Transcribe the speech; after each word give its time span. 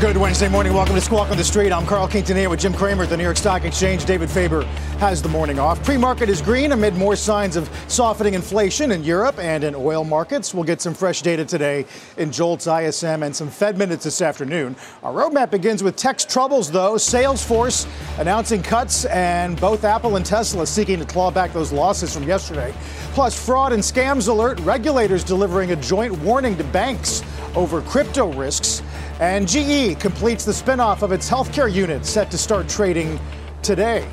Good 0.00 0.16
Wednesday 0.16 0.48
morning. 0.48 0.74
Welcome 0.74 0.94
to 0.94 1.00
Squawk 1.00 1.28
on 1.28 1.36
the 1.36 1.42
Street. 1.42 1.72
I'm 1.72 1.84
Carl 1.84 2.06
Quintanilla 2.06 2.48
with 2.48 2.60
Jim 2.60 2.72
Cramer 2.72 3.02
at 3.02 3.08
the 3.08 3.16
New 3.16 3.24
York 3.24 3.36
Stock 3.36 3.64
Exchange. 3.64 4.04
David 4.04 4.30
Faber 4.30 4.62
has 5.00 5.20
the 5.20 5.28
morning 5.28 5.58
off. 5.58 5.82
Pre-market 5.82 6.28
is 6.28 6.40
green 6.40 6.70
amid 6.70 6.94
more 6.94 7.16
signs 7.16 7.56
of 7.56 7.68
softening 7.88 8.34
inflation 8.34 8.92
in 8.92 9.02
Europe 9.02 9.40
and 9.40 9.64
in 9.64 9.74
oil 9.74 10.04
markets. 10.04 10.54
We'll 10.54 10.62
get 10.62 10.80
some 10.80 10.94
fresh 10.94 11.20
data 11.22 11.44
today 11.44 11.84
in 12.16 12.30
Jolts 12.30 12.68
ISM 12.68 13.24
and 13.24 13.34
some 13.34 13.48
Fed 13.50 13.76
minutes 13.76 14.04
this 14.04 14.22
afternoon. 14.22 14.76
Our 15.02 15.12
roadmap 15.12 15.50
begins 15.50 15.82
with 15.82 15.96
tech 15.96 16.18
troubles, 16.18 16.70
though. 16.70 16.94
Salesforce 16.94 17.88
announcing 18.20 18.62
cuts 18.62 19.04
and 19.06 19.60
both 19.60 19.82
Apple 19.82 20.14
and 20.14 20.24
Tesla 20.24 20.64
seeking 20.64 21.00
to 21.00 21.06
claw 21.06 21.32
back 21.32 21.52
those 21.52 21.72
losses 21.72 22.14
from 22.14 22.22
yesterday. 22.22 22.72
Plus, 23.14 23.34
fraud 23.34 23.72
and 23.72 23.82
scams 23.82 24.28
alert. 24.28 24.60
Regulators 24.60 25.24
delivering 25.24 25.72
a 25.72 25.76
joint 25.76 26.16
warning 26.20 26.56
to 26.56 26.62
banks 26.62 27.24
over 27.56 27.82
crypto 27.82 28.32
risks. 28.34 28.80
And 29.20 29.48
GE 29.48 29.98
completes 29.98 30.44
the 30.44 30.52
spinoff 30.52 31.02
of 31.02 31.10
its 31.10 31.28
healthcare 31.28 31.72
unit 31.72 32.06
set 32.06 32.30
to 32.30 32.38
start 32.38 32.68
trading 32.68 33.18
today. 33.62 34.08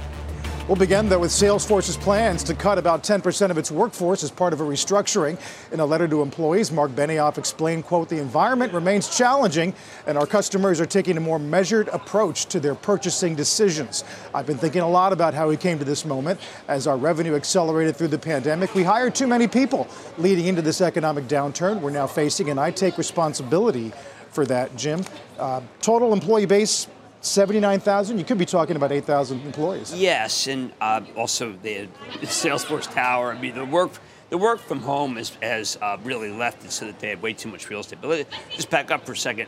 We'll 0.67 0.75
begin, 0.75 1.09
though, 1.09 1.20
with 1.20 1.30
Salesforce's 1.30 1.95
plans 1.95 2.42
to 2.45 2.56
cut 2.56 2.80
about 2.80 3.03
10% 3.03 3.52
of 3.52 3.58
its 3.59 3.70
workforce 3.70 4.23
as 4.23 4.31
part 4.31 4.52
of 4.52 4.62
a 4.62 4.64
restructuring. 4.64 5.39
In 5.72 5.80
a 5.80 5.86
letter 5.86 6.08
to 6.08 6.23
employees, 6.23 6.72
Marc 6.72 6.89
Benioff 6.94 7.38
explained, 7.38 7.86
quote, 7.86 8.09
the 8.09 8.20
environment 8.20 8.73
remains 8.73 9.16
challenging 9.16 9.75
and 10.08 10.17
our 10.17 10.25
customers 10.25 10.81
are 10.81 10.88
taking 10.88 11.17
a 11.17 11.19
more 11.19 11.38
measured 11.38 11.88
approach 11.90 12.47
to 12.47 12.59
their 12.59 12.73
purchasing 12.73 13.36
decisions. 13.36 14.03
I've 14.34 14.47
been 14.47 14.58
thinking 14.58 14.81
a 14.81 14.90
lot 14.90 15.14
about 15.14 15.36
how 15.36 15.47
we 15.47 15.56
came 15.56 15.78
to 15.78 15.86
this 15.86 16.03
moment. 16.03 16.40
As 16.67 16.88
our 16.88 16.97
revenue 16.97 17.36
accelerated 17.36 17.95
through 17.95 18.08
the 18.08 18.17
pandemic, 18.17 18.73
we 18.73 18.81
hired 18.81 19.14
too 19.14 19.28
many 19.28 19.47
people 19.47 19.88
leading 20.17 20.47
into 20.47 20.64
this 20.64 20.81
economic 20.81 21.25
downturn 21.25 21.80
we're 21.80 21.92
now 21.92 22.08
facing, 22.08 22.50
and 22.50 22.59
I 22.59 22.72
take 22.72 22.97
responsibility 22.97 23.94
for 24.36 24.45
that, 24.45 24.75
Jim. 24.75 25.03
Uh, 25.39 25.61
total 25.81 26.14
employee 26.14 26.45
base 26.45 26.88
79,000. 27.22 28.19
You 28.19 28.25
could 28.25 28.38
be 28.38 28.45
talking 28.45 28.75
about 28.75 28.91
8,000 28.91 29.44
employees. 29.45 29.94
Yes, 29.95 30.45
and 30.47 30.72
uh, 30.80 31.02
also 31.16 31.53
the 31.64 31.88
Salesforce 32.22 32.94
Tower. 32.94 33.31
I 33.31 33.41
mean, 33.41 33.56
the 33.56 33.66
work 33.66 33.91
the 34.30 34.38
work 34.38 34.59
from 34.59 34.80
home 34.80 35.17
is, 35.17 35.30
has 35.41 35.78
uh, 35.81 35.97
really 36.03 36.31
left 36.31 36.66
it 36.66 36.72
so 36.72 36.86
that 36.88 37.00
they 37.00 37.09
have 37.09 37.22
way 37.22 37.31
too 37.31 37.47
much 37.47 37.69
real 37.69 37.80
estate. 37.80 38.00
But 38.02 38.09
let, 38.09 38.28
just 38.50 38.69
back 38.69 38.89
up 38.89 39.06
for 39.06 39.11
a 39.11 39.17
second. 39.17 39.47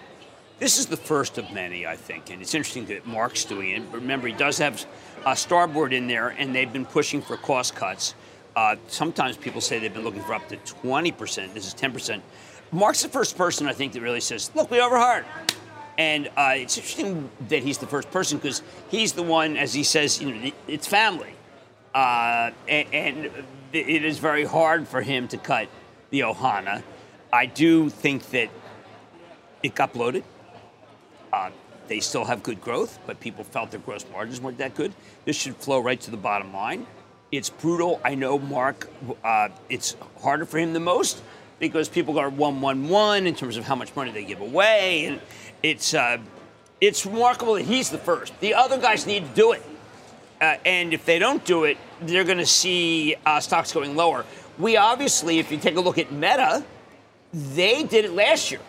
This 0.60 0.78
is 0.78 0.86
the 0.86 0.98
first 0.98 1.38
of 1.38 1.52
many, 1.52 1.86
I 1.86 1.96
think, 1.96 2.30
and 2.30 2.42
it's 2.42 2.56
interesting 2.56 2.86
that 2.88 3.06
Mark's 3.06 3.44
doing 3.44 3.72
it. 3.72 3.92
But 3.92 4.02
remember, 4.02 4.28
he 4.28 4.34
does 4.34 4.58
have 4.60 4.86
a 5.26 5.36
Starboard 5.36 5.94
in 5.94 6.08
there, 6.08 6.30
and 6.30 6.56
they've 6.56 6.72
been 6.72 6.86
pushing 6.86 7.22
for 7.22 7.38
cost 7.38 7.76
cuts. 7.76 8.16
Uh, 8.56 8.76
sometimes 8.88 9.38
people 9.38 9.62
say 9.62 9.78
they've 9.78 9.94
been 9.94 10.04
looking 10.04 10.24
for 10.24 10.34
up 10.34 10.48
to 10.50 10.58
20%. 10.58 11.54
This 11.54 11.68
is 11.68 11.76
10%. 11.76 12.22
Mark's 12.72 13.02
the 13.02 13.10
first 13.10 13.38
person 13.38 13.68
I 13.68 13.74
think 13.74 13.94
that 13.94 14.02
really 14.02 14.20
says, 14.20 14.52
"Look, 14.56 14.70
we 14.72 14.82
overhired." 14.82 15.26
And 15.98 16.28
uh, 16.38 16.54
it's 16.56 16.78
interesting 16.78 17.30
that 17.50 17.64
he's 17.64 17.80
the 17.80 17.88
first 17.88 18.12
person 18.12 18.38
because 18.38 18.62
he's 18.90 19.14
the 19.14 19.24
one, 19.24 19.58
as 19.58 19.74
he 19.74 19.84
says, 19.84 20.22
you 20.22 20.32
know, 20.32 20.52
it's 20.68 20.86
family, 20.86 21.34
uh, 21.96 22.52
and, 22.68 22.88
and, 22.94 23.32
it 23.74 24.06
is 24.06 24.18
very 24.18 24.46
hard 24.46 24.88
for 24.88 25.02
him 25.02 25.28
to 25.28 25.38
cut 25.38 25.68
the 26.10 26.22
Ohana. 26.22 26.84
I 27.34 27.48
do 27.48 27.90
think 27.90 28.30
that 28.30 28.50
it 29.62 29.76
got 29.76 29.92
bloated. 29.92 30.24
Uh, 31.34 31.50
they 31.90 32.00
still 32.00 32.26
have 32.26 32.44
good 32.44 32.62
growth, 32.62 32.98
but 33.06 33.20
people 33.20 33.44
felt 33.44 33.72
their 33.72 33.82
gross 33.82 34.06
margins 34.12 34.40
weren't 34.40 34.58
that 34.60 34.74
good. 34.74 34.94
This 35.26 35.36
should 35.36 35.58
flow 35.58 35.80
right 35.80 36.00
to 36.02 36.12
the 36.12 36.18
bottom 36.18 36.54
line. 36.54 36.88
It's 37.32 37.50
brutal. 37.50 38.00
I 38.06 38.16
know 38.16 38.40
Mark. 38.40 38.90
Uh, 39.24 39.50
it's 39.70 39.98
harder 40.22 40.46
for 40.46 40.60
him 40.60 40.74
the 40.74 40.80
most 40.80 41.22
because 41.60 41.90
people 41.90 42.20
are 42.20 42.30
one 42.30 42.62
one 42.62 42.90
one 42.90 43.28
in 43.28 43.36
terms 43.36 43.58
of 43.58 43.64
how 43.66 43.76
much 43.76 43.96
money 43.96 44.12
they 44.12 44.24
give 44.24 44.42
away, 44.42 45.06
and 45.06 45.22
it's 45.64 45.94
uh, 45.94 46.18
it's 46.80 47.06
remarkable 47.06 47.56
that 47.56 47.66
he's 47.66 47.90
the 47.90 47.98
first. 47.98 48.40
The 48.40 48.54
other 48.54 48.78
guys 48.78 49.08
need 49.08 49.28
to 49.28 49.34
do 49.34 49.52
it, 49.54 49.64
uh, 50.42 50.56
and 50.66 50.94
if 50.94 51.06
they 51.06 51.20
don't 51.20 51.44
do 51.46 51.64
it, 51.64 51.78
they're 52.02 52.24
going 52.24 52.38
to 52.38 52.46
see 52.46 53.16
uh, 53.26 53.40
stocks 53.40 53.72
going 53.74 53.96
lower. 53.96 54.26
We 54.58 54.78
obviously, 54.78 55.40
if 55.40 55.52
you 55.52 55.58
take 55.58 55.76
a 55.76 55.82
look 55.82 55.98
at 55.98 56.12
Meta, 56.12 56.64
they 57.34 57.84
did 57.84 58.06
it 58.06 58.12
last 58.14 58.52
year, 58.52 58.62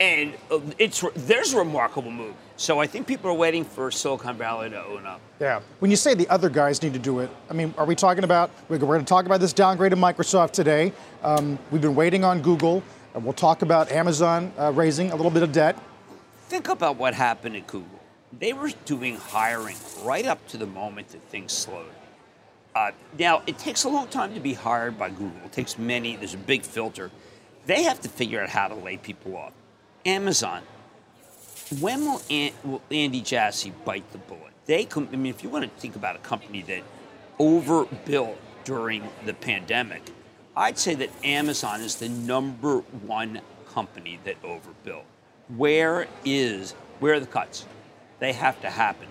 and 0.00 0.34
uh, 0.50 0.60
it's 0.78 1.04
there's 1.14 1.52
a 1.54 1.58
remarkable 1.58 2.10
move. 2.10 2.34
So 2.62 2.78
I 2.78 2.86
think 2.86 3.08
people 3.08 3.28
are 3.28 3.34
waiting 3.34 3.64
for 3.64 3.90
Silicon 3.90 4.36
Valley 4.36 4.70
to 4.70 4.84
own 4.84 5.04
up. 5.04 5.20
Yeah. 5.40 5.62
When 5.80 5.90
you 5.90 5.96
say 5.96 6.14
the 6.14 6.28
other 6.28 6.48
guys 6.48 6.80
need 6.80 6.92
to 6.92 6.98
do 7.00 7.18
it, 7.18 7.28
I 7.50 7.54
mean, 7.54 7.74
are 7.76 7.84
we 7.84 7.96
talking 7.96 8.22
about, 8.22 8.52
we're 8.68 8.78
going 8.78 9.00
to 9.00 9.04
talk 9.04 9.26
about 9.26 9.40
this 9.40 9.52
downgrade 9.52 9.92
of 9.92 9.98
Microsoft 9.98 10.52
today. 10.52 10.92
Um, 11.24 11.58
we've 11.72 11.82
been 11.82 11.96
waiting 11.96 12.22
on 12.22 12.40
Google. 12.40 12.84
And 13.14 13.24
we'll 13.24 13.32
talk 13.32 13.62
about 13.62 13.90
Amazon 13.90 14.52
uh, 14.56 14.70
raising 14.70 15.10
a 15.10 15.16
little 15.16 15.32
bit 15.32 15.42
of 15.42 15.50
debt. 15.50 15.76
Think 16.48 16.68
about 16.68 16.98
what 16.98 17.14
happened 17.14 17.56
at 17.56 17.66
Google. 17.66 17.98
They 18.38 18.52
were 18.52 18.70
doing 18.84 19.16
hiring 19.16 19.76
right 20.04 20.24
up 20.24 20.46
to 20.50 20.56
the 20.56 20.66
moment 20.66 21.08
that 21.08 21.22
things 21.24 21.52
slowed. 21.52 21.90
Uh, 22.76 22.92
now, 23.18 23.42
it 23.48 23.58
takes 23.58 23.82
a 23.82 23.88
long 23.88 24.06
time 24.06 24.34
to 24.34 24.40
be 24.40 24.54
hired 24.54 24.96
by 24.96 25.10
Google. 25.10 25.40
It 25.44 25.50
takes 25.50 25.78
many, 25.78 26.14
there's 26.14 26.34
a 26.34 26.38
big 26.38 26.62
filter. 26.62 27.10
They 27.66 27.82
have 27.82 28.00
to 28.02 28.08
figure 28.08 28.40
out 28.40 28.50
how 28.50 28.68
to 28.68 28.76
lay 28.76 28.98
people 28.98 29.36
off. 29.36 29.52
Amazon, 30.06 30.62
when 31.80 32.04
will, 32.04 32.22
will 32.64 32.82
Andy 32.90 33.20
Jassy 33.20 33.72
bite 33.84 34.10
the 34.12 34.18
bullet? 34.18 34.52
They, 34.66 34.86
I 34.94 35.00
mean, 35.00 35.26
if 35.26 35.42
you 35.42 35.48
want 35.48 35.64
to 35.64 35.80
think 35.80 35.96
about 35.96 36.16
a 36.16 36.20
company 36.20 36.62
that 36.62 36.82
overbuilt 37.38 38.38
during 38.64 39.08
the 39.26 39.34
pandemic, 39.34 40.02
I'd 40.56 40.78
say 40.78 40.94
that 40.96 41.10
Amazon 41.24 41.80
is 41.80 41.96
the 41.96 42.08
number 42.08 42.78
one 42.78 43.40
company 43.72 44.20
that 44.24 44.36
overbuilt. 44.44 45.04
Where 45.56 46.06
is 46.24 46.72
where 47.00 47.14
are 47.14 47.20
the 47.20 47.26
cuts? 47.26 47.66
They 48.20 48.32
have 48.32 48.60
to 48.60 48.70
happen. 48.70 49.08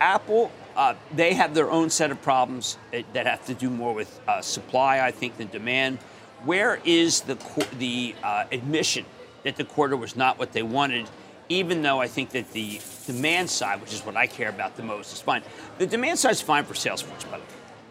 Apple, 0.00 0.50
uh, 0.76 0.94
they 1.14 1.34
have 1.34 1.54
their 1.54 1.70
own 1.70 1.90
set 1.90 2.10
of 2.10 2.20
problems 2.22 2.76
that 2.90 3.26
have 3.26 3.44
to 3.46 3.54
do 3.54 3.70
more 3.70 3.94
with 3.94 4.20
uh, 4.26 4.40
supply, 4.40 5.00
I 5.00 5.10
think, 5.10 5.36
than 5.36 5.48
demand. 5.48 5.98
Where 6.44 6.80
is 6.84 7.20
the 7.22 7.36
the 7.78 8.14
uh, 8.22 8.44
admission 8.50 9.04
that 9.44 9.56
the 9.56 9.64
quarter 9.64 9.96
was 9.96 10.16
not 10.16 10.38
what 10.38 10.52
they 10.52 10.62
wanted? 10.62 11.08
Even 11.48 11.82
though 11.82 12.00
I 12.00 12.08
think 12.08 12.30
that 12.30 12.52
the 12.52 12.80
demand 13.06 13.48
side, 13.48 13.80
which 13.80 13.92
is 13.92 14.04
what 14.04 14.16
I 14.16 14.26
care 14.26 14.48
about 14.48 14.76
the 14.76 14.82
most, 14.82 15.12
is 15.12 15.20
fine. 15.20 15.42
The 15.78 15.86
demand 15.86 16.18
side 16.18 16.32
is 16.32 16.40
fine 16.40 16.64
for 16.64 16.74
Salesforce, 16.74 17.24
by 17.30 17.38
the 17.38 17.44
way. 17.44 17.50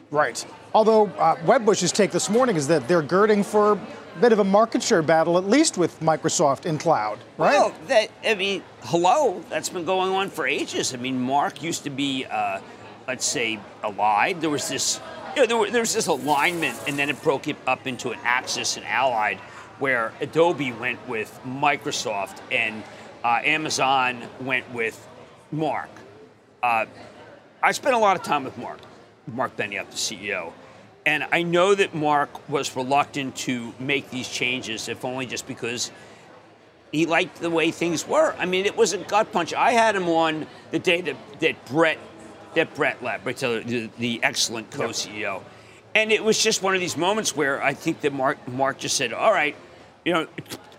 Right. 0.10 0.46
Although 0.74 1.08
uh, 1.18 1.36
Wedbush's 1.38 1.92
take 1.92 2.12
this 2.12 2.30
morning 2.30 2.56
is 2.56 2.68
that 2.68 2.88
they're 2.88 3.02
girding 3.02 3.44
for 3.44 3.74
a 3.74 3.80
bit 4.22 4.32
of 4.32 4.40
a 4.40 4.44
market 4.44 4.82
share 4.82 5.02
battle, 5.02 5.38
at 5.38 5.46
least 5.46 5.78
with 5.78 6.00
Microsoft 6.00 6.66
in 6.66 6.78
cloud, 6.78 7.20
right? 7.38 7.52
Well, 7.52 7.74
that, 7.88 8.10
I 8.24 8.36
mean, 8.36 8.64
hello, 8.84 9.44
that's 9.50 9.70
been 9.70 9.86
going 9.86 10.14
on 10.14 10.30
for 10.30 10.48
ages. 10.48 10.94
I 10.94 10.98
mean, 10.98 11.20
Mark 11.20 11.62
used 11.62 11.84
to 11.84 11.90
be, 11.90 12.26
uh, 12.26 12.62
let's 13.08 13.26
say, 13.26 13.60
allied. 13.84 14.40
There 14.40 14.50
was 14.50 14.70
this, 14.70 15.02
you 15.36 15.42
know, 15.42 15.48
there, 15.48 15.58
were, 15.58 15.70
there 15.70 15.82
was 15.82 15.94
this 15.94 16.08
alignment, 16.08 16.80
and 16.88 16.98
then 16.98 17.10
it 17.10 17.22
broke 17.22 17.48
it 17.48 17.58
up 17.68 17.86
into 17.86 18.12
an 18.12 18.20
axis 18.24 18.78
and 18.78 18.86
allied, 18.86 19.40
where 19.80 20.14
Adobe 20.22 20.72
went 20.72 21.06
with 21.10 21.38
Microsoft 21.46 22.38
and– 22.52 22.84
uh, 23.28 23.42
Amazon 23.44 24.24
went 24.40 24.74
with 24.74 25.06
Mark. 25.52 25.90
Uh, 26.64 26.86
I 27.62 27.74
spent 27.74 27.94
a 27.94 27.98
lot 27.98 28.16
of 28.16 28.24
time 28.24 28.46
with 28.46 28.58
Mark, 28.58 28.80
Marc 29.28 29.58
Benioff, 29.58 29.90
the 29.90 29.98
CEO. 29.98 30.54
And 31.06 31.28
I 31.34 31.44
know 31.44 31.76
that 31.76 31.94
Mark 31.94 32.50
was 32.50 32.74
reluctant 32.74 33.36
to 33.48 33.74
make 33.80 34.10
these 34.12 34.30
changes, 34.30 34.88
if 34.88 35.04
only 35.04 35.26
just 35.26 35.46
because 35.46 35.92
he 36.94 37.06
liked 37.06 37.42
the 37.42 37.50
way 37.50 37.70
things 37.70 38.08
were. 38.08 38.34
I 38.40 38.46
mean, 38.46 38.66
it 38.66 38.78
was 38.78 38.94
a 38.94 38.98
gut 38.98 39.34
punch. 39.34 39.54
I 39.54 39.72
had 39.72 39.98
him 39.98 40.08
on 40.08 40.48
the 40.72 40.80
day 40.80 41.02
that, 41.02 41.18
that 41.42 41.66
Bret 41.66 41.98
that 42.54 42.74
Bret 42.76 43.04
left, 43.04 43.26
Taylor, 43.38 43.62
the, 43.62 43.90
the 44.00 44.24
excellent 44.24 44.72
co-CEO. 44.72 45.44
And 45.94 46.14
it 46.14 46.24
was 46.24 46.42
just 46.42 46.64
one 46.64 46.74
of 46.76 46.80
these 46.80 46.96
moments 46.96 47.36
where 47.36 47.62
I 47.62 47.74
think 47.74 48.00
that 48.02 48.14
Mark 48.14 48.38
Mark 48.48 48.78
just 48.78 48.96
said, 48.96 49.12
"All 49.12 49.34
right, 49.34 49.56
you 50.06 50.14
know, 50.14 50.28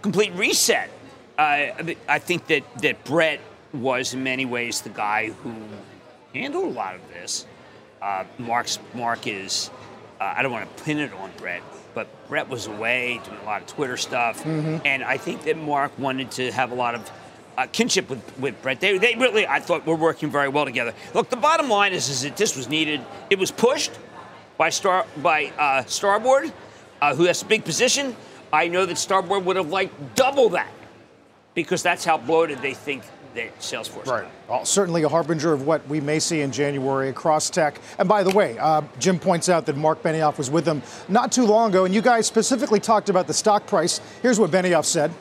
complete 0.01 0.33
reset." 0.33 0.91
I, 1.39 1.97
I 2.09 2.19
think 2.19 2.49
that, 2.49 2.65
that 2.83 3.05
Bret 3.05 3.41
was 3.73 4.13
in 4.15 4.23
many 4.25 4.45
ways 4.45 4.81
the 4.83 4.89
guy 4.91 5.29
who 5.31 5.55
handled 6.35 6.65
a 6.65 6.69
lot 6.71 6.95
of 6.97 7.01
this. 7.13 7.47
Uh, 8.03 8.25
Mark's, 8.39 8.79
Mark 8.95 9.27
is 9.27 9.71
uh, 10.21 10.35
I 10.37 10.43
don't 10.43 10.51
want 10.53 10.77
to 10.77 10.85
pin 10.85 10.99
it 10.99 11.13
on 11.13 11.31
Bret, 11.37 11.63
but 11.95 12.09
Bret 12.29 12.49
was 12.49 12.67
away 12.67 13.21
doing 13.25 13.39
a 13.41 13.45
lot 13.45 13.61
of 13.63 13.69
Twitter 13.69 13.97
stuff, 13.97 14.43
Mm-hmm. 14.43 14.79
and 14.85 15.05
I 15.05 15.17
think 15.17 15.45
that 15.45 15.57
Mark 15.57 15.97
wanted 15.99 16.33
to 16.33 16.51
have 16.51 16.73
a 16.73 16.75
lot 16.75 16.97
of 16.97 17.11
uh, 17.57 17.67
kinship 17.71 18.09
with, 18.11 18.39
with 18.39 18.61
Bret. 18.63 18.81
They, 18.81 18.99
they 18.99 19.15
really, 19.15 19.47
I 19.47 19.61
thought, 19.61 19.87
were 19.87 19.95
working 19.95 20.31
very 20.31 20.49
well 20.49 20.65
together. 20.65 20.93
Look, 21.15 21.31
the 21.31 21.37
bottom 21.37 21.69
line 21.69 21.93
is, 21.93 22.09
is 22.09 22.23
that 22.23 22.37
this 22.37 22.57
was 22.57 22.69
needed. 22.69 23.01
It 23.31 23.39
was 23.39 23.51
pushed 23.53 23.93
by 24.57 24.71
Star 24.71 25.07
by 25.23 25.53
uh, 25.59 25.85
Starboard, 25.85 26.53
uh, 27.01 27.15
who 27.15 27.25
has 27.25 27.43
a 27.43 27.47
big 27.47 27.65
position. 27.65 28.17
I 28.53 28.67
know 28.69 28.87
that 28.87 28.99
Starboard 28.99 29.45
would 29.45 29.57
have 29.57 29.69
liked 29.71 30.17
double 30.17 30.49
that 30.51 30.71
because 31.63 31.83
that's 31.83 32.05
how 32.05 32.17
bloated 32.17 32.63
they 32.63 32.73
think 32.73 33.03
that 33.35 33.59
Salesforce. 33.59 34.05
is. 34.05 34.09
Right. 34.09 34.29
Well, 34.49 34.65
certainly 34.65 35.03
a 35.03 35.09
harbinger 35.09 35.53
of 35.53 35.67
what 35.67 35.85
we 35.89 36.01
may 36.01 36.21
see 36.21 36.41
in 36.41 36.53
January 36.53 37.09
across 37.09 37.51
tech. 37.51 37.81
And 37.99 38.09
by 38.09 38.23
the 38.23 38.31
way, 38.31 38.57
uh, 38.61 38.83
Jim 39.01 39.19
points 39.19 39.49
out 39.49 39.67
that 39.67 39.77
Marc 39.77 40.01
Benioff 40.01 40.39
was 40.39 40.53
with 40.53 40.65
them 40.65 40.83
not 41.09 41.33
too 41.33 41.45
long 41.45 41.71
ago, 41.71 41.85
and 41.85 41.93
you 41.93 42.01
guys 42.01 42.29
specifically 42.29 42.79
talked 42.79 43.09
about 43.09 43.27
the 43.27 43.35
stock 43.35 43.67
price. 43.67 44.01
Here's 44.23 44.39
what 44.39 44.53
Benioff 44.53 44.85
said. 44.85 45.13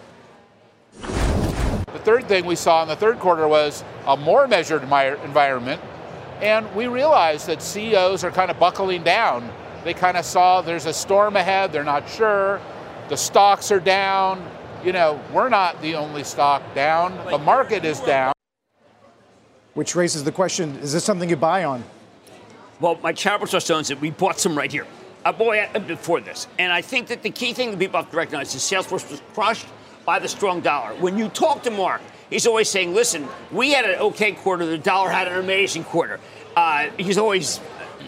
The 1.01 2.01
third 2.03 2.27
thing 2.27 2.45
we 2.45 2.55
saw 2.55 2.83
in 2.83 2.87
the 2.87 2.95
third 2.95 3.17
quarter 3.17 3.47
was 3.47 3.83
a 4.05 4.15
more 4.15 4.47
measured 4.47 4.83
environment, 4.83 5.81
and 6.39 6.71
we 6.75 6.85
realized 6.85 7.47
that 7.47 7.63
CEOs 7.63 8.23
are 8.23 8.29
kind 8.29 8.51
of 8.51 8.59
buckling 8.59 9.01
down. 9.01 9.49
They 9.83 9.95
kind 9.95 10.15
of 10.15 10.23
saw 10.23 10.61
there's 10.61 10.85
a 10.85 10.93
storm 10.93 11.35
ahead, 11.35 11.71
they're 11.71 11.83
not 11.83 12.07
sure, 12.07 12.61
the 13.09 13.17
stocks 13.17 13.71
are 13.71 13.79
down. 13.79 14.47
You 14.83 14.93
know, 14.93 15.19
we're 15.33 15.49
not 15.49 15.81
the 15.81 15.95
only 15.95 16.23
stock 16.23 16.61
down, 16.75 17.17
the 17.29 17.37
market 17.37 17.83
is 17.83 17.99
down. 18.01 18.33
Which 19.73 19.95
raises 19.95 20.23
the 20.23 20.31
question 20.31 20.77
is 20.77 20.93
this 20.93 21.03
something 21.03 21.29
you 21.29 21.35
buy 21.35 21.63
on? 21.63 21.83
Well, 22.79 22.99
my 23.01 23.11
charitable 23.11 23.47
trust 23.47 23.71
owns 23.71 23.89
it. 23.89 23.99
We 23.99 24.11
bought 24.11 24.39
some 24.39 24.57
right 24.57 24.71
here. 24.71 24.85
Uh, 25.25 25.31
boy, 25.31 25.67
uh, 25.73 25.79
before 25.79 26.21
this. 26.21 26.47
And 26.59 26.71
I 26.71 26.81
think 26.81 27.07
that 27.07 27.23
the 27.23 27.31
key 27.31 27.53
thing 27.53 27.71
that 27.71 27.79
people 27.79 27.99
have 27.99 28.09
to 28.11 28.17
recognize 28.17 28.53
is 28.53 28.61
Salesforce 28.61 29.09
was 29.09 29.21
crushed 29.33 29.65
by 30.05 30.19
the 30.19 30.27
strong 30.27 30.61
dollar. 30.61 30.93
When 30.95 31.17
you 31.17 31.27
talk 31.29 31.63
to 31.63 31.71
Mark, 31.71 32.01
he's 32.29 32.47
always 32.47 32.69
saying, 32.69 32.93
listen, 32.93 33.27
we 33.51 33.71
had 33.71 33.85
an 33.85 33.99
okay 33.99 34.31
quarter, 34.31 34.65
the 34.65 34.77
dollar 34.77 35.09
had 35.09 35.27
an 35.27 35.37
amazing 35.39 35.83
quarter. 35.85 36.19
Uh, 36.55 36.89
he's 36.97 37.17
always, 37.17 37.59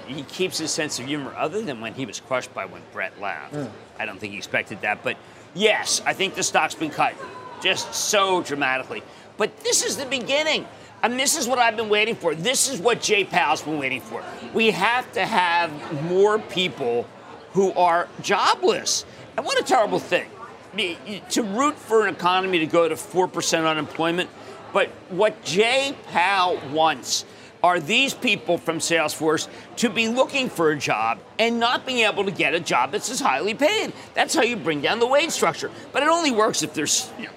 he 0.07 0.23
keeps 0.23 0.59
his 0.59 0.71
sense 0.71 0.99
of 0.99 1.07
humor, 1.07 1.33
other 1.35 1.61
than 1.61 1.81
when 1.81 1.93
he 1.93 2.05
was 2.05 2.19
crushed 2.19 2.53
by 2.53 2.65
when 2.65 2.81
Bret 2.93 3.19
left. 3.19 3.55
I 3.99 4.05
don't 4.05 4.19
think 4.19 4.31
he 4.31 4.37
expected 4.37 4.81
that. 4.81 5.03
But 5.03 5.17
yes, 5.53 6.01
I 6.05 6.13
think 6.13 6.35
the 6.35 6.43
stock's 6.43 6.75
been 6.75 6.89
cut 6.89 7.15
just 7.61 7.93
so 7.93 8.41
dramatically. 8.41 9.03
But 9.37 9.57
this 9.63 9.83
is 9.83 9.97
the 9.97 10.05
beginning. 10.05 10.65
And 11.01 11.17
this 11.17 11.37
is 11.37 11.47
what 11.47 11.59
I've 11.59 11.77
been 11.77 11.89
waiting 11.89 12.15
for. 12.15 12.35
This 12.35 12.69
is 12.69 12.79
what 12.79 13.01
Jay 13.01 13.23
Powell's 13.23 13.61
been 13.61 13.79
waiting 13.79 14.01
for. 14.01 14.21
We 14.53 14.71
have 14.71 15.09
to 15.13 15.25
have 15.25 15.71
more 16.03 16.39
people 16.39 17.07
who 17.53 17.71
are 17.73 18.09
jobless. 18.21 19.05
And 19.37 19.45
what 19.45 19.57
a 19.59 19.63
terrible 19.63 19.99
thing. 19.99 20.27
I 20.73 20.75
mean, 20.75 21.21
To 21.29 21.43
root 21.43 21.75
for 21.75 22.05
an 22.05 22.13
economy 22.13 22.59
to 22.59 22.65
go 22.65 22.87
to 22.87 22.95
4% 22.95 23.69
unemployment. 23.69 24.29
But 24.73 24.89
what 25.09 25.41
Jay 25.43 25.95
Powell 26.11 26.59
wants 26.71 27.25
are 27.63 27.79
these 27.79 28.13
people 28.13 28.57
from 28.57 28.79
Salesforce 28.79 29.47
to 29.77 29.89
be 29.89 30.07
looking 30.07 30.49
for 30.49 30.71
a 30.71 30.77
job 30.77 31.19
and 31.37 31.59
not 31.59 31.85
being 31.85 31.99
able 31.99 32.23
to 32.25 32.31
get 32.31 32.53
a 32.53 32.59
job 32.59 32.91
that's 32.91 33.09
as 33.09 33.19
highly 33.19 33.53
paid. 33.53 33.91
That's 34.13 34.33
how 34.33 34.43
you 34.43 34.55
bring 34.55 34.81
down 34.81 34.99
the 34.99 35.07
wage 35.07 35.31
structure. 35.31 35.69
But 35.91 36.03
it 36.03 36.09
only 36.09 36.31
works 36.31 36.63
if 36.63 36.73
there's 36.73 37.09
you 37.17 37.25
know, 37.25 37.31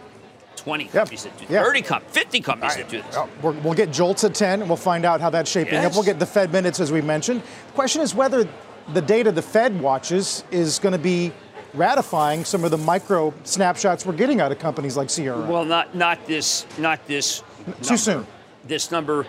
20 0.56 0.84
companies 0.86 1.24
that 1.24 1.36
do 1.38 1.46
Yeah. 1.48 1.64
30 1.64 1.82
companies, 1.82 2.14
50 2.14 2.40
companies 2.40 2.76
that 2.76 2.88
do 2.88 3.02
this. 3.02 3.16
We're- 3.42 3.56
we'll 3.64 3.74
get 3.74 3.90
jolts 3.90 4.22
at 4.22 4.34
10, 4.34 4.60
and 4.60 4.70
we'll 4.70 4.76
find 4.76 5.04
out 5.04 5.20
how 5.20 5.30
that's 5.30 5.50
shaping 5.50 5.84
up. 5.84 5.94
We'll 5.94 6.04
get 6.04 6.20
the 6.20 6.26
Fed 6.26 6.52
minutes, 6.52 6.78
as 6.78 6.92
we 6.92 7.00
mentioned. 7.00 7.42
The 7.68 7.72
question 7.72 8.00
is 8.00 8.14
whether 8.14 8.46
the 8.92 9.00
data 9.02 9.32
the 9.32 9.42
Fed 9.42 9.80
watches 9.80 10.44
is 10.52 10.78
going 10.78 10.92
to 10.92 10.98
be 10.98 11.32
ratifying 11.74 12.44
some 12.44 12.64
of 12.64 12.70
the 12.70 12.78
micro 12.78 13.32
snapshots 13.44 14.04
we're 14.04 14.12
getting 14.12 14.40
out 14.40 14.52
of 14.52 14.58
companies 14.58 14.96
like 14.96 15.08
Sierra. 15.10 15.40
Well, 15.40 15.64
not 15.64 15.94
not 15.94 16.26
this, 16.26 16.66
not 16.78 17.06
this. 17.06 17.38
Too 17.38 17.72
number. 17.82 17.96
soon. 17.96 18.26
This 18.66 18.90
number. 18.90 19.26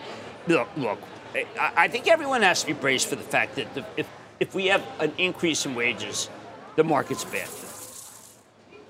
Look, 0.47 0.69
look. 0.77 0.99
I, 1.59 1.87
think 1.87 2.07
everyone 2.07 2.41
has 2.43 2.61
to 2.61 2.67
be 2.67 2.73
braced 2.73 3.07
for 3.07 3.15
the 3.15 3.23
fact 3.23 3.55
that 3.55 3.73
the, 3.73 3.85
if 3.97 4.07
if 4.39 4.53
we 4.53 4.67
have 4.67 4.83
an 4.99 5.13
increase 5.17 5.65
in 5.65 5.73
wages, 5.73 6.29
the 6.75 6.83
market's 6.83 7.23
bad. 7.23 7.47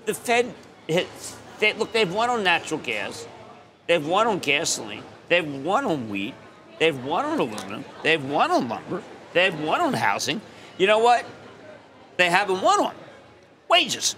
The 0.06 0.14
Fed 0.14 0.52
hits. 0.86 1.36
They, 1.60 1.72
look, 1.74 1.92
they've 1.92 2.12
won 2.12 2.28
on 2.28 2.42
natural 2.42 2.80
gas. 2.80 3.26
They've 3.86 4.04
won 4.04 4.26
on 4.26 4.40
gasoline. 4.40 5.04
They've 5.28 5.46
won 5.64 5.84
on 5.84 6.10
wheat. 6.10 6.34
They've 6.78 7.04
won 7.04 7.24
on 7.24 7.38
aluminum. 7.38 7.84
They've 8.02 8.24
won 8.24 8.50
on 8.50 8.68
lumber. 8.68 9.02
They've 9.32 9.58
won 9.60 9.80
on 9.80 9.92
housing. 9.92 10.40
You 10.76 10.86
know 10.86 10.98
what? 10.98 11.24
They 12.16 12.30
haven't 12.30 12.60
won 12.60 12.80
on 12.80 12.94
wages. 13.68 14.16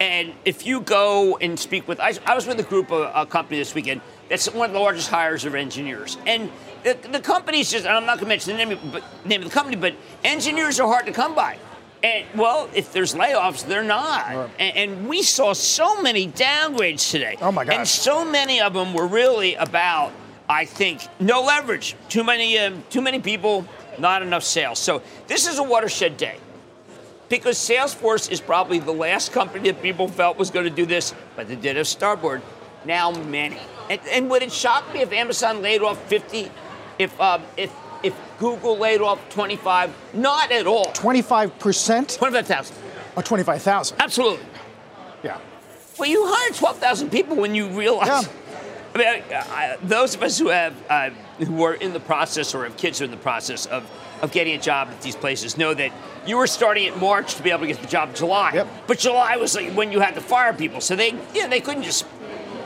And 0.00 0.32
if 0.44 0.66
you 0.66 0.80
go 0.80 1.38
and 1.38 1.58
speak 1.58 1.86
with, 1.86 2.00
I, 2.00 2.14
I 2.26 2.34
was 2.34 2.46
with 2.46 2.58
a 2.58 2.64
group 2.64 2.90
of 2.90 3.10
a 3.14 3.26
company 3.26 3.58
this 3.58 3.74
weekend 3.74 4.00
that's 4.28 4.52
one 4.52 4.70
of 4.70 4.74
the 4.74 4.80
largest 4.80 5.08
hires 5.08 5.44
of 5.44 5.54
engineers. 5.54 6.18
And 6.26 6.50
the, 6.82 6.96
the 7.10 7.20
company's 7.20 7.70
just, 7.70 7.86
and 7.86 7.94
I'm 7.94 8.06
not 8.06 8.18
going 8.18 8.24
to 8.24 8.28
mention 8.28 8.56
the 8.56 8.64
name 8.64 8.72
of, 8.72 8.92
but, 8.92 9.26
name 9.26 9.42
of 9.42 9.48
the 9.48 9.54
company, 9.54 9.76
but 9.76 9.94
engineers 10.22 10.80
are 10.80 10.88
hard 10.88 11.06
to 11.06 11.12
come 11.12 11.34
by. 11.34 11.58
And 12.02 12.26
well, 12.34 12.68
if 12.74 12.92
there's 12.92 13.14
layoffs, 13.14 13.66
they're 13.66 13.82
not. 13.82 14.34
Right. 14.34 14.50
And, 14.58 14.76
and 14.76 15.08
we 15.08 15.22
saw 15.22 15.54
so 15.54 16.02
many 16.02 16.28
downgrades 16.28 17.10
today. 17.10 17.36
Oh, 17.40 17.50
my 17.50 17.64
gosh. 17.64 17.74
And 17.74 17.88
so 17.88 18.24
many 18.24 18.60
of 18.60 18.74
them 18.74 18.92
were 18.92 19.06
really 19.06 19.54
about, 19.54 20.12
I 20.48 20.66
think, 20.66 21.00
no 21.18 21.42
leverage. 21.42 21.96
Too 22.10 22.22
many, 22.22 22.58
um, 22.58 22.84
too 22.90 23.00
many 23.00 23.20
people, 23.20 23.66
not 23.98 24.22
enough 24.22 24.42
sales. 24.42 24.78
So 24.78 25.02
this 25.26 25.46
is 25.46 25.58
a 25.58 25.62
watershed 25.62 26.18
day 26.18 26.36
because 27.30 27.56
Salesforce 27.56 28.30
is 28.30 28.40
probably 28.40 28.78
the 28.78 28.92
last 28.92 29.32
company 29.32 29.70
that 29.70 29.80
people 29.80 30.06
felt 30.06 30.36
was 30.36 30.50
going 30.50 30.64
to 30.64 30.70
do 30.70 30.84
this, 30.84 31.14
but 31.36 31.48
they 31.48 31.56
did 31.56 31.76
have 31.76 31.88
Starboard. 31.88 32.42
Now 32.84 33.12
many. 33.12 33.58
And, 33.90 34.00
and 34.10 34.30
would 34.30 34.42
it 34.42 34.52
shock 34.52 34.92
me 34.94 35.00
if 35.00 35.12
Amazon 35.12 35.62
laid 35.62 35.82
off 35.82 36.02
50, 36.08 36.50
if 36.98 37.20
um, 37.20 37.42
if 37.56 37.72
if 38.02 38.14
Google 38.38 38.76
laid 38.78 39.00
off 39.00 39.28
25? 39.30 39.94
Not 40.14 40.52
at 40.52 40.66
all. 40.66 40.86
25% 40.86 42.18
25,000. 42.18 42.76
or 43.16 43.22
25,000? 43.22 43.96
Absolutely. 44.00 44.46
Yeah. 45.22 45.38
Well, 45.98 46.08
you 46.08 46.24
hired 46.26 46.54
12,000 46.54 47.10
people 47.10 47.36
when 47.36 47.54
you 47.54 47.68
realized. 47.68 48.28
Yeah. 48.28 48.32
I 48.94 48.98
mean, 48.98 49.06
I, 49.08 49.22
I, 49.32 49.76
those 49.82 50.14
of 50.14 50.22
us 50.22 50.38
who 50.38 50.48
have 50.48 50.74
uh, 50.88 51.10
who 51.38 51.64
are 51.64 51.74
in 51.74 51.92
the 51.92 52.00
process 52.00 52.54
or 52.54 52.64
have 52.64 52.76
kids 52.76 52.98
who 52.98 53.04
are 53.04 53.06
in 53.06 53.10
the 53.10 53.16
process 53.16 53.66
of, 53.66 53.90
of 54.22 54.30
getting 54.30 54.54
a 54.54 54.60
job 54.60 54.88
at 54.88 55.02
these 55.02 55.16
places 55.16 55.58
know 55.58 55.74
that 55.74 55.90
you 56.26 56.36
were 56.36 56.46
starting 56.46 56.86
at 56.86 56.96
March 56.98 57.34
to 57.34 57.42
be 57.42 57.50
able 57.50 57.62
to 57.62 57.66
get 57.66 57.80
the 57.80 57.88
job 57.88 58.10
in 58.10 58.14
July. 58.14 58.52
Yep. 58.54 58.68
But 58.86 58.98
July 58.98 59.36
was 59.36 59.56
like 59.56 59.72
when 59.72 59.90
you 59.90 59.98
had 59.98 60.14
to 60.14 60.20
fire 60.20 60.52
people, 60.52 60.80
so 60.80 60.94
they 60.94 61.14
yeah 61.34 61.48
they 61.48 61.60
couldn't 61.60 61.82
just 61.82 62.06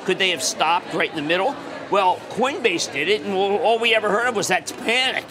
could 0.08 0.18
they 0.18 0.30
have 0.30 0.42
stopped 0.42 0.94
right 0.94 1.10
in 1.10 1.16
the 1.16 1.20
middle? 1.20 1.54
Well, 1.90 2.16
Coinbase 2.30 2.90
did 2.90 3.10
it, 3.10 3.20
and 3.20 3.34
all 3.34 3.78
we 3.78 3.94
ever 3.94 4.08
heard 4.08 4.26
of 4.26 4.34
was 4.34 4.48
that 4.48 4.72
panic. 4.78 5.26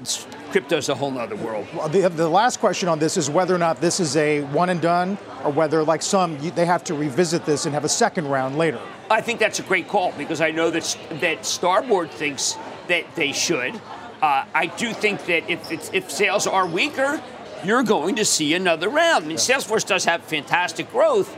It's, 0.00 0.26
crypto's 0.50 0.88
a 0.88 0.96
whole 0.96 1.12
nother 1.12 1.36
world. 1.36 1.68
Well, 1.72 1.88
The, 1.88 2.08
the 2.08 2.28
last 2.28 2.58
question 2.58 2.88
on 2.88 2.98
this 2.98 3.16
is 3.16 3.30
whether 3.30 3.54
or 3.54 3.58
not 3.58 3.80
this 3.80 4.00
is 4.00 4.16
a 4.16 4.40
one 4.46 4.70
and 4.70 4.80
done, 4.80 5.18
or 5.44 5.52
whether, 5.52 5.84
like 5.84 6.02
some, 6.02 6.36
you, 6.40 6.50
they 6.50 6.66
have 6.66 6.82
to 6.84 6.94
revisit 6.94 7.46
this 7.46 7.64
and 7.64 7.72
have 7.74 7.84
a 7.84 7.88
second 7.88 8.26
round 8.26 8.58
later. 8.58 8.80
I 9.08 9.20
think 9.20 9.38
that's 9.38 9.60
a 9.60 9.62
great 9.62 9.86
call 9.86 10.10
because 10.18 10.40
I 10.40 10.50
know 10.50 10.70
that 10.70 10.98
that 11.20 11.46
Starboard 11.46 12.10
thinks 12.10 12.56
that 12.88 13.04
they 13.14 13.30
should. 13.30 13.80
Uh, 14.20 14.46
I 14.52 14.66
do 14.66 14.92
think 14.92 15.26
that 15.26 15.48
if 15.48 15.70
it's, 15.70 15.92
if 15.92 16.10
sales 16.10 16.48
are 16.48 16.66
weaker, 16.66 17.22
you're 17.62 17.84
going 17.84 18.16
to 18.16 18.24
see 18.24 18.54
another 18.54 18.88
round. 18.88 19.26
I 19.26 19.28
mean, 19.28 19.36
Salesforce 19.36 19.86
does 19.86 20.06
have 20.06 20.24
fantastic 20.24 20.90
growth, 20.90 21.36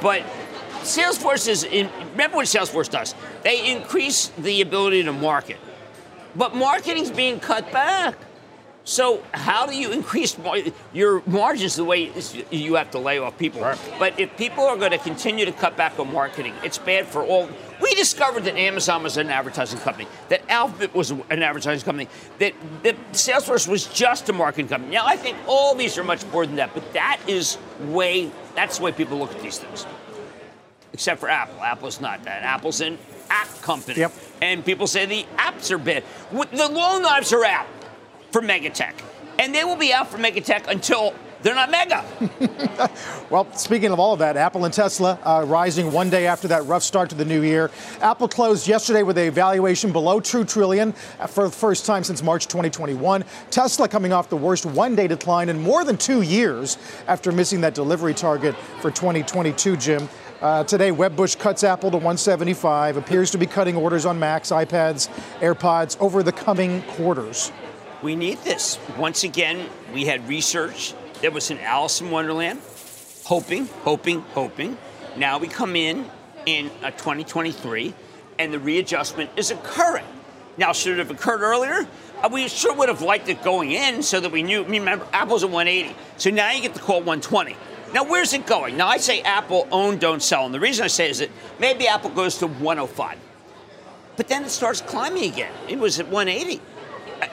but 0.00 0.22
Salesforce 0.82 1.48
is 1.48 1.64
in, 1.64 1.90
remember 2.10 2.36
what 2.36 2.46
Salesforce 2.46 2.90
does? 2.90 3.14
They 3.42 3.72
increase 3.72 4.28
the 4.38 4.60
ability 4.60 5.02
to 5.04 5.12
market, 5.12 5.58
but 6.36 6.54
marketing's 6.54 7.10
being 7.10 7.40
cut 7.40 7.72
back. 7.72 8.16
So 8.84 9.22
how 9.32 9.66
do 9.66 9.76
you 9.76 9.92
increase 9.92 10.36
mar- 10.36 10.58
your 10.92 11.22
margins 11.26 11.76
the 11.76 11.84
way 11.84 12.10
you 12.50 12.74
have 12.74 12.90
to 12.90 12.98
lay 12.98 13.18
off 13.18 13.38
people? 13.38 13.60
But 13.98 14.18
if 14.18 14.36
people 14.36 14.64
are 14.64 14.76
going 14.76 14.90
to 14.90 14.98
continue 14.98 15.44
to 15.44 15.52
cut 15.52 15.76
back 15.76 16.00
on 16.00 16.12
marketing, 16.12 16.52
it's 16.64 16.78
bad 16.78 17.06
for 17.06 17.22
all. 17.22 17.48
We 17.80 17.94
discovered 17.94 18.42
that 18.44 18.56
Amazon 18.56 19.04
was 19.04 19.16
an 19.18 19.30
advertising 19.30 19.78
company, 19.78 20.08
that 20.30 20.42
Alphabet 20.50 20.94
was 20.94 21.12
an 21.12 21.42
advertising 21.42 21.84
company, 21.84 22.08
that, 22.40 22.54
that 22.82 22.96
Salesforce 23.12 23.68
was 23.68 23.86
just 23.86 24.28
a 24.28 24.32
marketing 24.32 24.66
company. 24.66 24.92
Now 24.92 25.06
I 25.06 25.16
think 25.16 25.36
all 25.46 25.76
these 25.76 25.96
are 25.96 26.04
much 26.04 26.26
more 26.26 26.44
than 26.44 26.56
that, 26.56 26.74
but 26.74 26.92
that 26.92 27.20
is 27.28 27.58
way 27.82 28.32
that's 28.54 28.78
the 28.78 28.84
way 28.84 28.92
people 28.92 29.18
look 29.18 29.34
at 29.34 29.40
these 29.42 29.58
things. 29.58 29.86
Except 30.92 31.20
for 31.20 31.28
Apple. 31.28 31.62
Apple's 31.62 32.00
not 32.00 32.24
that. 32.24 32.42
Apple's 32.42 32.80
an 32.80 32.98
app 33.30 33.48
company. 33.62 34.00
Yep. 34.00 34.12
And 34.42 34.64
people 34.64 34.86
say 34.86 35.06
the 35.06 35.26
apps 35.36 35.70
are 35.70 35.78
bad. 35.78 36.04
The 36.30 36.68
long 36.68 37.02
knives 37.02 37.32
are 37.32 37.44
out 37.44 37.66
for 38.30 38.42
Megatech. 38.42 38.94
And 39.38 39.54
they 39.54 39.64
will 39.64 39.76
be 39.76 39.92
out 39.92 40.08
for 40.08 40.18
Megatech 40.18 40.68
until 40.68 41.14
they're 41.42 41.54
not 41.54 41.70
mega. 41.70 42.04
well, 43.30 43.52
speaking 43.54 43.90
of 43.90 43.98
all 43.98 44.12
of 44.12 44.20
that, 44.20 44.36
Apple 44.36 44.64
and 44.64 44.72
Tesla 44.72 45.18
uh, 45.24 45.44
rising 45.46 45.90
one 45.90 46.08
day 46.08 46.26
after 46.26 46.46
that 46.48 46.64
rough 46.66 46.82
start 46.82 47.10
to 47.10 47.16
the 47.16 47.24
new 47.24 47.42
year. 47.42 47.70
Apple 48.00 48.28
closed 48.28 48.68
yesterday 48.68 49.02
with 49.02 49.18
a 49.18 49.28
valuation 49.30 49.90
below 49.90 50.20
two 50.20 50.44
trillion 50.44 50.92
for 51.28 51.44
the 51.44 51.50
first 51.50 51.84
time 51.84 52.04
since 52.04 52.22
March 52.22 52.46
2021. 52.46 53.24
Tesla 53.50 53.88
coming 53.88 54.12
off 54.12 54.28
the 54.28 54.36
worst 54.36 54.66
one-day 54.66 55.08
decline 55.08 55.48
in 55.48 55.60
more 55.60 55.84
than 55.84 55.96
two 55.96 56.22
years 56.22 56.78
after 57.08 57.32
missing 57.32 57.60
that 57.60 57.74
delivery 57.74 58.14
target 58.14 58.54
for 58.80 58.90
2022. 58.90 59.76
Jim. 59.76 60.08
Uh, 60.42 60.64
today, 60.64 60.90
Wedbush 60.90 61.38
cuts 61.38 61.62
Apple 61.62 61.92
to 61.92 61.96
175, 61.98 62.96
appears 62.96 63.30
to 63.30 63.38
be 63.38 63.46
cutting 63.46 63.76
orders 63.76 64.04
on 64.04 64.18
Macs, 64.18 64.50
iPads, 64.50 65.08
AirPods 65.38 65.96
over 66.00 66.24
the 66.24 66.32
coming 66.32 66.82
quarters. 66.82 67.52
We 68.02 68.16
need 68.16 68.38
this. 68.38 68.76
Once 68.98 69.22
again, 69.22 69.68
we 69.94 70.04
had 70.04 70.28
research 70.28 70.94
that 71.20 71.32
was 71.32 71.52
in 71.52 71.60
Alice 71.60 72.00
in 72.00 72.10
Wonderland, 72.10 72.60
hoping, 73.22 73.66
hoping, 73.84 74.22
hoping. 74.34 74.76
Now 75.16 75.38
we 75.38 75.46
come 75.46 75.76
in 75.76 76.10
in 76.44 76.72
uh, 76.82 76.90
2023, 76.90 77.94
and 78.40 78.52
the 78.52 78.58
readjustment 78.58 79.30
is 79.36 79.52
occurring. 79.52 80.06
Now, 80.56 80.72
should 80.72 80.94
it 80.94 80.98
have 80.98 81.12
occurred 81.12 81.42
earlier? 81.42 81.86
Uh, 82.20 82.28
we 82.32 82.48
sure 82.48 82.74
would 82.74 82.88
have 82.88 83.00
liked 83.00 83.28
it 83.28 83.44
going 83.44 83.70
in 83.70 84.02
so 84.02 84.18
that 84.18 84.32
we 84.32 84.42
knew. 84.42 84.64
Remember, 84.64 85.06
Apple's 85.12 85.44
at 85.44 85.50
180, 85.50 85.96
so 86.16 86.30
now 86.30 86.50
you 86.50 86.62
get 86.62 86.74
to 86.74 86.80
call 86.80 86.96
120. 86.96 87.56
Now, 87.92 88.04
where's 88.04 88.32
it 88.32 88.46
going? 88.46 88.76
Now, 88.76 88.88
I 88.88 88.96
say 88.96 89.20
Apple 89.20 89.68
own, 89.70 89.98
don't 89.98 90.22
sell. 90.22 90.46
And 90.46 90.54
the 90.54 90.60
reason 90.60 90.84
I 90.84 90.88
say 90.88 91.10
is 91.10 91.18
that 91.18 91.30
maybe 91.58 91.86
Apple 91.86 92.10
goes 92.10 92.38
to 92.38 92.46
105. 92.46 93.18
But 94.16 94.28
then 94.28 94.44
it 94.44 94.50
starts 94.50 94.80
climbing 94.80 95.30
again. 95.30 95.52
It 95.68 95.78
was 95.78 96.00
at 96.00 96.08
180. 96.08 96.60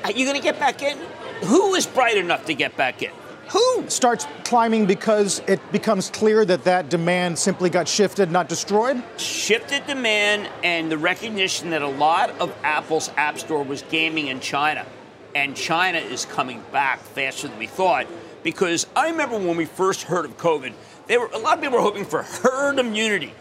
Are 0.04 0.12
you 0.12 0.25
going 0.25 0.38
to 0.38 0.44
get 0.44 0.60
back 0.60 0.82
in? 0.82 0.98
Who 1.46 1.75
is 1.75 1.88
bright 1.88 2.18
enough 2.18 2.46
to 2.46 2.54
get 2.54 2.75
back 2.75 3.01
in? 3.01 3.12
Who? 3.50 3.89
Starts 3.89 4.28
climbing 4.44 4.86
because 4.86 5.42
it 5.48 5.60
becomes 5.72 6.10
clear 6.10 6.46
that 6.46 6.66
that 6.66 6.89
demand 6.89 7.39
simply 7.39 7.70
got 7.70 7.88
shifted, 7.88 8.32
not 8.32 8.48
destroyed? 8.48 9.01
Shifted 9.18 9.88
demand 9.88 10.50
and 10.63 10.92
the 10.92 10.98
recognition 10.98 11.72
that 11.72 11.82
a 11.82 11.88
lot 11.88 12.30
of 12.39 12.56
Apple's 12.63 13.10
App 13.18 13.39
Store 13.39 13.63
was 13.63 13.82
gaming 13.84 14.28
in 14.28 14.39
China. 14.39 14.86
And 15.34 15.56
China 15.56 15.98
is 15.98 16.25
coming 16.25 16.63
back 16.72 17.00
faster 17.00 17.48
than 17.48 17.58
we 17.58 17.68
thought 17.68 18.08
because 18.43 18.88
I 18.96 19.10
remember 19.10 19.38
when 19.38 19.58
we 19.58 19.65
first 19.65 20.03
heard 20.03 20.25
of 20.25 20.38
COVID, 20.38 20.74
they 21.08 21.17
were, 21.17 21.27
a 21.27 21.38
lot 21.38 21.58
of 21.58 21.63
people 21.63 21.77
were 21.77 21.84
hoping 21.84 22.05
for 22.05 22.24
herd 22.24 22.79
immunity. 22.79 23.34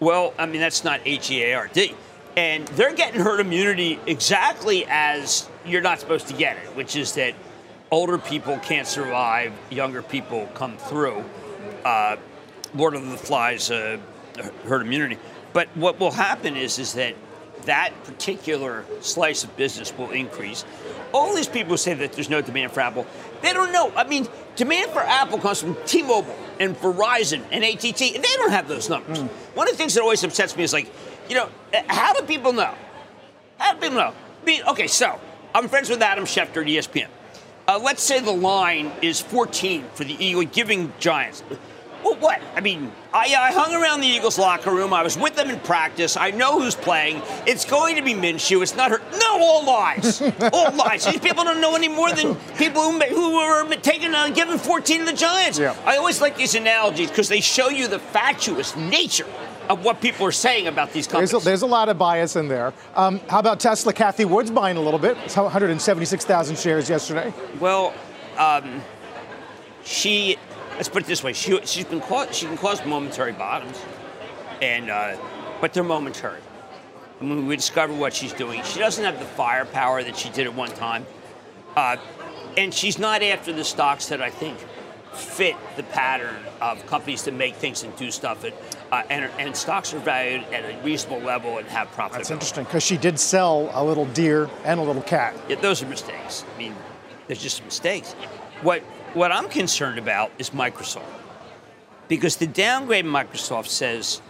Well, 0.00 0.32
I 0.38 0.46
mean, 0.46 0.60
that's 0.60 0.84
not 0.84 1.00
H 1.04 1.30
E 1.30 1.42
A 1.44 1.54
R 1.54 1.68
D. 1.68 1.94
And 2.36 2.68
they're 2.68 2.94
getting 2.94 3.20
herd 3.20 3.40
immunity 3.40 3.98
exactly 4.06 4.86
as 4.88 5.48
you're 5.66 5.82
not 5.82 5.98
supposed 5.98 6.28
to 6.28 6.34
get 6.34 6.56
it, 6.56 6.76
which 6.76 6.94
is 6.94 7.14
that 7.14 7.34
older 7.90 8.18
people 8.18 8.58
can't 8.58 8.86
survive, 8.86 9.52
younger 9.70 10.02
people 10.02 10.48
come 10.54 10.76
through. 10.76 11.24
Uh, 11.84 12.16
Lord 12.74 12.94
of 12.94 13.10
the 13.10 13.16
Flies, 13.16 13.70
uh, 13.70 13.98
herd 14.64 14.82
immunity. 14.82 15.18
But 15.52 15.68
what 15.74 15.98
will 15.98 16.10
happen 16.12 16.56
is, 16.56 16.78
is 16.78 16.92
that 16.92 17.14
that 17.68 17.92
particular 18.04 18.82
slice 19.00 19.44
of 19.44 19.54
business 19.56 19.96
will 19.96 20.10
increase. 20.10 20.64
All 21.12 21.34
these 21.34 21.46
people 21.46 21.76
say 21.76 21.92
that 21.92 22.14
there's 22.14 22.30
no 22.30 22.40
demand 22.40 22.72
for 22.72 22.80
Apple. 22.80 23.06
They 23.42 23.52
don't 23.52 23.72
know. 23.72 23.92
I 23.94 24.04
mean, 24.04 24.26
demand 24.56 24.90
for 24.90 25.00
Apple 25.00 25.38
comes 25.38 25.60
from 25.60 25.76
T-Mobile 25.84 26.34
and 26.58 26.74
Verizon 26.74 27.42
and 27.52 27.62
ATT. 27.62 28.00
And 28.14 28.24
they 28.24 28.36
don't 28.36 28.52
have 28.52 28.68
those 28.68 28.88
numbers. 28.88 29.18
Mm. 29.18 29.28
One 29.54 29.68
of 29.68 29.74
the 29.74 29.78
things 29.78 29.94
that 29.94 30.00
always 30.00 30.24
upsets 30.24 30.56
me 30.56 30.62
is 30.62 30.72
like, 30.72 30.90
you 31.28 31.34
know, 31.34 31.50
how 31.88 32.14
do 32.14 32.22
people 32.24 32.54
know? 32.54 32.74
How 33.58 33.74
do 33.74 33.80
people 33.80 33.98
know? 33.98 34.14
I 34.42 34.44
mean, 34.46 34.62
okay, 34.68 34.86
so 34.86 35.20
I'm 35.54 35.68
friends 35.68 35.90
with 35.90 36.00
Adam 36.00 36.24
Schefter 36.24 36.62
at 36.62 36.68
ESPN. 36.68 37.08
Uh, 37.66 37.78
let's 37.82 38.02
say 38.02 38.20
the 38.20 38.30
line 38.32 38.90
is 39.02 39.20
14 39.20 39.84
for 39.92 40.04
the 40.04 40.16
Eagle 40.24 40.44
giving 40.44 40.90
Giants. 40.98 41.44
Well, 42.08 42.20
what? 42.20 42.40
I 42.56 42.60
mean, 42.60 42.90
I, 43.12 43.34
I, 43.38 43.52
hung 43.52 43.74
around 43.74 44.00
the 44.00 44.06
Eagles 44.06 44.38
locker 44.38 44.70
room. 44.70 44.94
I 44.94 45.02
was 45.02 45.18
with 45.18 45.36
them 45.36 45.50
in 45.50 45.60
practice. 45.60 46.16
I 46.16 46.30
know 46.30 46.58
who's 46.58 46.74
playing. 46.74 47.20
It's 47.46 47.66
going 47.66 47.96
to 47.96 48.02
be 48.02 48.14
Minshew. 48.14 48.62
It's 48.62 48.74
not 48.74 48.90
Hurts. 48.90 49.20
No, 49.20 49.38
all 49.42 49.66
lies. 49.66 50.22
all 50.54 50.72
lies. 50.74 51.04
These 51.04 51.20
people 51.20 51.44
don't 51.44 51.60
know 51.60 51.76
any 51.76 51.88
more 51.88 52.10
than 52.12 52.34
people 52.56 52.80
who, 52.80 52.98
who 52.98 53.36
were 53.36 53.74
taking 53.76 54.14
uh, 54.14 54.30
giving 54.30 54.56
14 54.56 55.00
to 55.00 55.04
the 55.04 55.12
Giants. 55.12 55.58
Yeah. 55.58 55.76
I 55.84 55.98
always 55.98 56.22
like 56.22 56.34
these 56.38 56.54
analogies 56.54 57.10
because 57.10 57.28
they 57.28 57.42
show 57.42 57.68
you 57.68 57.88
the 57.88 57.98
fatuous 57.98 58.74
nature 58.74 59.26
of 59.68 59.84
what 59.84 60.00
people 60.00 60.24
are 60.24 60.32
saying 60.32 60.66
about 60.66 60.94
these 60.94 61.06
companies. 61.06 61.32
There's 61.32 61.42
a, 61.42 61.44
there's 61.44 61.62
a 61.62 61.66
lot 61.66 61.90
of 61.90 61.98
bias 61.98 62.36
in 62.36 62.48
there. 62.48 62.72
Um, 62.96 63.20
how 63.28 63.38
about 63.38 63.60
Tesla? 63.60 63.92
Cathie 63.92 64.24
Woods 64.24 64.50
buying 64.50 64.78
a 64.78 64.80
little 64.80 65.00
bit. 65.00 65.18
It's 65.26 65.36
176,000 65.36 66.58
shares 66.58 66.88
yesterday. 66.88 67.34
Well, 67.60 67.92
um, 68.38 68.80
she 69.84 70.38
let's 70.78 70.88
put 70.88 71.02
it 71.02 71.06
this 71.06 71.22
way: 71.22 71.34
she 71.34 71.60
she's 71.66 71.84
been 71.84 72.02
she 72.32 72.46
can 72.46 72.56
cause 72.56 72.84
momentary 72.86 73.32
bottoms, 73.32 73.78
and 74.62 74.88
uh, 74.88 75.16
but 75.60 75.74
they're 75.74 75.84
momentary. 75.84 76.40
I 77.20 77.24
mean, 77.24 77.46
we 77.46 77.56
discover 77.56 77.92
what 77.92 78.14
she's 78.14 78.32
doing. 78.32 78.62
She 78.62 78.78
doesn't 78.78 79.04
have 79.04 79.18
the 79.18 79.24
firepower 79.24 80.04
that 80.04 80.16
she 80.16 80.30
did 80.30 80.46
at 80.46 80.54
one 80.54 80.70
time, 80.70 81.04
uh, 81.76 81.96
and 82.56 82.72
she's 82.72 82.98
not 82.98 83.22
after 83.22 83.52
the 83.52 83.64
stocks 83.64 84.06
that 84.06 84.22
I 84.22 84.30
think 84.30 84.56
fit 85.12 85.56
the 85.76 85.82
pattern 85.82 86.36
of 86.60 86.84
companies 86.86 87.24
that 87.24 87.34
make 87.34 87.56
things 87.56 87.82
and 87.82 87.94
do 87.96 88.10
stuff. 88.10 88.44
And, 88.44 88.54
uh, 88.92 89.02
and, 89.10 89.30
and, 89.38 89.56
stocks 89.56 89.92
are 89.92 89.98
valued 89.98 90.44
at 90.52 90.64
a 90.64 90.80
reasonable 90.84 91.20
level 91.20 91.58
and 91.58 91.66
have 91.68 91.90
profit. 91.92 92.18
That's 92.18 92.30
interesting 92.30 92.64
because 92.64 92.84
she 92.84 92.96
did 92.96 93.18
sell 93.18 93.70
a 93.72 93.82
little 93.82 94.06
Deere 94.06 94.48
and 94.64 94.78
a 94.78 94.82
little 94.82 95.02
Cat. 95.02 95.34
Yeah, 95.48 95.56
those 95.56 95.82
are 95.82 95.86
mistakes. 95.86 96.44
I 96.54 96.58
mean, 96.58 96.76
there's 97.26 97.42
just 97.42 97.64
mistakes. 97.64 98.12
What 98.62 98.82
what 99.14 99.32
I'm 99.32 99.48
concerned 99.48 99.98
about 99.98 100.30
is 100.38 100.50
Microsoft. 100.50 101.04
Because 102.08 102.36
the 102.36 102.46
downgrade 102.46 103.04
Microsoft 103.04 103.66
says, 103.66 104.22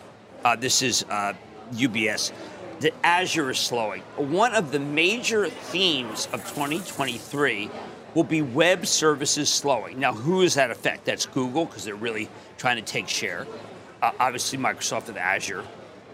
uh, 0.44 0.56
this 0.56 0.82
is 0.82 1.04
uh, 1.10 1.34
UBS, 1.72 2.32
that 2.80 2.92
Azure 3.04 3.50
is 3.50 3.58
slowing. 3.58 4.02
One 4.16 4.54
of 4.54 4.72
the 4.72 4.78
major 4.78 5.48
themes 5.48 6.26
of 6.32 6.40
2023 6.48 7.70
will 8.14 8.24
be 8.24 8.42
web 8.42 8.86
services 8.86 9.48
slowing. 9.48 9.98
Now, 9.98 10.12
who 10.12 10.42
does 10.42 10.54
that 10.54 10.70
affect? 10.70 11.04
That's 11.04 11.26
Google, 11.26 11.66
because 11.66 11.84
they're 11.84 11.94
really 11.94 12.28
trying 12.56 12.76
to 12.76 12.82
take 12.82 13.08
share. 13.08 13.46
Uh, 14.00 14.12
obviously, 14.18 14.58
Microsoft 14.58 15.08
with 15.08 15.16
Azure 15.16 15.64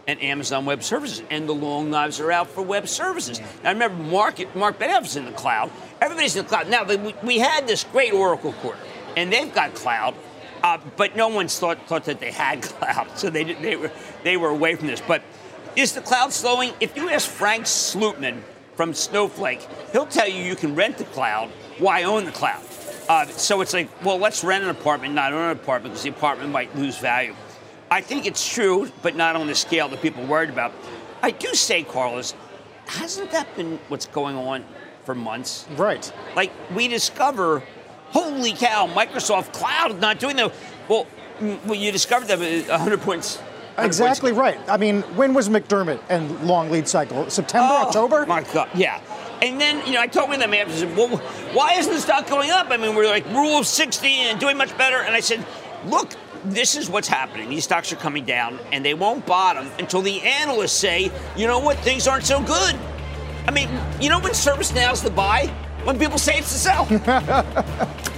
and 0.07 0.23
Amazon 0.23 0.65
Web 0.65 0.83
Services, 0.83 1.23
and 1.31 1.49
the 1.49 1.55
long 1.55 1.91
knives 1.91 2.21
are 2.21 2.31
out 2.31 2.49
for 2.49 2.63
web 2.63 2.89
services. 2.89 3.41
Now, 3.41 3.71
I 3.71 3.73
remember 3.73 4.03
Mark, 4.03 4.55
Marc 4.55 4.79
Benioff's 4.79 5.17
in 5.17 5.25
the 5.25 5.33
cloud. 5.33 5.71
Everybody's 6.01 6.37
in 6.37 6.45
the 6.45 6.49
cloud. 6.49 6.69
Now, 6.69 6.85
we, 6.85 7.15
we 7.23 7.39
had 7.39 7.67
this 7.67 7.85
great 7.85 8.13
Oracle 8.13 8.53
quarter, 8.55 8.79
and 9.17 9.33
they've 9.33 9.53
got 9.55 9.75
cloud, 9.75 10.15
uh, 10.63 10.79
but 10.97 11.17
no 11.17 11.29
one 11.29 11.49
thought, 11.49 11.87
thought 11.87 12.05
that 12.05 12.21
they 12.21 12.31
had 12.31 12.63
cloud, 12.63 13.19
so 13.19 13.31
they, 13.31 13.45
they, 13.45 13.77
were, 13.77 13.91
they 14.23 14.37
were 14.37 14.51
away 14.51 14.75
from 14.75 14.89
this. 14.89 15.01
But 15.01 15.23
is 15.77 15.93
the 15.93 16.01
cloud 16.01 16.33
slowing? 16.33 16.73
If 16.81 16.97
you 16.97 17.09
ask 17.09 17.29
Frank 17.29 17.65
Slootman 17.65 18.41
from 18.77 18.93
Snowflake, 18.93 19.67
he'll 19.93 20.07
tell 20.07 20.29
you 20.29 20.43
you 20.43 20.57
can 20.57 20.75
rent 20.75 20.99
the 20.99 21.05
cloud. 21.05 21.51
Why 21.79 22.05
own 22.05 22.25
the 22.25 22.33
cloud? 22.33 22.63
Uh, 23.09 23.27
so 23.27 23.61
it's 23.61 23.75
like, 23.75 23.89
well, 24.05 24.19
let's 24.19 24.43
rent 24.43 24.65
an 24.65 24.71
apartment, 24.71 25.15
not 25.15 25.33
own 25.33 25.51
an 25.51 25.51
apartment, 25.51 25.93
because 25.93 26.05
the 26.05 26.11
apartment 26.11 26.51
might 26.53 26.75
lose 26.77 26.97
value. 26.97 27.35
I 27.95 28.01
think 28.01 28.27
it's 28.27 28.53
true, 28.53 28.91
but 29.03 29.15
not 29.15 29.37
on 29.37 29.47
the 29.47 29.55
scale 29.55 29.89
that 29.89 30.03
people 30.03 30.25
worried 30.25 30.51
about. 30.51 30.73
I 31.23 31.31
do 31.31 31.55
say, 31.55 31.85
Carlos, 31.85 32.35
hasn't 32.87 33.31
that 33.31 33.55
been 33.55 33.79
what's 33.87 34.07
going 34.07 34.37
on 34.37 34.65
for 35.05 35.15
months? 35.15 35.65
Right. 35.77 36.13
Like 36.35 36.51
we 36.75 36.89
discover, 36.89 37.63
holy 38.09 38.53
cow, 38.53 38.89
Microsoft 38.89 39.53
Cloud 39.53 40.01
not 40.01 40.19
doing 40.19 40.35
that. 40.35 40.53
Well, 40.89 41.07
well 41.41 41.77
you 41.77 41.93
discovered 41.93 42.27
that 42.27 42.41
100 42.41 43.01
points. 43.03 43.37
100 43.37 43.87
exactly 43.87 44.33
points. 44.33 44.59
right. 44.59 44.69
I 44.69 44.77
mean, 44.77 45.03
when 45.15 45.33
was 45.33 45.49
McDermott 45.49 46.01
and 46.09 46.49
long 46.49 46.73
lead 46.73 46.89
cycle? 46.89 47.31
September, 47.31 47.69
oh, 47.71 47.87
October? 47.87 48.27
My 48.27 48.43
God, 48.43 48.71
yeah. 48.75 49.01
And 49.41 49.61
then, 49.61 49.87
you 49.87 49.93
know, 49.93 50.01
I 50.01 50.09
told 50.09 50.31
me 50.31 50.37
them 50.37 50.53
after, 50.53 50.73
said, 50.73 50.97
well, 50.97 51.17
why 51.53 51.75
isn't 51.75 51.93
the 51.93 52.01
stock 52.01 52.27
going 52.27 52.51
up? 52.51 52.71
I 52.71 52.77
mean, 52.77 52.97
we're 52.97 53.07
like 53.07 53.25
rule 53.29 53.57
of 53.57 53.69
60 53.69 54.09
and 54.09 54.41
doing 54.41 54.57
much 54.57 54.77
better. 54.77 54.97
And 54.97 55.15
I 55.15 55.21
said, 55.21 55.47
look, 55.87 56.15
this 56.45 56.77
is 56.77 56.89
what's 56.89 57.09
happening. 57.09 57.49
These 57.49 57.65
stocks 57.65 57.93
are 57.93 57.97
coming 57.97 58.25
down, 58.25 58.59
and 58.73 58.85
they 58.85 58.95
won't 58.95 59.27
bottom 59.27 59.71
until 59.79 60.03
the 60.03 60.21
analysts 60.23 60.73
say, 60.73 61.11
you 61.37 61.47
know 61.47 61.59
what, 61.59 61.79
things 61.79 62.07
aren't 62.07 62.25
so 62.25 62.43
good. 62.43 62.77
I 63.47 63.51
mean, 63.51 63.69
you 64.01 64.09
know 64.09 64.21
when 64.21 64.33
ServiceNow's 64.33 65.03
the 65.03 65.11
buy? 65.11 65.47
When 65.85 65.99
people 65.99 66.19
say 66.19 66.39
it's 66.39 66.53
the 66.53 66.59
sell. 66.59 66.85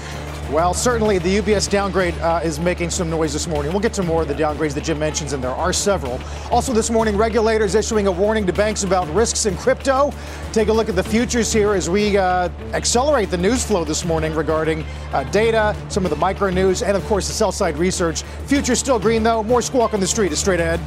Well, 0.51 0.75
certainly 0.75 1.19
the 1.19 1.39
UBS 1.39 1.69
downgrade 1.69 2.15
uh, 2.19 2.41
is 2.45 2.61
making 2.61 2.91
some 2.91 3.11
noise 3.11 3.33
this 3.33 3.49
morning. 3.49 3.73
We'll 3.73 3.81
get 3.81 3.93
to 3.95 4.05
more 4.05 4.23
of 4.23 4.29
the 4.29 4.35
downgrades 4.35 4.75
that 4.75 4.85
Jim 4.85 4.97
mentions, 4.97 5.33
and 5.33 5.43
there 5.43 5.51
are 5.51 5.73
several. 5.73 6.21
Also, 6.53 6.73
this 6.73 6.89
morning, 6.89 7.17
regulators 7.17 7.75
issuing 7.75 8.07
a 8.07 8.13
warning 8.13 8.47
to 8.47 8.53
banks 8.53 8.85
about 8.85 9.13
risks 9.13 9.47
in 9.47 9.57
crypto. 9.57 10.13
Take 10.53 10.69
a 10.69 10.73
look 10.73 10.89
at 10.89 10.95
the 10.95 11.03
futures 11.03 11.53
here 11.53 11.75
as 11.75 11.91
we 11.91 12.17
uh, 12.17 12.49
accelerate 12.75 13.29
the 13.29 13.37
news 13.37 13.67
flow 13.67 13.83
this 13.83 14.05
morning 14.05 14.35
regarding 14.37 14.85
uh, 15.13 15.25
data, 15.25 15.77
some 15.89 16.05
of 16.05 16.11
the 16.11 16.17
micro 16.17 16.49
news, 16.49 16.81
and 16.81 16.97
of 16.97 17.05
course 17.07 17.27
the 17.27 17.35
sell 17.35 17.51
side 17.51 17.77
research. 17.77 18.23
Futures 18.47 18.79
still 18.79 19.01
green, 19.01 19.25
though. 19.25 19.43
More 19.43 19.63
squawk 19.63 19.95
on 19.95 20.01
the 20.01 20.07
street 20.07 20.31
is 20.31 20.39
straight 20.39 20.61
ahead. 20.61 20.79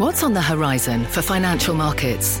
What's 0.00 0.24
on 0.24 0.32
the 0.32 0.42
horizon 0.42 1.04
for 1.04 1.22
financial 1.22 1.74
markets? 1.74 2.40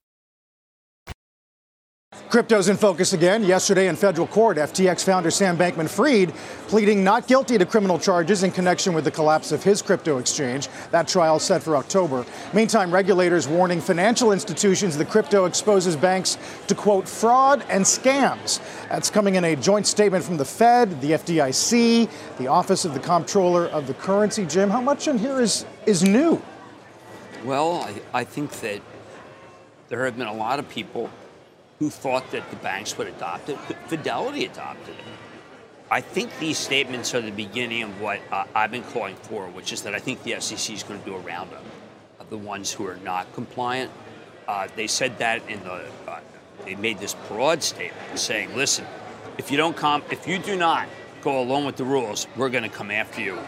Crypto's 2.31 2.69
in 2.69 2.77
focus 2.77 3.11
again. 3.11 3.43
Yesterday 3.43 3.89
in 3.89 3.97
federal 3.97 4.25
court, 4.25 4.55
FTX 4.55 5.03
founder 5.03 5.29
Sam 5.29 5.57
Bankman 5.57 5.89
Fried 5.89 6.33
pleading 6.69 7.03
not 7.03 7.27
guilty 7.27 7.57
to 7.57 7.65
criminal 7.65 7.99
charges 7.99 8.43
in 8.43 8.51
connection 8.51 8.93
with 8.93 9.03
the 9.03 9.11
collapse 9.11 9.51
of 9.51 9.61
his 9.61 9.81
crypto 9.81 10.17
exchange. 10.17 10.69
That 10.91 11.09
trial 11.09 11.39
set 11.39 11.61
for 11.61 11.75
October. 11.75 12.25
Meantime, 12.53 12.89
regulators 12.89 13.49
warning 13.49 13.81
financial 13.81 14.31
institutions 14.31 14.95
the 14.95 15.03
crypto 15.03 15.43
exposes 15.43 15.97
banks 15.97 16.37
to, 16.67 16.73
quote, 16.73 17.05
fraud 17.05 17.65
and 17.67 17.83
scams. 17.83 18.61
That's 18.87 19.09
coming 19.09 19.35
in 19.35 19.43
a 19.43 19.57
joint 19.57 19.85
statement 19.85 20.23
from 20.23 20.37
the 20.37 20.45
Fed, 20.45 21.01
the 21.01 21.11
FDIC, 21.11 22.09
the 22.37 22.47
Office 22.47 22.85
of 22.85 22.93
the 22.93 23.01
Comptroller 23.01 23.65
of 23.65 23.87
the 23.87 23.93
Currency. 23.95 24.45
Jim, 24.45 24.69
how 24.69 24.79
much 24.79 25.09
in 25.09 25.17
here 25.17 25.41
is, 25.41 25.65
is 25.85 26.01
new? 26.01 26.41
Well, 27.43 27.81
I, 28.13 28.19
I 28.19 28.23
think 28.23 28.51
that 28.61 28.81
there 29.89 30.05
have 30.05 30.17
been 30.17 30.27
a 30.27 30.33
lot 30.33 30.57
of 30.57 30.69
people 30.69 31.09
who 31.81 31.89
thought 31.89 32.29
that 32.29 32.47
the 32.51 32.55
banks 32.57 32.95
would 32.95 33.07
adopt 33.07 33.49
it. 33.49 33.57
Fidelity 33.87 34.45
adopted 34.45 34.93
it. 34.93 35.03
I 35.89 35.99
think 35.99 36.29
these 36.37 36.59
statements 36.59 37.15
are 37.15 37.21
the 37.21 37.31
beginning 37.31 37.81
of 37.81 37.99
what 37.99 38.19
uh, 38.31 38.45
I've 38.53 38.69
been 38.69 38.83
calling 38.83 39.15
for, 39.15 39.47
which 39.47 39.73
is 39.73 39.81
that 39.81 39.95
I 39.95 39.97
think 39.97 40.21
the 40.21 40.39
SEC 40.39 40.75
is 40.75 40.83
going 40.83 40.99
to 40.99 41.05
do 41.07 41.15
a 41.15 41.19
roundup 41.19 41.63
of 42.19 42.29
the 42.29 42.37
ones 42.37 42.71
who 42.71 42.85
are 42.85 42.97
not 42.97 43.33
compliant. 43.33 43.89
Uh, 44.47 44.67
they 44.75 44.85
said 44.85 45.17
that 45.17 45.41
in 45.49 45.59
the, 45.63 45.83
uh, 46.07 46.19
they 46.65 46.75
made 46.75 46.99
this 46.99 47.15
broad 47.27 47.63
statement 47.63 48.19
saying, 48.19 48.55
listen, 48.55 48.85
if 49.39 49.49
you 49.49 49.57
don't 49.57 49.75
come, 49.75 50.03
if 50.11 50.27
you 50.27 50.37
do 50.37 50.55
not 50.55 50.87
go 51.23 51.41
along 51.41 51.65
with 51.65 51.77
the 51.77 51.83
rules, 51.83 52.27
we're 52.37 52.49
going 52.49 52.63
to 52.63 52.69
come 52.69 52.91
after 52.91 53.21
you. 53.21 53.39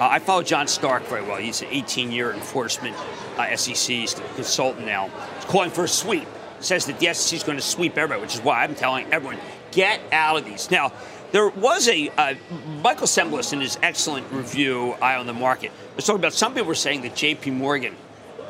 Uh, 0.00 0.08
I 0.08 0.20
follow 0.20 0.42
John 0.42 0.68
Stark 0.68 1.02
very 1.02 1.22
well. 1.22 1.36
He's 1.36 1.60
an 1.60 1.68
18-year 1.68 2.32
enforcement 2.32 2.96
uh, 3.36 3.54
SEC 3.54 4.06
consultant 4.36 4.86
now. 4.86 5.10
He's 5.36 5.44
calling 5.44 5.70
for 5.70 5.84
a 5.84 5.88
sweep 5.88 6.26
says 6.64 6.86
that 6.86 6.98
the 6.98 7.12
SEC 7.12 7.36
is 7.36 7.42
going 7.42 7.58
to 7.58 7.62
sweep 7.62 7.96
everybody, 7.96 8.20
which 8.20 8.34
is 8.34 8.40
why 8.40 8.62
I'm 8.62 8.74
telling 8.74 9.12
everyone 9.12 9.38
get 9.72 10.00
out 10.12 10.38
of 10.38 10.44
these. 10.44 10.70
Now, 10.70 10.92
there 11.32 11.48
was 11.48 11.88
a 11.88 12.10
uh, 12.10 12.34
Michael 12.82 13.06
Cembalest 13.06 13.52
in 13.52 13.60
his 13.60 13.76
excellent 13.82 14.30
review, 14.30 14.92
Eye 15.02 15.16
on 15.16 15.26
the 15.26 15.32
Market, 15.32 15.72
was 15.96 16.06
talking 16.06 16.20
about 16.20 16.32
some 16.32 16.54
people 16.54 16.68
were 16.68 16.74
saying 16.74 17.02
that 17.02 17.16
J.P. 17.16 17.50
Morgan 17.50 17.96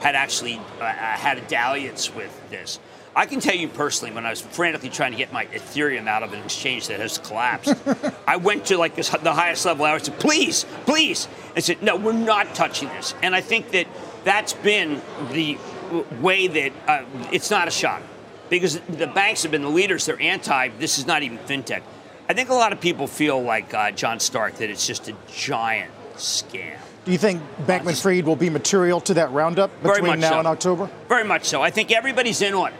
had 0.00 0.14
actually 0.14 0.56
uh, 0.80 0.84
uh, 0.84 0.92
had 0.92 1.38
a 1.38 1.40
dalliance 1.42 2.14
with 2.14 2.50
this. 2.50 2.78
I 3.16 3.26
can 3.26 3.40
tell 3.40 3.54
you 3.54 3.68
personally, 3.68 4.12
when 4.12 4.26
I 4.26 4.30
was 4.30 4.40
frantically 4.40 4.90
trying 4.90 5.12
to 5.12 5.16
get 5.18 5.32
my 5.32 5.46
Ethereum 5.46 6.08
out 6.08 6.24
of 6.24 6.32
an 6.32 6.42
exchange 6.42 6.88
that 6.88 7.00
has 7.00 7.18
collapsed, 7.18 7.74
I 8.26 8.36
went 8.36 8.66
to 8.66 8.76
like 8.76 8.96
this, 8.96 9.08
the 9.08 9.32
highest 9.32 9.64
level. 9.64 9.86
I 9.86 9.96
said, 9.98 10.18
"Please, 10.18 10.66
please," 10.84 11.28
and 11.54 11.64
said, 11.64 11.82
"No, 11.82 11.96
we're 11.96 12.12
not 12.12 12.54
touching 12.54 12.88
this." 12.88 13.14
And 13.22 13.34
I 13.34 13.40
think 13.40 13.70
that 13.70 13.86
that's 14.24 14.52
been 14.52 15.00
the 15.32 15.58
way 16.20 16.46
that 16.46 16.72
uh, 16.88 17.04
it's 17.30 17.50
not 17.50 17.68
a 17.68 17.70
shock 17.70 18.02
because 18.50 18.80
the 18.80 19.06
banks 19.06 19.42
have 19.42 19.52
been 19.52 19.62
the 19.62 19.68
leaders. 19.68 20.06
They're 20.06 20.20
anti. 20.20 20.68
This 20.78 20.98
is 20.98 21.06
not 21.06 21.22
even 21.22 21.38
fintech. 21.38 21.82
I 22.28 22.32
think 22.32 22.48
a 22.48 22.54
lot 22.54 22.72
of 22.72 22.80
people 22.80 23.06
feel 23.06 23.42
like 23.42 23.72
uh, 23.74 23.90
John 23.90 24.18
Stark 24.18 24.56
that 24.56 24.70
it's 24.70 24.86
just 24.86 25.08
a 25.08 25.14
giant 25.30 25.92
scam. 26.16 26.78
Do 27.04 27.12
you 27.12 27.18
think 27.18 27.42
Bankman 27.66 28.00
Fried 28.00 28.24
will 28.24 28.36
be 28.36 28.48
material 28.48 28.98
to 29.02 29.14
that 29.14 29.30
roundup 29.32 29.70
between 29.82 30.20
now 30.20 30.30
so. 30.30 30.38
and 30.38 30.48
October? 30.48 30.90
Very 31.08 31.24
much 31.24 31.44
so. 31.44 31.60
I 31.60 31.70
think 31.70 31.92
everybody's 31.92 32.40
in 32.40 32.54
on 32.54 32.72
it. 32.72 32.78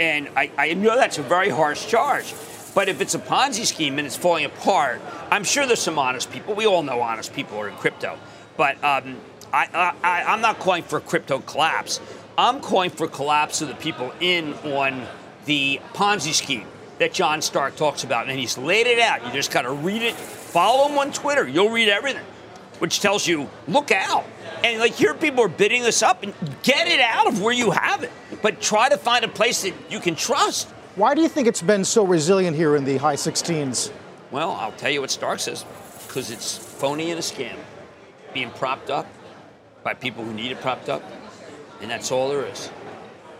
And 0.00 0.28
I, 0.36 0.50
I 0.56 0.74
know 0.74 0.96
that's 0.96 1.18
a 1.18 1.22
very 1.22 1.50
harsh 1.50 1.86
charge. 1.86 2.32
But 2.74 2.88
if 2.88 3.00
it's 3.00 3.14
a 3.14 3.18
Ponzi 3.18 3.66
scheme 3.66 3.98
and 3.98 4.06
it's 4.06 4.16
falling 4.16 4.44
apart, 4.44 5.02
I'm 5.30 5.44
sure 5.44 5.66
there's 5.66 5.82
some 5.82 5.98
honest 5.98 6.30
people. 6.30 6.54
We 6.54 6.66
all 6.66 6.82
know 6.82 7.00
honest 7.02 7.34
people 7.34 7.58
are 7.58 7.68
in 7.68 7.74
crypto. 7.74 8.18
But 8.56 8.82
um, 8.82 9.16
I, 9.52 9.94
I, 10.02 10.22
I'm 10.24 10.40
not 10.40 10.58
calling 10.58 10.82
for 10.82 11.00
crypto 11.00 11.40
collapse. 11.40 12.00
I'm 12.36 12.60
calling 12.60 12.90
for 12.90 13.08
collapse 13.08 13.62
of 13.62 13.68
the 13.68 13.74
people 13.74 14.12
in 14.20 14.54
on 14.54 15.06
the 15.46 15.80
Ponzi 15.94 16.32
scheme 16.32 16.66
that 16.98 17.12
John 17.12 17.42
Stark 17.42 17.76
talks 17.76 18.04
about. 18.04 18.28
And 18.28 18.38
he's 18.38 18.58
laid 18.58 18.86
it 18.86 18.98
out. 18.98 19.24
You 19.24 19.32
just 19.32 19.50
got 19.50 19.62
to 19.62 19.72
read 19.72 20.02
it. 20.02 20.14
Follow 20.14 20.88
him 20.88 20.98
on 20.98 21.12
Twitter. 21.12 21.48
You'll 21.48 21.70
read 21.70 21.88
everything, 21.88 22.24
which 22.78 23.00
tells 23.00 23.26
you, 23.26 23.48
look 23.66 23.90
out. 23.90 24.24
And 24.62 24.78
like 24.80 24.94
here, 24.94 25.14
people 25.14 25.44
are 25.44 25.48
bidding 25.48 25.82
this 25.82 26.02
up 26.02 26.22
and 26.22 26.34
get 26.62 26.88
it 26.88 27.00
out 27.00 27.26
of 27.26 27.40
where 27.40 27.54
you 27.54 27.70
have 27.70 28.02
it. 28.02 28.12
But 28.42 28.60
try 28.60 28.88
to 28.88 28.96
find 28.96 29.24
a 29.24 29.28
place 29.28 29.62
that 29.62 29.74
you 29.90 30.00
can 30.00 30.14
trust. 30.14 30.68
Why 30.96 31.14
do 31.14 31.22
you 31.22 31.28
think 31.28 31.46
it's 31.48 31.62
been 31.62 31.84
so 31.84 32.04
resilient 32.04 32.56
here 32.56 32.76
in 32.76 32.84
the 32.84 32.96
high 32.98 33.14
16s? 33.14 33.92
Well, 34.30 34.52
I'll 34.52 34.72
tell 34.72 34.90
you 34.90 35.00
what 35.00 35.10
Stark 35.10 35.40
says 35.40 35.64
because 36.06 36.30
it's 36.30 36.56
phony 36.56 37.10
and 37.10 37.18
a 37.18 37.22
scam. 37.22 37.56
Being 38.34 38.50
propped 38.50 38.90
up 38.90 39.06
by 39.88 39.94
people 39.94 40.22
who 40.22 40.34
need 40.34 40.52
it 40.52 40.60
propped 40.60 40.90
up 40.90 41.02
and 41.80 41.90
that's 41.90 42.12
all 42.12 42.28
there 42.28 42.44
is. 42.44 42.70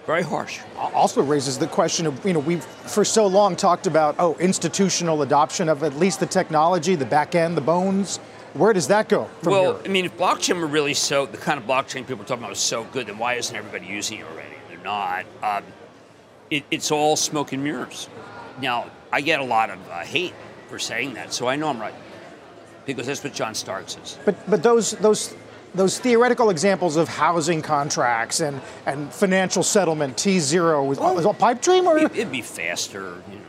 Very 0.06 0.22
harsh. 0.22 0.60
Also 0.78 1.22
raises 1.22 1.58
the 1.58 1.66
question 1.66 2.06
of, 2.06 2.24
you 2.24 2.32
know, 2.32 2.38
we've 2.38 2.64
for 2.64 3.04
so 3.04 3.26
long 3.26 3.54
talked 3.54 3.86
about, 3.86 4.16
oh, 4.18 4.34
institutional 4.36 5.20
adoption 5.20 5.68
of 5.68 5.82
at 5.82 5.94
least 5.96 6.20
the 6.20 6.26
technology, 6.26 6.94
the 6.94 7.04
back 7.04 7.34
end, 7.34 7.54
the 7.54 7.60
bones. 7.60 8.16
Where 8.54 8.72
does 8.72 8.88
that 8.88 9.10
go 9.10 9.28
well, 9.44 9.74
here? 9.74 9.82
I 9.84 9.88
mean, 9.88 10.06
if 10.06 10.16
blockchain 10.16 10.58
were 10.58 10.66
really 10.66 10.94
so, 10.94 11.26
the 11.26 11.36
kind 11.36 11.60
of 11.60 11.66
blockchain 11.66 12.06
people 12.06 12.22
are 12.22 12.24
talking 12.24 12.44
about 12.44 12.52
is 12.52 12.60
so 12.60 12.84
good, 12.84 13.08
then 13.08 13.18
why 13.18 13.34
isn't 13.34 13.54
everybody 13.54 13.84
using 13.84 14.20
it 14.20 14.26
already? 14.26 14.56
They're 14.70 14.78
not. 14.78 15.26
Um, 15.42 15.64
it, 16.48 16.64
it's 16.70 16.90
all 16.90 17.14
smoke 17.14 17.52
and 17.52 17.62
mirrors. 17.62 18.08
Now, 18.62 18.86
I 19.12 19.20
get 19.20 19.40
a 19.40 19.44
lot 19.44 19.68
of 19.68 19.78
uh, 19.90 19.98
hate 19.98 20.32
for 20.68 20.78
saying 20.78 21.12
that, 21.14 21.34
so 21.34 21.46
I 21.46 21.56
know 21.56 21.68
I'm 21.68 21.78
right 21.78 21.94
because 22.86 23.06
that's 23.06 23.22
what 23.22 23.34
John 23.34 23.54
Stark 23.54 23.90
says. 23.90 24.18
But 24.24 24.50
but 24.50 24.62
those 24.62 24.92
those 24.92 25.34
those 25.74 25.98
theoretical 25.98 26.50
examples 26.50 26.96
of 26.96 27.08
housing 27.08 27.62
contracts 27.62 28.40
and, 28.40 28.60
and 28.86 29.12
financial 29.12 29.62
settlement, 29.62 30.16
T 30.16 30.38
zero, 30.38 30.84
was, 30.84 30.98
was 30.98 31.26
oh. 31.26 31.30
a 31.30 31.34
pipe 31.34 31.60
dream, 31.60 31.86
or 31.86 31.98
it'd 31.98 32.32
be 32.32 32.42
faster, 32.42 33.22
you 33.30 33.38
know. 33.38 33.44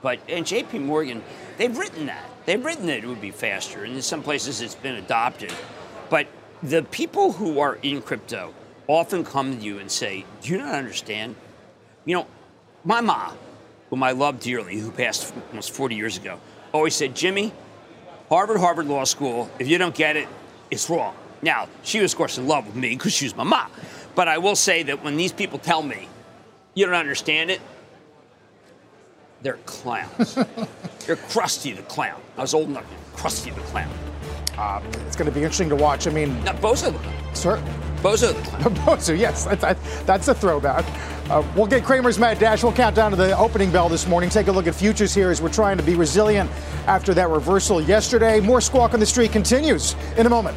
But 0.00 0.20
and 0.28 0.46
J.P. 0.46 0.78
Morgan, 0.78 1.22
they've 1.56 1.76
written 1.76 2.06
that. 2.06 2.24
They've 2.46 2.64
written 2.64 2.86
that 2.86 2.98
it 2.98 3.06
would 3.06 3.20
be 3.20 3.30
faster, 3.30 3.84
and 3.84 3.94
in 3.94 4.02
some 4.02 4.22
places 4.22 4.60
it's 4.60 4.74
been 4.74 4.94
adopted. 4.94 5.52
But 6.08 6.28
the 6.62 6.82
people 6.84 7.32
who 7.32 7.58
are 7.58 7.78
in 7.82 8.00
crypto 8.00 8.54
often 8.86 9.24
come 9.24 9.58
to 9.58 9.62
you 9.62 9.78
and 9.78 9.90
say, 9.90 10.24
"Do 10.42 10.52
you 10.52 10.58
not 10.58 10.74
understand?" 10.74 11.34
You 12.04 12.16
know, 12.16 12.26
my 12.84 13.00
mom, 13.00 13.36
whom 13.90 14.02
I 14.02 14.12
love 14.12 14.40
dearly, 14.40 14.78
who 14.78 14.90
passed 14.90 15.34
almost 15.50 15.72
40 15.72 15.96
years 15.96 16.16
ago, 16.16 16.38
always 16.72 16.94
said, 16.94 17.14
"Jimmy, 17.14 17.52
Harvard, 18.28 18.60
Harvard 18.60 18.86
Law 18.86 19.04
School. 19.04 19.50
If 19.58 19.68
you 19.68 19.78
don't 19.78 19.94
get 19.94 20.16
it, 20.16 20.28
it's 20.70 20.88
wrong." 20.88 21.14
Now, 21.42 21.68
she 21.82 22.00
was, 22.00 22.12
of 22.12 22.18
course, 22.18 22.38
in 22.38 22.46
love 22.46 22.66
with 22.66 22.76
me 22.76 22.90
because 22.90 23.12
she 23.12 23.24
was 23.24 23.36
my 23.36 23.44
mom. 23.44 23.70
But 24.14 24.28
I 24.28 24.38
will 24.38 24.56
say 24.56 24.82
that 24.84 25.04
when 25.04 25.16
these 25.16 25.32
people 25.32 25.58
tell 25.58 25.82
me, 25.82 26.08
you 26.74 26.86
don't 26.86 26.94
understand 26.94 27.50
it, 27.50 27.60
they're 29.42 29.58
clowns. 29.66 30.34
they're 31.06 31.16
Krusty 31.16 31.76
the 31.76 31.82
Clown. 31.82 32.20
I 32.36 32.42
was 32.42 32.54
old 32.54 32.68
enough 32.68 32.84
to 32.88 33.16
Krusty 33.16 33.54
the 33.54 33.60
Clown. 33.62 33.90
Uh, 34.56 34.80
it's 35.06 35.14
going 35.14 35.30
to 35.30 35.34
be 35.34 35.40
interesting 35.40 35.68
to 35.68 35.76
watch. 35.76 36.08
I 36.08 36.10
mean, 36.10 36.42
now, 36.42 36.52
Bozo 36.54 36.92
the 36.92 36.98
Clown. 36.98 37.34
Sir? 37.34 37.62
Bozo 37.98 38.34
the 38.34 38.42
Clown. 38.50 38.74
Bozo, 38.76 39.16
yes. 39.16 39.44
That's, 39.44 40.02
that's 40.02 40.28
a 40.28 40.34
throwback. 40.34 40.84
Uh, 41.30 41.44
we'll 41.54 41.66
get 41.66 41.84
Cramer's 41.84 42.18
Mad 42.18 42.38
Dash. 42.38 42.62
We'll 42.62 42.72
count 42.72 42.96
down 42.96 43.10
to 43.12 43.16
the 43.16 43.36
opening 43.38 43.70
bell 43.70 43.88
this 43.88 44.06
morning. 44.06 44.30
Take 44.30 44.48
a 44.48 44.52
look 44.52 44.66
at 44.66 44.74
futures 44.74 45.14
here 45.14 45.30
as 45.30 45.40
we're 45.40 45.52
trying 45.52 45.76
to 45.76 45.82
be 45.82 45.94
resilient 45.94 46.50
after 46.86 47.14
that 47.14 47.28
reversal 47.28 47.80
yesterday. 47.80 48.40
More 48.40 48.60
Squawk 48.60 48.94
on 48.94 49.00
the 49.00 49.06
Street 49.06 49.30
continues 49.30 49.94
in 50.16 50.26
a 50.26 50.30
moment. 50.30 50.56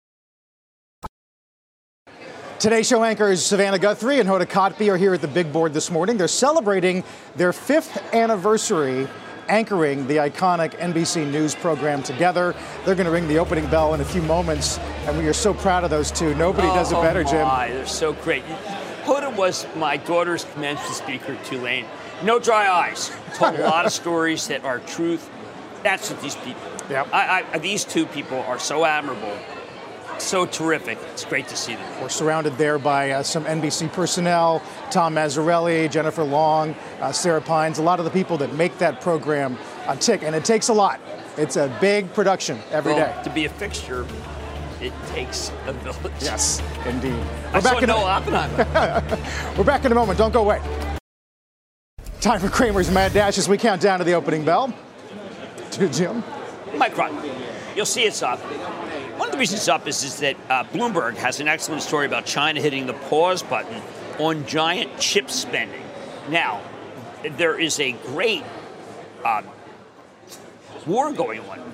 Today's 2.61 2.87
show 2.87 3.03
anchors 3.03 3.43
Savannah 3.43 3.79
Guthrie 3.79 4.19
and 4.19 4.29
Hoda 4.29 4.45
Kotb 4.45 4.87
are 4.87 4.95
here 4.95 5.15
at 5.15 5.21
the 5.21 5.27
big 5.27 5.51
board 5.51 5.73
this 5.73 5.89
morning. 5.89 6.15
They're 6.15 6.27
celebrating 6.27 7.03
their 7.35 7.53
fifth 7.53 7.97
anniversary 8.13 9.07
anchoring 9.49 10.05
the 10.05 10.17
iconic 10.17 10.77
NBC 10.77 11.31
News 11.31 11.55
program 11.55 12.03
together. 12.03 12.53
They're 12.85 12.93
going 12.93 13.07
to 13.07 13.11
ring 13.11 13.27
the 13.27 13.39
opening 13.39 13.65
bell 13.71 13.95
in 13.95 14.01
a 14.01 14.05
few 14.05 14.21
moments, 14.21 14.77
and 15.07 15.17
we 15.17 15.25
are 15.27 15.33
so 15.33 15.55
proud 15.55 15.83
of 15.83 15.89
those 15.89 16.11
two. 16.11 16.35
Nobody 16.35 16.67
oh, 16.67 16.75
does 16.75 16.91
it 16.91 16.97
oh 16.97 17.01
better, 17.01 17.23
Jim. 17.23 17.47
My, 17.47 17.69
they're 17.69 17.87
so 17.87 18.13
great. 18.13 18.43
Hoda 19.05 19.35
was 19.35 19.65
my 19.75 19.97
daughter's 19.97 20.43
commencement 20.53 20.93
speaker 20.93 21.33
at 21.33 21.43
Tulane. 21.43 21.87
No 22.21 22.37
dry 22.37 22.69
eyes. 22.69 23.09
Told 23.33 23.55
a 23.55 23.63
lot 23.63 23.87
of 23.87 23.91
stories 24.01 24.45
that 24.49 24.63
are 24.65 24.77
truth. 24.81 25.27
That's 25.81 26.11
what 26.11 26.21
these 26.21 26.35
people. 26.35 26.61
Yep. 26.91 27.07
I, 27.11 27.43
I, 27.53 27.57
these 27.57 27.85
two 27.85 28.05
people 28.05 28.37
are 28.41 28.59
so 28.59 28.85
admirable 28.85 29.35
so 30.21 30.45
terrific. 30.45 30.97
It's 31.11 31.25
great 31.25 31.47
to 31.49 31.55
see 31.55 31.75
them. 31.75 32.01
We're 32.01 32.09
surrounded 32.09 32.57
there 32.57 32.77
by 32.77 33.11
uh, 33.11 33.23
some 33.23 33.45
NBC 33.45 33.91
personnel 33.91 34.61
Tom 34.89 35.15
Mazzarelli, 35.15 35.89
Jennifer 35.89 36.23
Long, 36.23 36.75
uh, 36.99 37.11
Sarah 37.11 37.41
Pines, 37.41 37.79
a 37.79 37.83
lot 37.83 37.99
of 37.99 38.05
the 38.05 38.11
people 38.11 38.37
that 38.37 38.53
make 38.53 38.77
that 38.77 39.01
program 39.01 39.57
uh, 39.87 39.95
tick. 39.95 40.23
And 40.23 40.35
it 40.35 40.45
takes 40.45 40.69
a 40.69 40.73
lot. 40.73 40.99
It's 41.37 41.55
a 41.55 41.75
big 41.81 42.13
production 42.13 42.59
every 42.71 42.93
well, 42.93 43.13
day. 43.13 43.23
To 43.23 43.29
be 43.29 43.45
a 43.45 43.49
fixture, 43.49 44.05
it 44.81 44.93
takes 45.07 45.51
a 45.65 45.73
village. 45.73 46.13
Yes, 46.21 46.61
indeed. 46.85 47.13
We're 47.13 47.57
I 47.57 47.59
back 47.61 47.81
in 47.81 47.87
Noah 47.87 48.03
Oppenheimer. 48.03 49.55
We're 49.57 49.63
back 49.63 49.85
in 49.85 49.91
a 49.91 49.95
moment. 49.95 50.17
Don't 50.17 50.33
go 50.33 50.41
away. 50.41 50.61
Time 52.19 52.39
for 52.39 52.49
Cramer's 52.49 52.91
Mad 52.91 53.13
Dash 53.13 53.37
as 53.39 53.49
we 53.49 53.57
count 53.57 53.81
down 53.81 53.99
to 53.99 54.05
the 54.05 54.13
opening 54.13 54.45
bell. 54.45 54.73
To 55.71 55.89
Jim. 55.89 56.23
Mike 56.75 56.93
Micron. 56.93 57.75
You'll 57.75 57.85
see 57.85 58.03
it's 58.03 58.21
up. 58.21 58.39
One 59.21 59.27
of 59.27 59.33
the 59.33 59.37
reasons 59.37 59.69
up 59.69 59.87
is, 59.87 60.03
is 60.03 60.19
that 60.21 60.35
uh, 60.49 60.63
Bloomberg 60.63 61.13
has 61.17 61.39
an 61.39 61.47
excellent 61.47 61.83
story 61.83 62.07
about 62.07 62.25
China 62.25 62.59
hitting 62.59 62.87
the 62.87 62.95
pause 62.95 63.43
button 63.43 63.79
on 64.17 64.47
giant 64.47 64.97
chip 64.97 65.29
spending. 65.29 65.83
Now, 66.27 66.59
there 67.37 67.59
is 67.59 67.79
a 67.79 67.91
great 67.91 68.43
uh, 69.23 69.43
war 70.87 71.13
going 71.13 71.41
on 71.41 71.71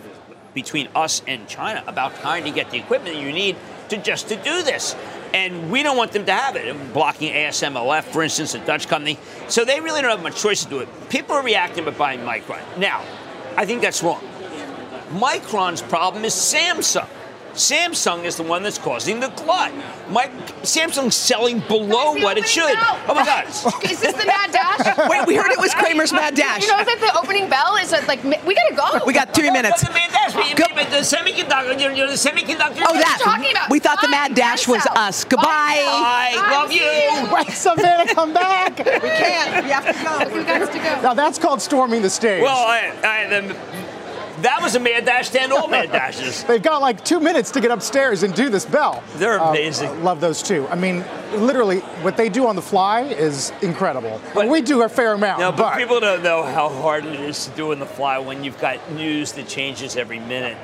between 0.53 0.89
us 0.93 1.21
and 1.25 1.47
China 1.47 1.85
about 1.87 2.17
trying 2.17 2.43
to 2.43 2.51
get 2.51 2.69
the 2.69 2.79
equipment 2.79 3.15
you 3.15 3.31
need 3.31 3.55
to 3.87 3.95
just 3.95 4.27
to 4.27 4.35
do 4.35 4.61
this. 4.63 4.93
And 5.33 5.71
we 5.71 5.83
don't 5.83 5.95
want 5.95 6.11
them 6.11 6.25
to 6.25 6.33
have 6.33 6.57
it, 6.57 6.93
blocking 6.93 7.31
ASMLF, 7.31 8.03
for 8.03 8.23
instance, 8.23 8.55
a 8.55 8.59
Dutch 8.59 8.89
company. 8.89 9.17
So 9.47 9.63
they 9.63 9.79
really 9.79 10.01
don't 10.01 10.11
have 10.11 10.21
much 10.21 10.41
choice 10.41 10.65
to 10.65 10.69
do 10.69 10.79
it. 10.79 10.89
People 11.09 11.35
are 11.35 11.43
reacting 11.43 11.85
by 11.85 11.91
buying 11.91 12.19
Micron. 12.19 12.77
Now, 12.77 13.05
I 13.55 13.65
think 13.65 13.81
that's 13.81 14.03
wrong. 14.03 14.21
Micron's 15.11 15.81
problem 15.81 16.25
is 16.25 16.33
Samsung. 16.33 17.07
Samsung 17.57 18.23
is 18.23 18.37
the 18.37 18.43
one 18.43 18.63
that's 18.63 18.77
causing 18.77 19.19
the 19.19 19.29
glut. 19.29 19.73
My 20.09 20.27
Samsung's 20.61 21.15
selling 21.15 21.59
below 21.67 22.13
what 22.13 22.37
it 22.37 22.47
should. 22.47 22.73
Bell. 22.73 22.99
Oh 23.09 23.13
my 23.15 23.25
God! 23.25 23.47
is 23.83 23.99
this 23.99 24.13
the 24.13 24.25
Mad 24.25 24.51
Dash? 24.51 25.09
Wait, 25.09 25.25
we 25.25 25.35
heard 25.35 25.51
it 25.51 25.59
was 25.59 25.73
Cramer's 25.73 26.13
Mad 26.13 26.35
Dash. 26.35 26.61
You 26.61 26.67
know 26.67 26.83
that 26.83 26.99
the 26.99 27.17
opening 27.17 27.49
bell 27.49 27.75
is 27.77 27.91
like 28.07 28.23
we 28.23 28.53
gotta 28.53 28.75
go. 28.75 29.05
We 29.05 29.13
got 29.13 29.33
three 29.33 29.49
oh, 29.49 29.53
minutes. 29.53 29.81
the 29.81 29.91
Mad 29.91 30.11
Dash. 30.11 30.35
We, 30.35 30.53
Go. 30.53 30.65
the 30.75 31.03
semiconductor. 31.03 31.79
You 31.79 32.05
know, 32.05 32.07
the 32.07 32.13
semiconductor. 32.13 32.83
Oh, 32.87 32.93
that. 32.93 33.19
talking 33.23 33.51
about? 33.51 33.69
We 33.69 33.79
thought 33.79 34.01
the 34.01 34.09
Mad 34.09 34.35
Dash 34.35 34.67
was 34.67 34.83
Denso. 34.83 34.97
us. 34.97 35.23
Goodbye. 35.23 35.47
I 35.49 36.35
love 36.51 36.71
you. 36.71 37.33
Wait, 37.33 37.49
Savannah, 37.55 38.13
come 38.13 38.33
back. 38.33 38.77
We 38.77 38.85
can't. 38.85 39.65
We 39.65 39.71
have 39.71 39.85
to 39.85 39.93
go. 39.93 40.37
We 40.37 40.43
got 40.43 40.71
to 40.71 40.77
go. 40.77 41.01
Now 41.01 41.13
that's 41.13 41.39
called 41.39 41.61
storming 41.61 42.01
the 42.01 42.09
stage. 42.09 42.43
Well, 42.43 42.55
I, 42.55 42.93
I, 43.03 43.27
the, 43.27 43.55
that 44.41 44.59
was 44.61 44.75
a 44.75 44.79
mad 44.79 45.05
dash 45.05 45.29
to 45.29 45.41
end 45.41 45.51
all 45.53 45.67
mad 45.67 45.91
dashes. 45.91 46.43
They've 46.47 46.61
got 46.61 46.81
like 46.81 47.03
two 47.03 47.19
minutes 47.19 47.51
to 47.51 47.61
get 47.61 47.71
upstairs 47.71 48.23
and 48.23 48.33
do 48.33 48.49
this 48.49 48.65
bell. 48.65 49.03
They're 49.15 49.39
Uh, 49.39 49.49
amazing. 49.51 50.03
love 50.03 50.21
those 50.21 50.41
two. 50.43 50.67
I 50.69 50.75
mean, 50.75 51.03
literally, 51.33 51.79
what 52.03 52.17
they 52.17 52.29
do 52.29 52.47
on 52.47 52.55
the 52.55 52.61
fly 52.61 53.01
is 53.01 53.51
incredible. 53.61 54.19
But 54.33 54.47
we 54.47 54.61
do 54.61 54.83
a 54.83 54.89
fair 54.89 55.13
amount. 55.13 55.39
No, 55.39 55.51
but 55.51 55.77
people 55.77 55.99
don't 55.99 56.23
know 56.23 56.43
how 56.43 56.69
hard 56.69 57.05
it 57.05 57.19
is 57.19 57.45
to 57.45 57.51
do 57.51 57.71
on 57.71 57.79
the 57.79 57.85
fly 57.85 58.17
when 58.19 58.43
you've 58.43 58.59
got 58.59 58.91
news 58.91 59.31
that 59.33 59.47
changes 59.47 59.95
every 59.95 60.19
minute. 60.19 60.57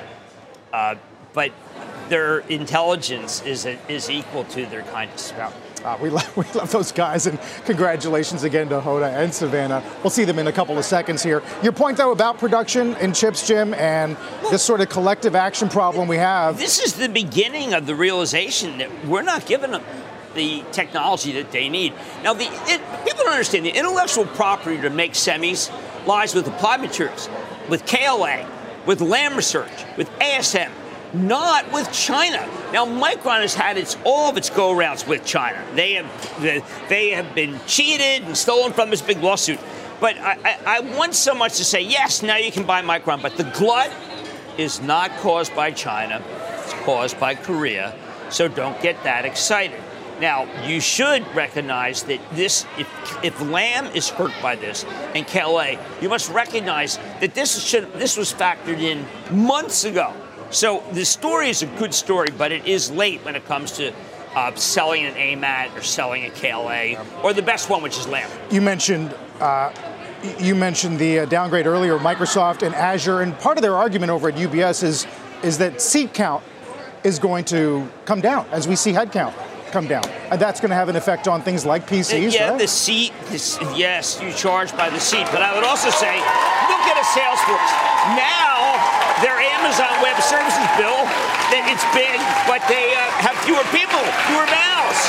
Uh, 0.71 0.95
but 1.33 1.51
their 2.09 2.39
intelligence 2.49 3.41
is 3.43 3.65
is 3.87 4.09
equal 4.09 4.43
to 4.45 4.65
their 4.67 4.83
kindness. 4.83 5.33
Uh, 5.83 5.97
we, 6.01 6.09
love, 6.09 6.37
we 6.37 6.45
love 6.53 6.71
those 6.71 6.91
guys, 6.91 7.27
and 7.27 7.39
congratulations 7.65 8.43
again 8.43 8.69
to 8.69 8.79
Hoda 8.79 9.13
and 9.13 9.33
Savannah. 9.33 9.83
We'll 10.03 10.11
see 10.11 10.23
them 10.23 10.39
in 10.39 10.47
a 10.47 10.51
couple 10.51 10.77
of 10.77 10.85
seconds 10.85 11.21
here. 11.21 11.43
Your 11.61 11.73
point, 11.73 11.97
though, 11.97 12.11
about 12.11 12.37
production 12.37 12.95
in 12.97 13.13
chips, 13.13 13.47
Jim, 13.47 13.73
and 13.73 14.17
this 14.49 14.63
sort 14.63 14.81
of 14.81 14.89
collective 14.89 15.35
action 15.35 15.69
problem 15.69 16.07
we 16.07 16.17
have. 16.17 16.57
This 16.57 16.79
is 16.79 16.93
the 16.93 17.09
beginning 17.09 17.73
of 17.73 17.85
the 17.85 17.95
realization 17.95 18.77
that 18.77 19.05
we're 19.05 19.21
not 19.23 19.45
giving 19.45 19.71
them 19.71 19.83
the 20.35 20.63
technology 20.71 21.33
that 21.33 21.51
they 21.51 21.69
need. 21.69 21.93
Now, 22.23 22.33
the 22.33 22.47
it, 22.49 22.81
people 23.05 23.23
don't 23.23 23.33
understand 23.33 23.65
the 23.65 23.77
intellectual 23.77 24.25
property 24.25 24.81
to 24.81 24.89
make 24.89 25.13
semis 25.13 25.71
lies 26.07 26.33
with 26.33 26.47
applied 26.47 26.81
materials, 26.81 27.29
with 27.69 27.85
KLA, 27.85 28.47
with 28.85 29.01
Lam 29.01 29.35
Research, 29.35 29.71
with 29.97 30.09
ASM, 30.19 30.71
not 31.13 31.71
with 31.71 31.91
China. 31.91 32.47
Now, 32.71 32.85
Micron 32.85 33.41
has 33.41 33.53
had 33.53 33.77
its 33.77 33.97
all 34.03 34.29
of 34.29 34.37
its 34.37 34.49
go-rounds 34.49 35.05
with 35.05 35.25
China. 35.25 35.63
They 35.75 35.93
have 35.93 36.89
they, 36.89 37.11
have 37.11 37.35
been 37.35 37.59
cheated 37.67 38.23
and 38.27 38.35
stolen 38.35 38.73
from 38.73 38.89
this 38.89 39.01
big 39.01 39.19
lawsuit. 39.19 39.59
But 39.99 40.17
I, 40.17 40.37
I, 40.43 40.59
I 40.65 40.79
want 40.97 41.13
so 41.13 41.33
much 41.33 41.57
to 41.57 41.65
say 41.65 41.81
yes. 41.81 42.23
Now 42.23 42.37
you 42.37 42.51
can 42.51 42.65
buy 42.65 42.81
Micron, 42.81 43.21
but 43.21 43.37
the 43.37 43.43
glut 43.43 43.91
is 44.57 44.81
not 44.81 45.11
caused 45.17 45.55
by 45.55 45.71
China. 45.71 46.21
It's 46.63 46.73
caused 46.85 47.19
by 47.19 47.35
Korea. 47.35 47.95
So 48.29 48.47
don't 48.47 48.79
get 48.81 49.03
that 49.03 49.25
excited. 49.25 49.79
Now, 50.19 50.47
you 50.65 50.79
should 50.79 51.27
recognize 51.35 52.03
that 52.03 52.19
this, 52.33 52.65
if, 52.77 52.87
if 53.23 53.41
Lam 53.41 53.87
is 53.87 54.09
hurt 54.09 54.31
by 54.41 54.55
this 54.55 54.85
and 55.15 55.25
KLA, 55.27 55.77
you 56.01 56.09
must 56.09 56.29
recognize 56.29 56.97
that 57.19 57.33
this, 57.33 57.61
should, 57.63 57.91
this 57.93 58.15
was 58.15 58.31
factored 58.31 58.79
in 58.79 59.05
months 59.31 59.83
ago. 59.83 60.13
So 60.53 60.83
the 60.91 61.03
story 61.03 61.49
is 61.49 61.63
a 61.63 61.65
good 61.65 61.95
story, 61.95 62.29
but 62.37 62.51
it 62.51 62.67
is 62.67 62.91
late 62.91 63.25
when 63.25 63.35
it 63.35 63.43
comes 63.47 63.71
to 63.73 63.91
uh, 64.35 64.53
selling 64.53 65.03
an 65.03 65.15
AMAT 65.15 65.75
or 65.75 65.81
selling 65.81 66.25
a 66.25 66.29
KLA, 66.29 67.03
or 67.23 67.33
the 67.33 67.41
best 67.41 67.71
one, 67.71 67.81
which 67.81 67.97
is 67.97 68.07
Lam. 68.07 68.29
You 68.51 68.61
mentioned. 68.61 69.15
Uh, 69.39 69.73
you 70.39 70.55
mentioned 70.55 70.99
the 70.99 71.19
uh, 71.19 71.25
downgrade 71.25 71.67
earlier, 71.67 71.97
Microsoft 71.97 72.61
and 72.61 72.73
Azure, 72.75 73.21
and 73.21 73.37
part 73.39 73.57
of 73.57 73.61
their 73.61 73.75
argument 73.75 74.09
over 74.09 74.29
at 74.29 74.35
UBS 74.35 74.81
is 74.83 75.07
is 75.43 75.57
that 75.57 75.81
seat 75.81 76.13
count 76.13 76.43
is 77.03 77.19
going 77.19 77.43
to 77.45 77.89
come 78.05 78.21
down 78.21 78.45
as 78.51 78.65
we 78.65 78.75
see 78.75 78.93
headcount 78.93 79.33
come 79.71 79.87
down, 79.87 80.05
and 80.29 80.39
that's 80.39 80.61
going 80.61 80.69
to 80.69 80.75
have 80.75 80.87
an 80.87 80.95
effect 80.95 81.27
on 81.27 81.41
things 81.41 81.65
like 81.65 81.87
PCs. 81.87 82.31
yeah, 82.31 82.51
right? 82.51 82.59
the 82.59 82.67
seat. 82.67 83.11
This, 83.25 83.57
yes, 83.75 84.21
you 84.21 84.31
charge 84.31 84.71
by 84.77 84.89
the 84.91 84.99
seat, 84.99 85.25
but 85.31 85.41
I 85.41 85.53
would 85.55 85.65
also 85.65 85.89
say, 85.89 86.15
look 86.15 86.85
at 86.85 86.95
a 86.95 87.05
Salesforce. 87.19 88.15
Now 88.15 89.12
their 89.23 89.39
Amazon 89.39 89.95
Web 90.03 90.19
Services 90.19 90.67
bill, 90.75 90.99
that 91.55 91.63
it's 91.71 91.87
big, 91.95 92.19
but 92.43 92.59
they 92.67 92.91
uh, 92.91 92.99
have 93.23 93.39
fewer 93.47 93.63
people, 93.71 94.03
fewer 94.27 94.43
mouths. 94.51 94.99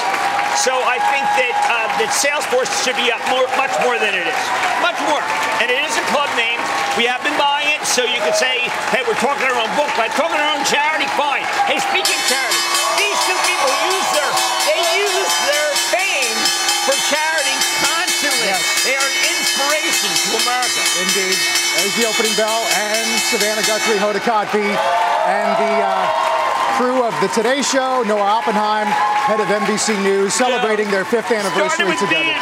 So 0.62 0.70
I 0.70 1.03
think 1.11 1.27
that 1.35 1.55
uh, 1.66 1.90
that 1.98 2.14
Salesforce 2.14 2.70
should 2.87 2.94
be 2.94 3.11
up 3.11 3.18
more, 3.27 3.42
much 3.59 3.74
more 3.83 3.98
than 3.98 4.14
it 4.14 4.22
is, 4.22 4.42
much 4.79 4.94
more. 5.11 5.18
And 5.59 5.66
it 5.66 5.83
is 5.83 5.90
a 5.98 6.05
club 6.14 6.31
name. 6.38 6.62
We 6.94 7.11
have 7.11 7.27
been 7.27 7.35
buying 7.35 7.66
it, 7.74 7.83
so 7.83 8.07
you 8.07 8.22
could 8.22 8.38
say, 8.38 8.70
hey, 8.94 9.03
we're 9.03 9.18
talking 9.18 9.42
our 9.50 9.59
own 9.59 9.72
book, 9.74 9.90
but 9.98 10.14
talking 10.14 10.38
our 10.38 10.50
own 10.55 10.62
charity, 10.62 11.11
fine. 11.18 11.42
Hey, 11.66 11.83
speaking 11.83 12.14
of 12.14 12.24
charity, 12.31 12.61
these 13.03 13.18
two 13.27 13.38
people 13.42 13.70
use 13.90 14.09
their 14.14 14.31
they 14.70 14.81
use 14.94 15.35
their 15.50 15.70
fame 15.90 16.38
for 16.87 16.94
charity 17.11 17.57
constantly. 17.83 18.46
Yes. 18.46 18.62
They 18.87 18.94
are 18.94 19.09
an 19.11 19.18
inspiration 19.27 20.11
to 20.14 20.29
America. 20.38 20.83
Indeed. 21.03 21.53
There's 21.84 22.00
the 22.00 22.08
opening 22.08 22.32
bell, 22.32 22.64
and 22.80 23.20
Savannah 23.28 23.60
Guthrie, 23.60 24.00
Hoda 24.00 24.16
Kotb, 24.16 24.56
and 24.56 25.50
the 25.60 25.74
uh, 25.84 26.80
crew 26.80 27.04
of 27.04 27.12
the 27.20 27.28
Today 27.28 27.60
Show, 27.60 28.02
Noah 28.08 28.40
Oppenheim, 28.40 28.86
head 28.88 29.38
of 29.38 29.48
NBC 29.48 30.02
News, 30.02 30.32
celebrating 30.32 30.90
their 30.90 31.04
fifth 31.04 31.30
anniversary 31.30 31.92
together. 32.00 32.32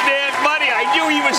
Me 0.92 1.00
and 1.00 1.00
Mad 1.00 1.00
Money. 1.00 1.00
I 1.00 1.00
knew 1.00 1.06
he 1.08 1.20
was. 1.24 1.38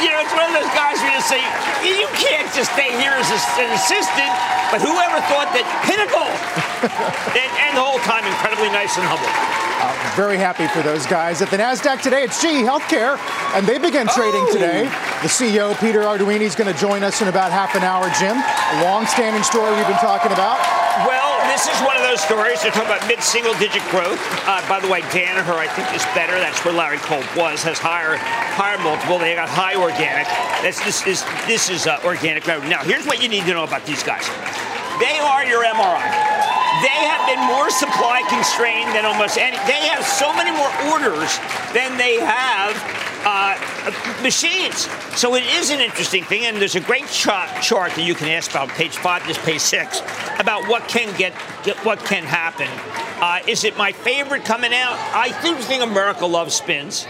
You 0.00 0.08
know, 0.08 0.20
it's 0.24 0.32
one 0.32 0.48
of 0.48 0.56
those 0.56 0.72
guys 0.72 0.96
where 1.04 1.12
you 1.12 1.20
say 1.20 1.40
you 1.84 2.08
can't 2.16 2.48
just 2.56 2.72
stay 2.72 2.88
here 2.96 3.12
as 3.16 3.28
an 3.60 3.68
assistant. 3.76 4.32
But 4.72 4.80
whoever 4.80 5.18
thought 5.28 5.50
that 5.52 5.66
pinnacle, 5.84 6.24
and, 7.36 7.50
and 7.68 7.72
the 7.76 7.82
whole 7.84 7.98
time 8.06 8.22
incredibly 8.24 8.70
nice 8.70 8.96
and 8.96 9.04
humble. 9.04 9.28
Uh, 9.82 9.90
very 10.14 10.38
happy 10.38 10.68
for 10.68 10.80
those 10.80 11.04
guys. 11.10 11.42
At 11.42 11.50
the 11.50 11.56
NASDAQ 11.58 12.00
today, 12.00 12.22
it's 12.22 12.40
GE 12.40 12.62
Healthcare, 12.64 13.18
and 13.56 13.66
they 13.66 13.76
begin 13.82 14.06
trading 14.08 14.46
Oh. 14.46 14.52
today. 14.54 14.84
The 15.24 15.28
CEO, 15.28 15.74
Peter 15.80 16.06
Arduini, 16.06 16.46
is 16.46 16.54
going 16.54 16.70
to 16.72 16.78
join 16.78 17.02
us 17.02 17.20
in 17.20 17.28
about 17.28 17.50
half 17.50 17.74
an 17.74 17.82
hour, 17.82 18.06
Jim. 18.20 18.36
A 18.38 18.76
long-standing 18.86 19.42
story 19.42 19.74
we've 19.74 19.88
been 19.90 19.98
talking 20.04 20.30
about. 20.32 20.56
Well, 21.04 21.29
this 21.60 21.76
is 21.76 21.84
one 21.84 21.96
of 21.96 22.02
those 22.08 22.24
stories. 22.24 22.62
They're 22.62 22.72
talking 22.72 22.88
about 22.88 23.04
mid-single 23.04 23.52
digit 23.60 23.84
growth. 23.92 24.16
Uh, 24.48 24.64
by 24.64 24.80
the 24.80 24.88
way, 24.88 25.04
Danaher, 25.12 25.60
I 25.60 25.68
think, 25.68 25.92
is 25.92 26.00
better. 26.16 26.32
That's 26.40 26.64
where 26.64 26.72
Larry 26.72 26.96
Culp 27.04 27.20
was. 27.36 27.62
Has 27.68 27.76
higher, 27.76 28.16
higher 28.56 28.80
multiple. 28.80 29.18
They 29.18 29.34
got 29.34 29.52
high 29.52 29.76
organic. 29.76 30.24
That's 30.64 30.80
this 30.88 31.04
is 31.04 31.20
this 31.44 31.68
is 31.68 31.86
uh, 31.86 32.00
organic 32.00 32.46
revenue. 32.46 32.70
Now, 32.70 32.80
here's 32.80 33.04
what 33.04 33.20
you 33.20 33.28
need 33.28 33.44
to 33.44 33.52
know 33.52 33.64
about 33.64 33.84
these 33.84 34.00
guys. 34.00 34.24
They 35.04 35.20
are 35.20 35.44
your 35.44 35.60
MRI. 35.60 36.08
They 36.80 37.00
have 37.12 37.28
been 37.28 37.44
more 37.44 37.68
supply 37.68 38.24
constrained 38.32 38.96
than 38.96 39.04
almost 39.04 39.36
any. 39.36 39.60
They 39.68 39.84
have 39.92 40.00
so 40.00 40.32
many 40.32 40.56
more 40.56 40.72
orders 40.88 41.36
than 41.76 42.00
they 42.00 42.24
have 42.24 42.72
uh, 43.24 44.22
machines. 44.22 44.88
So 45.18 45.34
it 45.34 45.44
is 45.44 45.70
an 45.70 45.80
interesting 45.80 46.24
thing, 46.24 46.44
and 46.46 46.56
there's 46.56 46.76
a 46.76 46.80
great 46.80 47.06
chart, 47.08 47.62
chart 47.62 47.92
that 47.92 48.02
you 48.02 48.14
can 48.14 48.28
ask 48.28 48.50
about 48.50 48.68
page 48.70 48.96
five, 48.96 49.26
this 49.26 49.38
page 49.38 49.60
six, 49.60 50.00
about 50.38 50.68
what 50.68 50.88
can 50.88 51.16
get, 51.18 51.34
get 51.64 51.76
what 51.84 51.98
can 52.00 52.24
happen. 52.24 52.68
Uh, 53.22 53.40
is 53.46 53.64
it 53.64 53.76
my 53.76 53.92
favorite 53.92 54.44
coming 54.44 54.72
out? 54.72 54.94
I 55.14 55.28
do 55.42 55.54
think 55.56 55.82
America 55.82 56.24
loves 56.24 56.54
spins. 56.54 57.06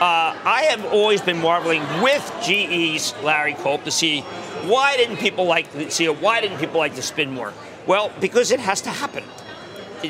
Uh, 0.00 0.36
I 0.44 0.66
have 0.70 0.84
always 0.86 1.20
been 1.20 1.40
marveling 1.40 1.82
with 2.02 2.22
GE's 2.42 3.14
Larry 3.22 3.54
Culp 3.54 3.84
to 3.84 3.90
see 3.90 4.22
why 4.66 4.96
didn't 4.96 5.18
people 5.18 5.44
like 5.44 5.66
see 5.90 6.08
why 6.08 6.40
didn't 6.40 6.58
people 6.58 6.78
like 6.78 6.94
to 6.94 7.02
spin 7.02 7.32
more? 7.32 7.52
Well, 7.86 8.10
because 8.20 8.50
it 8.50 8.60
has 8.60 8.80
to 8.82 8.90
happen. 8.90 9.24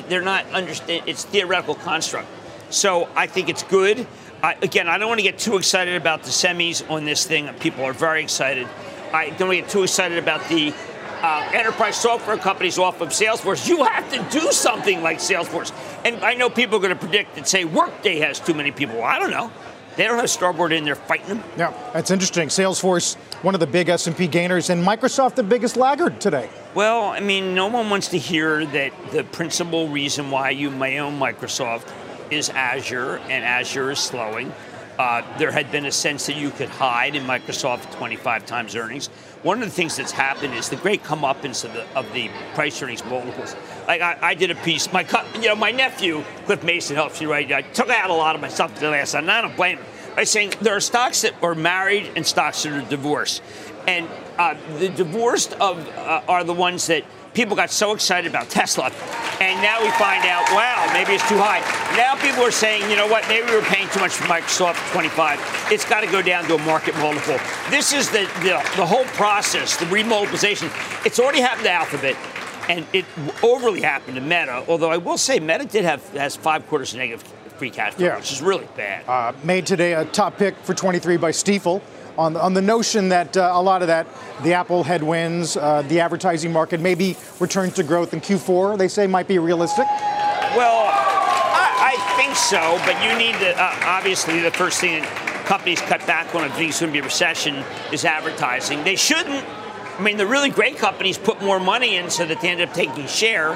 They're 0.09 0.23
not 0.23 0.47
understand. 0.53 1.03
It's 1.07 1.25
theoretical 1.25 1.75
construct. 1.75 2.29
So 2.71 3.09
I 3.15 3.27
think 3.27 3.49
it's 3.49 3.63
good. 3.65 4.07
I, 4.43 4.57
again, 4.61 4.89
I 4.89 4.99
don't 4.99 5.09
want 5.09 5.21
to 5.21 5.23
get 5.23 5.39
too 5.39 5.57
excited 5.57 5.95
about 5.95 6.25
the 6.25 6.31
semis 6.31 6.89
on 6.91 7.05
this 7.05 7.25
thing. 7.25 7.49
People 7.61 7.85
are 7.85 7.93
very 7.93 8.23
excited. 8.23 8.67
I 9.13 9.31
don't 9.31 9.49
want 9.49 9.59
to 9.59 9.63
get 9.63 9.69
too 9.69 9.85
excited 9.85 10.19
about 10.19 10.49
the 10.49 10.75
uh, 11.23 11.51
enterprise 11.53 11.95
software 12.01 12.37
companies 12.37 12.77
off 12.77 13.01
of 13.01 13.11
Salesforce. 13.11 13.69
You 13.69 13.85
have 13.85 14.11
to 14.11 14.41
do 14.41 14.51
something 14.51 15.01
like 15.01 15.19
Salesforce. 15.19 15.73
And 16.05 16.25
I 16.25 16.35
know 16.35 16.51
people 16.51 16.79
are 16.79 16.81
going 16.81 16.93
to 16.93 16.99
predict 16.99 17.37
and 17.37 17.47
say 17.47 17.65
Workday 17.65 18.19
has 18.19 18.41
too 18.41 18.55
many 18.55 18.73
people. 18.73 18.97
Well, 18.97 19.05
I 19.05 19.21
don't 19.21 19.31
know. 19.31 19.53
They 19.95 20.05
don't 20.05 20.19
have 20.19 20.31
Starboard 20.31 20.73
in 20.73 20.85
there 20.85 20.95
fighting 20.97 21.29
them. 21.29 21.45
Yeah, 21.57 21.73
that's 21.93 22.11
interesting. 22.11 22.49
Salesforce, 22.49 23.15
one 23.43 23.55
of 23.55 23.61
the 23.61 23.67
big 23.67 23.91
S&P 23.91 24.27
gainers, 24.27 24.71
and 24.71 24.85
Microsoft, 24.85 25.35
the 25.35 25.43
biggest 25.43 25.77
laggard 25.77 26.21
today. 26.21 26.49
Well, 26.75 27.05
I 27.05 27.21
mean, 27.21 27.55
no 27.55 27.67
one 27.67 27.91
wants 27.91 28.09
to 28.09 28.19
hear 28.19 28.65
that 28.65 28.93
the 29.13 29.23
principal 29.23 29.89
reason 29.89 30.31
why 30.31 30.51
you 30.51 30.71
may 30.71 30.99
own 30.99 31.21
Microsoft 31.21 31.87
is 32.33 32.51
Azure, 32.51 33.19
and 33.29 33.45
Azure 33.45 33.93
is 33.93 33.99
slowing. 33.99 34.53
Uh, 34.99 35.23
there 35.39 35.51
had 35.51 35.73
been 35.73 35.87
a 35.87 35.93
sense 35.93 36.27
that 36.27 36.37
you 36.37 36.51
could 36.51 36.69
hide 36.69 37.17
in 37.17 37.25
Microsoft 37.25 37.91
25 37.93 38.45
times 38.45 38.77
earnings. 38.77 39.09
One 39.43 39.63
of 39.63 39.69
the 39.69 39.75
things 39.75 39.97
that's 39.97 40.13
happened 40.13 40.55
is 40.55 40.69
the 40.69 40.77
great 40.77 41.03
comeuppance 41.03 41.65
of 41.65 41.73
the, 41.73 41.87
of 41.97 42.13
the 42.13 42.31
price 42.55 42.81
earnings 42.83 43.05
multiples. 43.05 43.57
Like 43.87 44.03
I, 44.03 44.19
I 44.21 44.35
did 44.35 44.51
a 44.51 44.55
piece, 44.55 44.93
my 44.93 45.07
you 45.35 45.49
know 45.49 45.57
my 45.57 45.71
nephew 45.71 46.23
Cliff 46.45 46.63
Mason 46.63 46.95
helps 46.95 47.21
me 47.21 47.27
write. 47.27 47.51
I 47.51 47.63
took 47.63 47.89
out 47.89 48.11
a 48.11 48.15
lot 48.15 48.35
of 48.35 48.43
my 48.43 48.49
stuff 48.49 48.79
the 48.79 48.91
last 48.91 49.13
time. 49.13 49.25
and 49.25 49.33
I 49.33 49.41
don't 49.41 49.57
blame 49.57 49.79
him. 49.79 49.87
By 50.15 50.25
saying 50.25 50.53
there 50.61 50.77
are 50.77 50.81
stocks 50.81 51.23
that 51.23 51.35
are 51.43 51.55
married 51.55 52.11
and 52.15 52.27
stocks 52.27 52.63
that 52.63 52.73
are 52.73 52.89
divorced, 52.89 53.43
and 53.89 54.07
uh, 54.39 54.55
the 54.79 54.91
divorced 54.91 55.55
of 55.55 55.89
uh, 55.97 56.23
are 56.29 56.45
the 56.45 56.53
ones 56.53 56.87
that 56.89 57.05
people 57.35 57.57
got 57.57 57.71
so 57.71 57.93
excited 57.93 58.31
about 58.31 58.51
Tesla, 58.51 58.91
and 59.41 59.61
now 59.63 59.83
we 59.83 59.91
find 59.93 60.25
out, 60.27 60.45
wow, 60.53 60.89
maybe 60.93 61.13
it's 61.13 61.29
too 61.29 61.39
high. 61.39 61.61
Now 61.97 62.15
people 62.17 62.43
are 62.45 62.51
saying, 62.51 62.89
you 62.91 62.97
know 62.97 63.07
what, 63.07 63.27
maybe 63.29 63.47
we 63.51 63.57
were 63.57 63.63
paying 63.63 63.89
too 63.89 64.01
much 64.01 64.13
for 64.13 64.25
Microsoft 64.25 64.93
25. 64.93 65.69
It's 65.71 65.89
got 65.89 66.01
to 66.03 66.07
go 66.07 66.23
down 66.23 66.45
to 66.45 66.55
a 66.55 66.59
market 66.65 66.95
multiple. 66.99 67.39
This 67.71 67.93
is 67.93 68.11
the, 68.11 68.29
the 68.43 68.63
the 68.77 68.87
whole 68.87 69.05
process, 69.17 69.77
the 69.77 69.87
remultiplication. 69.87 70.71
It's 71.07 71.19
already 71.19 71.41
happened 71.41 71.65
to 71.65 71.73
Alphabet. 71.73 72.17
And 72.69 72.87
it 72.93 73.05
overly 73.43 73.81
happened 73.81 74.15
to 74.15 74.21
Meta, 74.21 74.65
although 74.69 74.91
I 74.91 74.97
will 74.97 75.19
say 75.19 75.41
Meta 75.41 75.65
did 75.65 75.85
have 75.85 76.01
has 76.11 76.37
five 76.37 76.65
quarters 76.69 76.93
of 76.93 77.01
negative 77.01 77.23
free 77.57 77.71
cash 77.71 77.95
flow, 77.95 78.07
Yeah. 78.07 78.17
which 78.17 78.31
is 78.31 78.41
really 78.41 78.69
bad. 78.77 79.03
Uh, 79.09 79.33
Meta 79.43 79.67
today 79.67 79.95
a 79.95 80.05
top 80.05 80.39
pick 80.39 80.57
for 80.59 80.73
23 80.73 81.17
by 81.17 81.33
Stifel 81.33 81.83
on, 82.19 82.37
on 82.37 82.55
the 82.55 82.63
notion 82.63 83.09
that 83.09 83.37
uh, 83.37 83.51
a 83.53 83.63
lot 83.63 83.83
of 83.83 83.89
that, 83.89 84.07
the 84.43 84.55
Apple 84.55 84.83
headwinds, 84.83 85.57
uh, 85.57 85.83
the 85.89 86.01
advertising 86.01 86.53
market 86.53 86.81
maybe 86.81 87.17
returns 87.41 87.75
to 87.75 87.83
growth 87.83 88.13
in 88.13 88.21
Q4, 88.21 88.79
they 88.79 88.89
say 88.89 89.07
might 89.07 89.29
be 89.29 89.39
realistic. 89.39 89.87
Well, 90.57 90.87
I, 90.89 91.97
I 91.97 92.17
think 92.17 92.37
so, 92.37 92.79
but 92.85 93.03
you 93.03 93.17
need 93.19 93.39
to, 93.41 93.57
uh, 93.61 93.75
obviously, 93.85 94.41
the 94.41 94.51
first 94.51 94.81
thing 94.81 95.03
companies 95.45 95.81
cut 95.81 96.07
back 96.07 96.35
on 96.35 96.45
if 96.45 96.57
there's 96.57 96.81
going 96.81 96.93
to 96.93 96.93
be 96.93 97.01
a 97.01 97.03
recession 97.03 97.65
is 97.93 98.05
advertising. 98.05 98.85
They 98.85 98.97
shouldn't. 98.97 99.45
I 99.99 100.03
mean, 100.03 100.17
the 100.17 100.27
really 100.27 100.51
great 100.51 100.79
companies 100.79 101.19
put 101.19 101.43
more 101.43 101.61
money 101.61 101.97
in 101.97 102.11
so 102.11 102.25
that 102.25 102.41
they 102.41 102.49
end 102.49 102.61
up 102.61 102.73
taking 102.73 103.07
share. 103.07 103.51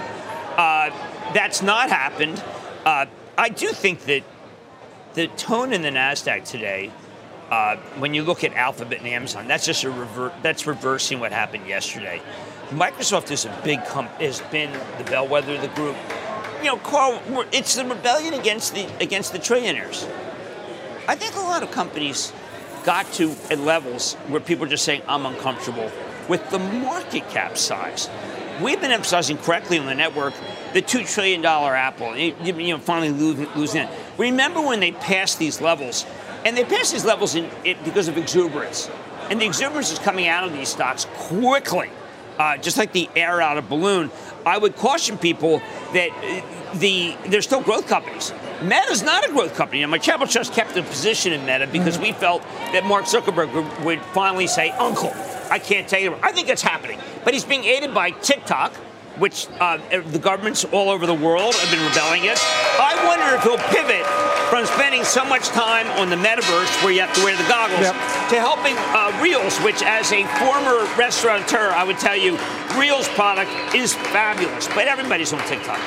Uh, 0.56 0.90
that's 1.32 1.62
not 1.62 1.88
happened. 1.88 2.42
Uh, 2.84 3.06
I 3.38 3.48
do 3.48 3.68
think 3.68 4.00
that 4.00 4.22
the 5.14 5.28
tone 5.28 5.72
in 5.72 5.82
the 5.82 5.88
Nasdaq 5.90 6.44
today, 6.44 6.90
uh, 7.50 7.76
when 7.98 8.14
you 8.14 8.22
look 8.22 8.44
at 8.44 8.54
Alphabet 8.54 8.98
and 8.98 9.08
Amazon, 9.08 9.46
that's 9.46 9.66
just 9.66 9.84
a 9.84 9.90
rever- 9.90 10.32
that's 10.42 10.66
reversing 10.66 11.20
what 11.20 11.32
happened 11.32 11.66
yesterday. 11.66 12.20
Microsoft 12.70 13.30
is 13.30 13.44
a 13.44 13.60
big 13.62 13.84
comp- 13.86 14.10
has 14.20 14.40
been 14.50 14.72
the 14.98 15.04
bellwether 15.04 15.54
of 15.54 15.60
the 15.60 15.68
group. 15.68 15.96
You 16.60 16.66
know, 16.66 16.76
Carl, 16.78 17.20
it's 17.52 17.76
the 17.76 17.84
rebellion 17.84 18.34
against 18.34 18.74
the 18.74 18.86
against 19.00 19.32
the 19.32 19.38
trillionaires. 19.38 20.08
I 21.08 21.14
think 21.14 21.36
a 21.36 21.40
lot 21.40 21.62
of 21.62 21.70
companies 21.70 22.32
got 22.84 23.10
to 23.14 23.34
at 23.50 23.58
levels 23.58 24.14
where 24.28 24.40
people 24.40 24.64
are 24.64 24.68
just 24.68 24.84
saying, 24.84 25.02
I'm 25.08 25.26
uncomfortable 25.26 25.90
with 26.28 26.48
the 26.50 26.58
market 26.58 27.28
cap 27.30 27.56
size. 27.56 28.08
We've 28.60 28.80
been 28.80 28.90
emphasizing 28.90 29.38
correctly 29.38 29.78
on 29.78 29.86
the 29.86 29.94
network 29.94 30.34
the 30.72 30.82
$2 30.82 31.12
trillion 31.12 31.44
Apple, 31.44 32.16
you 32.16 32.34
you 32.42 32.76
know, 32.76 32.78
finally 32.78 33.10
losing 33.10 33.82
it. 33.82 33.90
Remember 34.18 34.60
when 34.60 34.80
they 34.80 34.92
passed 34.92 35.38
these 35.38 35.60
levels, 35.60 36.04
and 36.46 36.56
they 36.56 36.64
passed 36.64 36.92
these 36.92 37.04
levels 37.04 37.34
in, 37.34 37.50
it, 37.64 37.82
because 37.84 38.06
of 38.06 38.16
exuberance. 38.16 38.88
And 39.30 39.40
the 39.40 39.44
exuberance 39.46 39.90
is 39.90 39.98
coming 39.98 40.28
out 40.28 40.44
of 40.44 40.52
these 40.52 40.68
stocks 40.68 41.06
quickly, 41.14 41.90
uh, 42.38 42.56
just 42.58 42.78
like 42.78 42.92
the 42.92 43.10
air 43.16 43.42
out 43.42 43.58
of 43.58 43.64
a 43.64 43.68
balloon. 43.68 44.12
I 44.46 44.56
would 44.56 44.76
caution 44.76 45.18
people 45.18 45.60
that 45.92 46.10
uh, 46.12 46.78
the 46.78 47.16
they're 47.26 47.42
still 47.42 47.62
growth 47.62 47.88
companies. 47.88 48.32
Meta's 48.62 49.02
not 49.02 49.28
a 49.28 49.32
growth 49.32 49.56
company. 49.56 49.84
My 49.86 49.98
Chapel 49.98 50.28
Trust 50.28 50.52
kept 50.52 50.76
a 50.76 50.84
position 50.84 51.32
in 51.32 51.44
Meta 51.44 51.66
because 51.66 51.98
we 51.98 52.12
felt 52.12 52.42
that 52.72 52.84
Mark 52.84 53.06
Zuckerberg 53.06 53.52
would- 53.52 53.84
would 53.84 54.02
finally 54.14 54.46
say, 54.46 54.70
Uncle, 54.70 55.12
I 55.50 55.58
can't 55.58 55.88
tell 55.88 56.00
you. 56.00 56.14
I 56.22 56.30
think 56.30 56.48
it's 56.48 56.62
happening. 56.62 57.00
But 57.24 57.34
he's 57.34 57.44
being 57.44 57.64
aided 57.64 57.92
by 57.92 58.12
TikTok, 58.12 58.72
which 59.18 59.46
uh, 59.60 59.78
the 59.90 60.18
governments 60.18 60.64
all 60.72 60.90
over 60.90 61.06
the 61.06 61.14
world 61.14 61.54
have 61.54 61.70
been 61.70 61.84
rebelling 61.86 62.20
against. 62.22 62.44
I 62.78 62.94
wonder 63.06 63.34
if 63.36 63.42
he'll 63.42 63.58
pivot 63.74 64.04
from 64.50 64.64
spending 64.66 65.02
so 65.04 65.24
much 65.24 65.48
time 65.48 65.86
on 65.98 66.10
the 66.10 66.16
metaverse, 66.16 66.84
where 66.84 66.92
you 66.92 67.00
have 67.00 67.14
to 67.16 67.24
wear 67.24 67.36
the 67.36 67.48
goggles, 67.48 67.80
Yep. 67.80 67.94
to 68.30 68.36
helping 68.38 68.76
uh, 68.78 69.18
Reels, 69.22 69.58
which, 69.58 69.82
as 69.82 70.12
a 70.12 70.24
former 70.38 70.86
restaurateur, 70.96 71.70
I 71.70 71.82
would 71.84 71.98
tell 71.98 72.16
you, 72.16 72.38
Reels 72.78 73.08
product 73.08 73.50
is 73.74 73.94
fabulous. 73.94 74.68
But 74.68 74.86
everybody's 74.86 75.32
on 75.32 75.40
TikTok. 75.46 75.80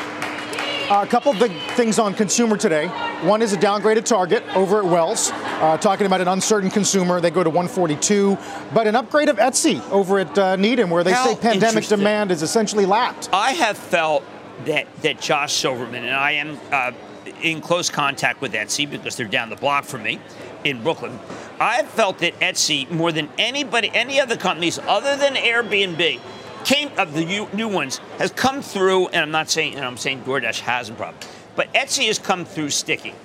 Uh, 0.92 1.04
a 1.04 1.08
couple 1.08 1.32
of 1.32 1.38
big 1.40 1.52
things 1.76 2.00
on 2.00 2.14
consumer 2.16 2.58
today. 2.58 2.88
One 3.22 3.42
is 3.44 3.54
a 3.54 3.58
downgraded 3.58 4.06
target 4.06 4.44
over 4.56 4.80
at 4.80 4.86
Wells, 4.86 5.32
uh, 5.60 5.78
talking 5.78 6.06
about 6.06 6.22
an 6.22 6.28
uncertain 6.28 6.70
consumer. 6.70 7.22
They 7.22 7.32
go 7.32 7.44
to 7.44 7.50
142, 7.50 8.38
but 8.74 8.88
an 8.88 8.96
upgrade 8.96 9.30
of 9.30 9.38
Etsy 9.38 9.88
over 9.92 10.20
at 10.20 10.38
uh, 10.38 10.56
Needham, 10.56 10.90
where 10.90 11.04
they 11.04 11.12
How 11.12 11.26
say 11.26 11.36
pandemic 11.36 11.86
demand 11.86 12.32
is 12.32 12.42
essentially 12.42 12.86
lapped. 12.86 13.30
I 13.34 13.52
have 13.52 13.78
felt 13.78 14.24
that 14.66 14.88
that 15.02 15.22
Josh 15.22 15.54
Silverman 15.54 16.04
and 16.04 16.16
I 16.16 16.32
am 16.32 16.58
uh, 16.72 16.92
in 17.42 17.62
close 17.62 17.90
contact 17.90 18.42
with 18.42 18.54
Etsy 18.54 18.90
because 18.90 19.16
they're 19.16 19.28
down 19.28 19.50
the 19.50 19.56
block 19.56 19.86
from 19.86 20.04
me 20.04 20.20
in 20.64 20.84
Brooklyn. 20.84 21.18
I've 21.60 21.90
felt 21.90 22.20
that 22.20 22.40
Etsy 22.40 22.90
more 22.90 23.12
than 23.12 23.30
anybody, 23.38 23.92
any 23.94 24.20
other 24.20 24.38
companies 24.38 24.80
other 24.80 25.16
than 25.16 25.36
Airbnb, 25.36 26.20
came 26.66 26.92
of 26.98 27.14
the 27.14 27.26
new, 27.26 27.48
new 27.54 27.68
ones 27.68 27.98
has 28.18 28.32
come 28.32 28.62
through. 28.62 29.08
And 29.08 29.18
I'm 29.18 29.32
not 29.32 29.50
saying, 29.50 29.76
and 29.76 29.86
I'm 29.86 29.98
saying 29.98 30.24
DoorDash 30.24 30.60
hasn't 30.62 30.98
probably, 30.98 31.20
but 31.56 31.72
Etsy 31.74 32.08
has 32.08 32.20
come 32.20 32.46
through 32.46 32.70
sticking. 32.70 33.16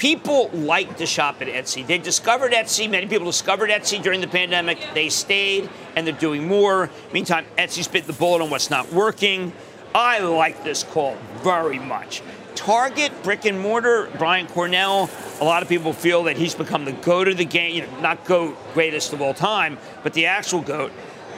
People 0.00 0.48
like 0.54 0.96
to 0.96 1.04
shop 1.04 1.42
at 1.42 1.48
Etsy. 1.48 1.86
They 1.86 1.98
discovered 1.98 2.52
Etsy. 2.52 2.88
Many 2.88 3.06
people 3.06 3.26
discovered 3.26 3.68
Etsy 3.68 4.02
during 4.02 4.22
the 4.22 4.28
pandemic. 4.28 4.78
They 4.94 5.10
stayed 5.10 5.68
and 5.94 6.06
they're 6.06 6.14
doing 6.14 6.48
more. 6.48 6.88
Meantime, 7.12 7.44
Etsy 7.58 7.92
bit 7.92 8.06
the 8.06 8.14
bullet 8.14 8.40
on 8.40 8.48
what's 8.48 8.70
not 8.70 8.90
working. 8.94 9.52
I 9.94 10.20
like 10.20 10.64
this 10.64 10.84
call 10.84 11.18
very 11.42 11.78
much. 11.78 12.22
Target, 12.54 13.12
brick 13.22 13.44
and 13.44 13.60
mortar, 13.60 14.10
Brian 14.16 14.46
Cornell, 14.46 15.10
a 15.38 15.44
lot 15.44 15.62
of 15.62 15.68
people 15.68 15.92
feel 15.92 16.22
that 16.22 16.38
he's 16.38 16.54
become 16.54 16.86
the 16.86 16.92
GOAT 16.92 17.28
of 17.28 17.36
the 17.36 17.44
game, 17.44 17.74
you 17.74 17.82
know, 17.82 18.00
not 18.00 18.24
GOAT, 18.24 18.56
greatest 18.72 19.12
of 19.12 19.20
all 19.20 19.34
time, 19.34 19.76
but 20.02 20.14
the 20.14 20.24
actual 20.24 20.62
GOAT. 20.62 20.92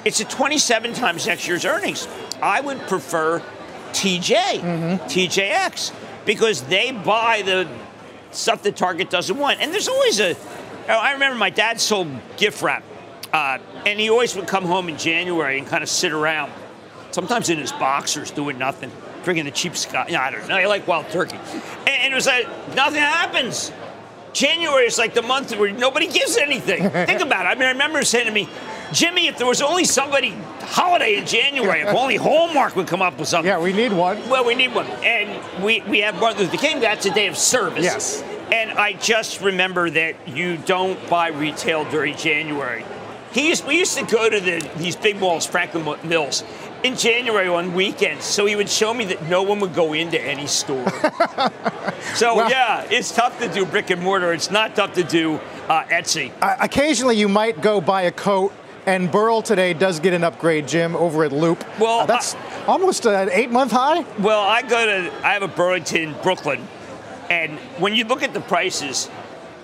It's 0.05 0.21
a 0.21 0.25
27 0.25 0.93
times 0.93 1.27
next 1.27 1.49
year's 1.49 1.65
earnings. 1.65 2.07
I 2.41 2.61
would 2.61 2.79
prefer 2.83 3.41
TJ, 3.91 4.61
mm-hmm. 4.61 5.05
TJX, 5.07 5.93
because 6.25 6.63
they 6.63 6.93
buy 6.93 7.43
the 7.43 7.69
stuff 8.33 8.63
that 8.63 8.77
Target 8.77 9.11
doesn't 9.11 9.37
want. 9.37 9.61
And 9.61 9.73
there's 9.73 9.89
always 9.89 10.21
a, 10.21 10.37
oh, 10.89 11.13
remember 11.13 11.37
my 11.37 11.51
dad 11.51 11.81
sold 11.81 12.09
gift 12.37 12.63
wrap, 12.63 12.83
uh, 13.33 13.59
and 13.87 13.99
he 13.99 14.11
always 14.11 14.35
would 14.37 14.47
come 14.47 14.65
home 14.65 14.89
in 14.89 14.99
January 14.99 15.59
and 15.59 15.67
kind 15.67 15.83
of 15.83 15.89
sit 15.89 16.13
around, 16.13 16.53
sometimes 17.11 17.51
in 17.51 17.59
his 17.59 17.73
boxers 17.73 18.31
doing 18.31 18.59
nothing, 18.59 18.91
drinking 19.25 19.45
the 19.45 19.51
cheap 19.51 19.77
Scotch. 19.77 20.11
No, 20.11 20.19
I 20.19 20.31
don't 20.31 20.49
know. 20.49 20.57
I 20.57 20.67
like 20.67 20.87
wild 20.87 21.09
turkey. 21.11 21.37
And, 21.37 21.89
and 21.89 22.13
it 22.13 22.17
was 22.17 22.27
like, 22.27 22.47
nothing 22.75 23.01
happens. 23.01 23.73
January 24.33 24.87
is 24.87 24.99
like 24.99 25.15
the 25.15 25.23
month 25.23 25.55
where 25.57 25.71
nobody 25.71 26.07
gives 26.07 26.37
anything. 26.37 26.89
Think 26.91 27.21
about 27.21 27.47
it. 27.47 27.51
I 27.51 27.55
mean, 27.55 27.65
I 27.65 27.73
remember 27.73 28.03
saying 28.03 28.27
to 28.27 28.33
me, 28.33 28.49
Jimmy, 28.93 29.27
if 29.29 29.39
there 29.39 29.47
was 29.47 29.63
only 29.63 29.85
somebody 29.85 30.31
holiday 30.61 31.17
in 31.17 31.27
January, 31.27 31.81
if 31.81 31.89
only 31.89 32.17
Hallmark 32.17 32.77
would 32.77 32.87
come 32.87 33.03
up 33.03 33.19
with 33.19 33.29
something. 33.29 33.49
Yeah, 33.49 33.59
we 33.61 33.73
need 33.73 33.93
one. 33.93 34.29
Well, 34.29 34.45
we 34.45 34.55
need 34.55 34.75
one. 34.75 34.87
And 34.87 35.65
we, 35.65 35.81
we 35.83 36.01
have 36.01 36.19
Martin 36.21 36.43
Luther 36.43 36.57
King. 36.57 36.81
That's 36.81 37.07
a 37.07 37.11
day 37.13 37.27
of 37.27 37.37
service. 37.37 37.85
Yes. 37.85 38.23
And 38.53 38.73
I 38.73 38.93
just 38.93 39.41
remember 39.41 39.89
that 39.91 40.29
you 40.29 40.59
don't 40.59 40.99
buy 41.09 41.29
retail 41.29 41.85
during 41.91 42.17
January. 42.17 42.85
He 43.33 43.49
used, 43.49 43.67
we 43.67 43.79
used 43.79 43.97
to 43.97 44.05
go 44.05 44.29
to 44.29 44.41
the, 44.41 44.69
these 44.77 44.95
big 44.95 45.19
malls, 45.19 45.47
Franklin 45.47 45.99
Mills, 46.07 46.45
in 46.83 46.97
January 46.97 47.49
on 47.49 47.73
weekends. 47.73 48.27
So 48.27 48.45
he 48.45 48.57
would 48.57 48.69
show 48.69 48.93
me 48.93 49.07
that 49.07 49.23
no 49.29 49.43
one 49.43 49.59
would 49.61 49.75
go 49.75 49.95
into 49.95 50.21
any 50.21 50.47
store. 50.47 50.87
so, 52.15 52.37
Well- 52.37 52.51
yeah, 52.51 52.87
it's 52.91 53.11
tough 53.15 53.39
to 53.41 53.49
do 53.49 53.65
brick 53.65 53.89
and 53.89 54.03
mortar. 54.03 54.33
It's 54.35 54.51
not 54.51 54.77
tough 54.77 54.93
to 54.95 55.03
do 55.03 55.41
uh, 55.69 55.85
Etsy. 55.85 56.31
Uh, 56.43 56.57
occasionally, 56.61 57.17
you 57.17 57.29
might 57.29 57.63
go 57.63 57.81
buy 57.81 58.03
a 58.03 58.13
coat, 58.13 58.53
and 58.87 59.11
Burl 59.11 59.43
today 59.43 59.75
does 59.75 60.01
get 60.01 60.13
an 60.13 60.25
upgrade, 60.25 60.67
Jim, 60.69 60.97
over 60.97 61.25
at 61.25 61.33
Loop. 61.33 61.65
Well, 61.79 62.01
Uh, 62.01 62.07
that's 62.07 62.37
almost 62.67 63.07
an 63.07 63.29
eight-month 63.33 63.73
high. 63.73 64.05
Well, 64.19 64.41
I 64.41 64.63
go 64.63 64.85
to, 64.87 65.13
I 65.27 65.33
have 65.33 65.43
a 65.43 65.49
Burlington, 65.49 66.15
Brooklyn, 66.23 66.67
and 67.31 67.59
when 67.79 67.95
you 67.95 68.05
look 68.05 68.23
at 68.23 68.35
the 68.35 68.41
prices, 68.41 69.09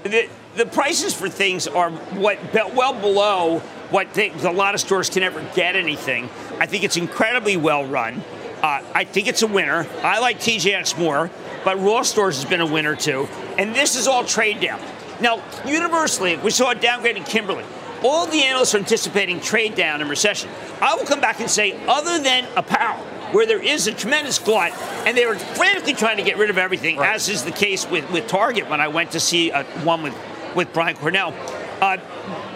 the, 0.05 0.29
the 0.57 0.67
prices 0.67 1.15
for 1.15 1.29
things 1.29 1.67
are 1.67 1.91
what 1.91 2.39
well 2.75 2.95
below 2.95 3.59
what 3.91 4.09
things, 4.11 4.45
a 4.45 4.51
lot 4.51 4.75
of 4.75 4.81
stores 4.81 5.09
can 5.11 5.23
ever 5.23 5.43
get 5.55 5.75
anything. 5.75 6.29
I 6.61 6.67
think 6.67 6.85
it's 6.85 6.97
incredibly 6.97 7.57
well 7.57 7.87
run. 7.87 8.23
Uh, 8.63 8.83
I 8.95 9.05
think 9.05 9.29
it's 9.29 9.43
a 9.43 9.47
winner. 9.47 9.87
I 10.03 10.19
like 10.19 10.41
TJX 10.41 10.99
more, 10.99 11.31
but 11.65 11.79
Ross 11.81 12.11
Stores 12.11 12.37
has 12.41 12.45
been 12.45 12.61
a 12.61 12.67
winner 12.67 12.97
too. 12.97 13.29
And 13.57 13.75
this 13.75 13.97
is 13.97 14.07
all 14.07 14.25
trade 14.25 14.61
down. 14.61 14.81
Now, 15.21 15.43
universally, 15.65 16.37
we 16.37 16.51
saw 16.51 16.71
a 16.71 16.75
downgrade 16.75 17.17
in 17.17 17.25
Kimberly. 17.25 17.65
All 18.03 18.27
the 18.27 18.43
analysts 18.43 18.75
are 18.75 18.79
anticipating 18.79 19.41
trade 19.41 19.75
down 19.75 20.01
and 20.01 20.09
recession. 20.09 20.51
I 20.81 20.95
will 20.95 21.05
come 21.05 21.21
back 21.21 21.41
and 21.41 21.51
say, 21.51 21.79
other 21.87 22.23
than 22.23 22.47
apparel, 22.57 22.99
where 23.33 23.47
there 23.47 23.63
is 23.63 23.87
a 23.87 23.93
tremendous 23.93 24.39
glut, 24.39 24.73
and 25.07 25.17
they 25.17 25.27
were 25.27 25.37
frantically 25.37 25.95
trying 25.95 26.17
to 26.17 26.23
get 26.23 26.39
rid 26.39 26.51
of 26.51 26.59
everything, 26.59 26.99
as 26.99 27.29
is 27.29 27.45
the 27.45 27.51
case 27.51 27.89
with, 27.91 28.09
with 28.11 28.27
Target 28.27 28.69
when 28.71 28.81
I 28.81 28.89
went 28.89 29.11
to 29.13 29.21
see 29.21 29.51
uh, 29.51 29.65
one 29.85 30.03
with, 30.03 30.15
with 30.55 30.73
Brian 30.73 30.97
Cornell. 30.97 31.35
Uh, 31.81 31.99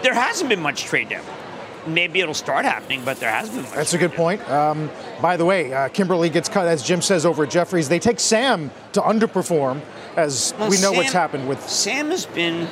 there 0.01 0.13
hasn't 0.13 0.49
been 0.49 0.61
much 0.61 0.83
trade 0.83 1.09
down. 1.09 1.23
Maybe 1.85 2.21
it'll 2.21 2.33
start 2.33 2.63
happening, 2.63 3.03
but 3.03 3.19
there 3.19 3.29
hasn't 3.29 3.55
been 3.55 3.65
much. 3.65 3.73
That's 3.73 3.93
a 3.93 3.97
good 3.97 4.13
point. 4.13 4.49
Um, 4.49 4.89
by 5.21 5.35
the 5.35 5.45
way, 5.45 5.73
uh, 5.73 5.89
Kimberly 5.89 6.29
gets 6.29 6.47
cut, 6.47 6.65
as 6.65 6.81
Jim 6.81 7.01
says, 7.01 7.25
over 7.25 7.43
at 7.43 7.49
Jefferies. 7.51 7.89
They 7.89 7.99
take 7.99 8.21
Sam 8.21 8.71
to 8.93 9.01
underperform, 9.01 9.81
as 10.15 10.53
Well, 10.57 10.69
we 10.69 10.79
know 10.79 10.93
what's 10.93 11.11
happened 11.11 11.47
with. 11.47 11.67
Sam 11.69 12.09
has 12.09 12.25
been. 12.25 12.67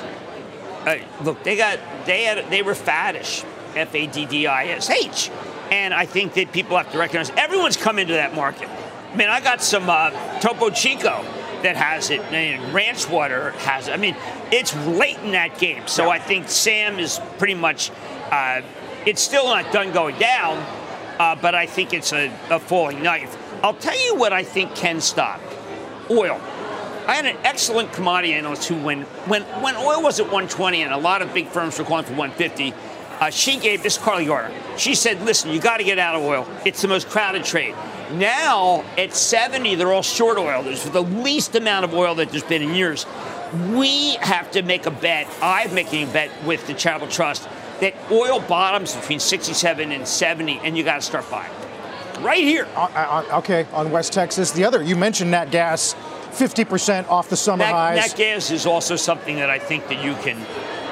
Uh, 0.86 0.96
look, 1.22 1.42
they 1.44 1.56
got 1.56 1.78
they 2.06 2.24
had 2.24 2.50
they 2.50 2.62
were 2.62 2.74
faddish, 2.74 3.44
F 3.76 3.94
A 3.94 4.06
D 4.06 4.26
D 4.26 4.46
I 4.46 4.66
S 4.66 4.90
H, 4.90 5.30
and 5.70 5.94
I 5.94 6.06
think 6.06 6.34
that 6.34 6.52
people 6.52 6.76
have 6.76 6.90
to 6.92 6.98
recognize 6.98 7.30
everyone's 7.30 7.76
come 7.76 7.98
into 7.98 8.14
that 8.14 8.34
market. 8.34 8.68
I 9.12 9.16
mean, 9.16 9.28
I 9.28 9.40
got 9.40 9.62
some 9.62 9.88
uh, 9.88 10.10
Topo 10.40 10.70
Chico 10.70 11.24
that 11.62 11.76
has 11.76 12.10
it, 12.10 12.20
and 12.32 12.74
Ranch 12.74 13.08
Water 13.08 13.50
has. 13.58 13.88
it. 13.88 13.92
I 13.92 13.96
mean, 13.96 14.16
it's 14.50 14.74
late 14.86 15.18
in 15.18 15.32
that 15.32 15.58
game, 15.58 15.86
so 15.86 16.10
I 16.10 16.18
think 16.18 16.48
Sam 16.48 16.98
is 16.98 17.20
pretty 17.38 17.54
much. 17.54 17.90
Uh, 18.30 18.62
it's 19.04 19.20
still 19.20 19.46
not 19.46 19.72
done 19.72 19.92
going 19.92 20.18
down, 20.18 20.58
uh, 21.18 21.36
but 21.36 21.54
I 21.54 21.66
think 21.66 21.92
it's 21.92 22.12
a, 22.12 22.32
a 22.50 22.58
falling 22.58 23.02
knife. 23.02 23.36
I'll 23.62 23.74
tell 23.74 23.98
you 24.06 24.16
what 24.16 24.32
I 24.32 24.42
think 24.42 24.74
can 24.74 25.00
stop 25.00 25.40
oil. 26.10 26.40
I 27.06 27.14
had 27.14 27.26
an 27.26 27.36
excellent 27.44 27.92
commodity 27.92 28.32
analyst 28.34 28.68
who, 28.68 28.76
when, 28.76 29.02
when, 29.26 29.42
when 29.62 29.76
oil 29.76 30.02
was 30.02 30.20
at 30.20 30.26
120 30.26 30.82
and 30.82 30.92
a 30.92 30.96
lot 30.96 31.20
of 31.20 31.34
big 31.34 31.48
firms 31.48 31.78
were 31.78 31.84
calling 31.84 32.04
for 32.04 32.14
150, 32.14 32.72
uh, 33.20 33.30
she 33.30 33.58
gave 33.58 33.82
this 33.82 33.98
Carley 33.98 34.26
Garner. 34.26 34.54
She 34.76 34.94
said, 34.94 35.22
"Listen, 35.22 35.50
you 35.50 35.60
got 35.60 35.78
to 35.78 35.84
get 35.84 35.98
out 35.98 36.16
of 36.16 36.22
oil. 36.22 36.46
It's 36.64 36.82
the 36.82 36.88
most 36.88 37.08
crowded 37.08 37.44
trade." 37.44 37.74
Now 38.12 38.84
at 38.98 39.14
70, 39.14 39.76
they're 39.76 39.92
all 39.92 40.02
short 40.02 40.38
oil. 40.38 40.62
There's 40.62 40.84
the 40.84 41.02
least 41.02 41.54
amount 41.54 41.84
of 41.84 41.94
oil 41.94 42.14
that 42.16 42.30
there's 42.30 42.42
been 42.42 42.62
in 42.62 42.74
years. 42.74 43.06
We 43.70 44.14
have 44.16 44.50
to 44.52 44.62
make 44.62 44.86
a 44.86 44.90
bet. 44.90 45.28
I'm 45.40 45.74
making 45.74 46.08
a 46.08 46.12
bet 46.12 46.30
with 46.44 46.66
the 46.66 46.74
Charitable 46.74 47.12
Trust 47.12 47.48
that 47.80 47.94
oil 48.10 48.40
bottoms 48.40 48.94
between 48.94 49.20
67 49.20 49.92
and 49.92 50.06
70, 50.06 50.60
and 50.64 50.76
you 50.76 50.84
got 50.84 50.96
to 50.96 51.02
start 51.02 51.28
buying 51.30 51.50
right 52.22 52.44
here. 52.44 52.66
Uh, 52.76 52.88
uh, 52.94 53.38
okay, 53.38 53.66
on 53.72 53.90
West 53.90 54.12
Texas. 54.12 54.52
The 54.52 54.64
other, 54.64 54.82
you 54.82 54.96
mentioned 54.96 55.30
Nat 55.30 55.50
Gas, 55.50 55.94
50% 56.32 57.08
off 57.08 57.28
the 57.28 57.36
summer 57.36 57.64
Nat, 57.64 57.72
highs. 57.72 57.96
Nat 57.96 58.16
gas 58.16 58.50
is 58.50 58.66
also 58.66 58.96
something 58.96 59.36
that 59.36 59.50
I 59.50 59.58
think 59.58 59.88
that 59.88 60.02
you 60.02 60.14
can 60.16 60.38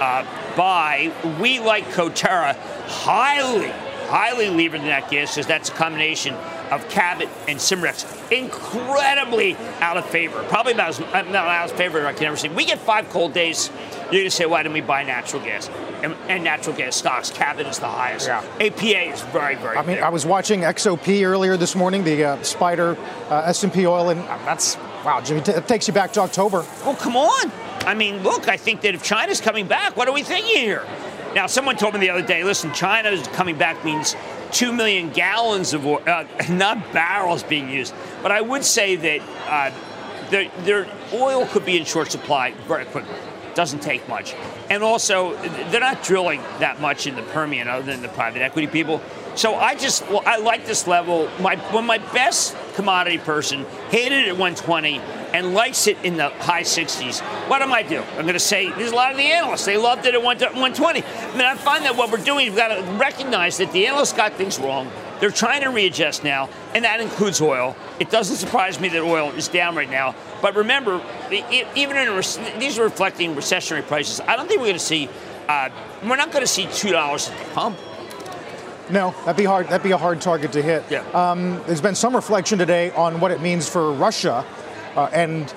uh, 0.01 0.25
buy. 0.57 1.13
We 1.41 1.61
like 1.61 1.85
Coterra 1.87 2.57
highly, 2.87 3.69
highly 4.09 4.49
levered 4.49 4.83
Nat 4.83 5.11
gas 5.11 5.35
because 5.35 5.47
that's 5.47 5.69
a 5.69 5.73
combination 5.73 6.35
of 6.71 6.89
Cabot 6.89 7.29
and 7.49 7.59
Cimarex. 7.59 8.31
Incredibly 8.31 9.57
out 9.81 9.97
of 9.97 10.07
favor. 10.07 10.43
Probably 10.45 10.73
about 10.73 10.91
as 10.91 11.01
uh, 11.01 11.23
not 11.23 11.35
out 11.35 11.71
of 11.71 11.77
favor 11.77 12.07
I 12.07 12.13
can 12.13 12.25
ever 12.27 12.37
see. 12.37 12.49
We 12.49 12.65
get 12.65 12.79
five 12.79 13.09
cold 13.11 13.33
days. 13.33 13.71
You're 14.11 14.23
gonna 14.23 14.31
say, 14.31 14.47
why 14.47 14.63
didn't 14.63 14.75
we 14.75 14.81
buy 14.81 15.03
natural 15.03 15.43
gas? 15.43 15.69
And, 16.03 16.15
and 16.29 16.43
natural 16.43 16.75
gas 16.77 16.97
stocks. 16.97 17.31
Cabot 17.31 17.67
is 17.67 17.79
the 17.79 17.89
highest. 17.89 18.27
Yeah. 18.27 18.45
APA 18.61 19.13
is 19.13 19.21
very, 19.23 19.57
very. 19.57 19.77
I 19.77 19.83
mean, 19.83 19.97
big. 19.97 20.03
I 20.03 20.09
was 20.09 20.25
watching 20.25 20.61
XOP 20.61 21.25
earlier 21.27 21.57
this 21.57 21.75
morning, 21.75 22.05
the 22.05 22.25
uh, 22.25 22.43
Spider 22.43 22.97
uh, 23.29 23.43
S&P 23.47 23.87
oil, 23.87 24.11
and 24.11 24.21
that's 24.21 24.77
wow, 25.05 25.21
Jimmy. 25.21 25.41
T- 25.41 25.53
it 25.53 25.67
takes 25.69 25.89
you 25.89 25.95
back 25.95 26.13
to 26.15 26.21
October. 26.21 26.65
Well, 26.85 26.97
come 26.97 27.17
on. 27.17 27.53
I 27.87 27.95
mean, 27.95 28.23
look, 28.23 28.49
I 28.49 28.57
think 28.57 28.83
that 28.83 28.95
if 28.95 29.03
China's 29.03 29.41
coming 29.41 29.67
back, 29.67 29.97
what 29.97 30.09
are 30.09 30.15
we 30.15 30.23
thinking 30.23 30.57
here? 30.57 30.87
Now, 31.35 31.47
someone 31.47 31.77
told 31.77 31.95
me 31.95 32.01
the 32.01 32.11
other 32.11 32.27
day, 32.27 32.45
listen, 32.45 32.73
China's 32.73 33.27
coming 33.29 33.57
back 33.57 33.85
means 33.85 34.17
2 34.53 34.73
million 34.73 35.11
gallons 35.11 35.73
of 35.73 35.87
oil, 35.87 36.03
uh, 36.07 36.25
not 36.51 36.93
barrels 36.93 37.43
being 37.43 37.71
used. 37.71 37.95
But 38.23 38.33
I 38.33 38.41
would 38.41 38.65
say 38.65 38.97
that 38.97 39.21
uh, 39.49 39.71
their, 40.31 40.51
their 40.65 40.87
oil 41.13 41.47
could 41.47 41.65
be 41.65 41.77
in 41.77 41.85
short 41.85 42.11
supply 42.11 42.53
very 42.67 42.85
quickly. 42.85 43.15
Doesn't 43.55 43.81
take 43.81 44.09
much. 44.09 44.35
And 44.69 44.83
also, 44.83 45.35
they're 45.71 45.81
not 45.81 46.03
drilling 46.03 46.41
that 46.61 46.81
much 46.81 47.07
in 47.07 47.17
the 47.17 47.23
Permian 47.23 47.69
other 47.69 47.85
than 47.85 48.03
the 48.03 48.09
private 48.09 48.43
equity 48.43 48.69
people. 48.69 49.01
So 49.35 49.55
I 49.55 49.75
just, 49.75 50.09
well, 50.09 50.23
I 50.27 50.39
like 50.39 50.67
this 50.67 50.87
level. 50.87 51.29
My, 51.41 51.57
when 51.73 51.85
my 51.85 51.99
best 51.99 52.57
commodity 52.75 53.19
person 53.19 53.65
hated 53.91 54.27
it 54.27 54.29
at 54.29 54.37
120 54.39 54.99
and 55.33 55.55
likes 55.55 55.87
it 55.87 55.97
in 56.05 56.17
the 56.17 56.29
high 56.29 56.63
60s, 56.63 57.21
what 57.49 57.63
am 57.63 57.73
I 57.73 57.83
do? 57.83 58.01
I'm 58.17 58.23
going 58.23 58.35
to 58.35 58.41
say 58.41 58.69
there's 58.71 58.93
a 58.93 58.97
lot 58.97 59.13
of 59.13 59.17
the 59.17 59.25
analysts 59.25 59.65
they 59.65 59.77
loved 59.77 60.07
it 60.07 60.15
at 60.15 60.23
120. 60.23 61.03
I 61.03 61.33
mean, 61.33 61.41
I 61.43 61.55
find 61.55 61.85
that 61.85 61.97
what 61.97 62.11
we're 62.11 62.25
doing, 62.25 62.47
we've 62.47 62.57
got 62.57 62.69
to 62.69 62.83
recognize 62.99 63.59
that 63.59 63.73
the 63.73 63.87
analysts 63.87 64.13
got 64.13 64.33
things 64.35 64.59
wrong. 64.59 64.91
They're 65.21 65.31
trying 65.31 65.63
to 65.63 65.69
readjust 65.69 66.25
now, 66.25 66.49
and 66.75 66.85
that 66.85 67.01
includes 67.01 67.43
oil. 67.43 67.77
It 67.99 68.11
doesn't 68.11 68.37
surprise 68.37 68.81
me 68.81 68.89
that 68.89 69.03
oil 69.03 69.31
is 69.33 69.49
down 69.49 69.77
right 69.77 69.91
now. 69.91 70.15
But 70.41 70.57
remember, 70.57 71.03
even 71.31 71.97
in 71.97 72.09
a 72.09 72.59
these 72.59 72.79
are 72.79 72.85
reflecting 72.85 73.35
recessionary 73.35 73.87
prices. 73.87 74.21
I 74.21 74.37
don't 74.37 74.49
think 74.49 74.61
we're 74.61 74.69
going 74.69 74.79
to 74.79 74.85
see. 74.85 75.11
Uh, 75.47 75.69
we're 76.03 76.17
not 76.17 76.33
going 76.33 76.43
to 76.43 76.51
see 76.51 76.67
two 76.73 76.91
dollars 76.91 77.29
at 77.29 77.39
the 77.39 77.55
pump. 77.55 77.79
No, 78.91 79.15
that'd 79.25 79.37
be 79.37 79.45
hard. 79.45 79.69
That'd 79.69 79.83
be 79.83 79.93
a 79.93 79.99
hard 79.99 80.21
target 80.21 80.53
to 80.53 80.63
hit. 80.63 80.85
Yeah. 80.91 81.05
Um, 81.13 81.63
there's 81.67 81.81
been 81.81 81.95
some 81.95 82.15
reflection 82.15 82.59
today 82.59 82.91
on 82.93 83.21
what 83.21 83.31
it 83.31 83.41
means 83.41 83.69
for 83.69 83.93
Russia, 83.93 84.45
uh, 84.97 85.09
and 85.13 85.53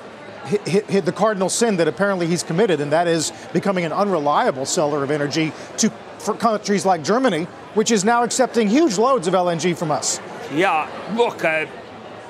hit, 0.46 0.68
hit, 0.68 0.90
hit 0.90 1.06
the 1.06 1.12
cardinal 1.12 1.50
sin 1.50 1.78
that 1.78 1.88
apparently 1.88 2.28
he's 2.28 2.44
committed, 2.44 2.80
and 2.80 2.92
that 2.92 3.08
is 3.08 3.32
becoming 3.52 3.86
an 3.86 3.92
unreliable 3.92 4.66
seller 4.66 5.04
of 5.04 5.12
energy 5.12 5.52
to 5.78 5.92
for 6.20 6.34
countries 6.34 6.86
like 6.86 7.04
Germany, 7.04 7.44
which 7.74 7.92
is 7.92 8.06
now 8.06 8.24
accepting 8.24 8.70
huge 8.70 8.98
loads 8.98 9.28
of 9.28 9.34
LNG 9.34 9.78
from 9.78 9.92
us. 9.92 10.22
Yeah, 10.54 10.90
look, 11.16 11.44
uh, 11.44 11.66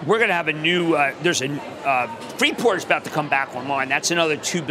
we're 0.07 0.17
going 0.17 0.29
to 0.29 0.33
have 0.33 0.47
a 0.47 0.53
new. 0.53 0.95
Uh, 0.95 1.13
there's 1.21 1.41
a 1.41 1.51
uh, 1.87 2.07
Freeport 2.37 2.77
is 2.77 2.85
about 2.85 3.03
to 3.03 3.09
come 3.09 3.29
back 3.29 3.55
online. 3.55 3.89
That's 3.89 4.11
another 4.11 4.37
two 4.37 4.61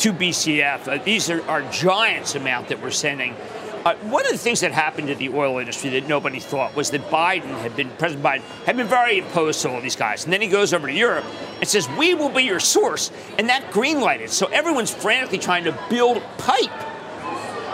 two 0.00 0.12
BCF. 0.14 0.88
Uh, 0.88 1.02
these 1.04 1.28
are, 1.28 1.46
are 1.48 1.62
giants 1.70 2.34
amount 2.34 2.68
that 2.68 2.80
we're 2.80 2.90
sending. 2.90 3.36
Uh, 3.84 3.94
one 3.96 4.24
of 4.26 4.32
the 4.32 4.38
things 4.38 4.60
that 4.60 4.72
happened 4.72 5.08
to 5.08 5.14
the 5.14 5.28
oil 5.28 5.58
industry 5.58 5.90
that 5.90 6.08
nobody 6.08 6.40
thought 6.40 6.74
was 6.74 6.90
that 6.90 7.02
Biden 7.10 7.58
had 7.60 7.76
been, 7.76 7.88
President 7.98 8.24
Biden 8.24 8.42
had 8.64 8.76
been 8.76 8.86
very 8.86 9.20
opposed 9.20 9.62
to 9.62 9.70
all 9.70 9.80
these 9.80 9.96
guys. 9.96 10.24
And 10.24 10.32
then 10.32 10.40
he 10.40 10.48
goes 10.48 10.74
over 10.74 10.86
to 10.86 10.92
Europe 10.92 11.24
and 11.58 11.68
says, 11.68 11.88
We 11.98 12.14
will 12.14 12.28
be 12.30 12.42
your 12.42 12.60
source. 12.60 13.10
And 13.38 13.48
that 13.48 13.70
green 13.72 14.00
lighted. 14.00 14.30
So 14.30 14.46
everyone's 14.46 14.90
frantically 14.90 15.38
trying 15.38 15.64
to 15.64 15.78
build 15.88 16.22
pipe 16.38 16.70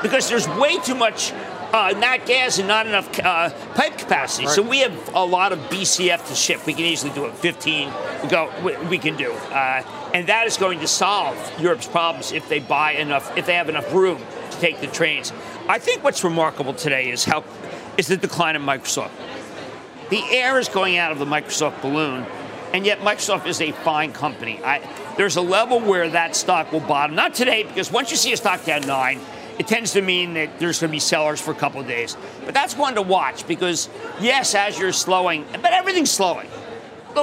because 0.02 0.28
there's 0.28 0.48
way 0.48 0.78
too 0.78 0.94
much 0.94 1.32
uh, 1.76 1.90
nat 1.98 2.26
gas 2.26 2.58
and 2.58 2.68
not 2.68 2.86
enough 2.86 3.18
uh, 3.20 3.50
pipe 3.74 3.98
capacity. 3.98 4.46
So 4.48 4.62
we 4.62 4.80
have 4.80 5.14
a 5.14 5.24
lot 5.24 5.52
of 5.52 5.58
BCF 5.70 6.26
to 6.28 6.34
ship. 6.34 6.66
We 6.66 6.72
can 6.72 6.84
easily 6.84 7.12
do 7.12 7.26
it. 7.26 7.34
15 7.34 7.92
we 8.22 8.28
go. 8.28 8.50
We, 8.64 8.76
we 8.88 8.98
can 8.98 9.16
do, 9.16 9.32
uh, 9.32 9.82
and 10.14 10.26
that 10.28 10.46
is 10.46 10.56
going 10.56 10.80
to 10.80 10.88
solve 10.88 11.36
Europe's 11.60 11.86
problems 11.86 12.32
if 12.32 12.48
they 12.48 12.60
buy 12.60 12.92
enough, 12.92 13.36
if 13.36 13.46
they 13.46 13.54
have 13.54 13.68
enough 13.68 13.92
room 13.92 14.18
to 14.50 14.58
take 14.58 14.80
the 14.80 14.86
trains. 14.86 15.32
I 15.68 15.78
think 15.78 16.02
what's 16.02 16.24
remarkable 16.24 16.74
today 16.74 17.10
is 17.10 17.24
how 17.24 17.44
is 17.96 18.06
the 18.06 18.16
decline 18.16 18.56
of 18.56 18.62
Microsoft. 18.62 19.10
The 20.10 20.22
air 20.30 20.58
is 20.58 20.68
going 20.68 20.96
out 20.96 21.12
of 21.12 21.18
the 21.18 21.24
Microsoft 21.24 21.82
balloon, 21.82 22.24
and 22.72 22.86
yet 22.86 23.00
Microsoft 23.00 23.46
is 23.46 23.60
a 23.60 23.72
fine 23.72 24.12
company. 24.12 24.60
I, 24.64 24.80
there's 25.16 25.36
a 25.36 25.40
level 25.40 25.80
where 25.80 26.08
that 26.10 26.36
stock 26.36 26.72
will 26.72 26.80
bottom. 26.80 27.16
Not 27.16 27.34
today, 27.34 27.64
because 27.64 27.90
once 27.90 28.10
you 28.10 28.16
see 28.16 28.32
a 28.32 28.36
stock 28.36 28.64
down 28.64 28.82
nine, 28.82 29.20
it 29.58 29.66
tends 29.66 29.92
to 29.92 30.02
mean 30.02 30.34
that 30.34 30.58
there's 30.58 30.80
going 30.80 30.90
to 30.90 30.92
be 30.92 31.00
sellers 31.00 31.40
for 31.40 31.50
a 31.50 31.54
couple 31.54 31.80
of 31.80 31.86
days. 31.86 32.16
But 32.44 32.54
that's 32.54 32.76
one 32.76 32.94
to 32.96 33.02
watch 33.02 33.46
because, 33.46 33.88
yes, 34.20 34.54
Azure 34.54 34.88
is 34.88 34.96
slowing, 34.96 35.44
but 35.52 35.72
everything's 35.72 36.10
slowing. 36.10 36.48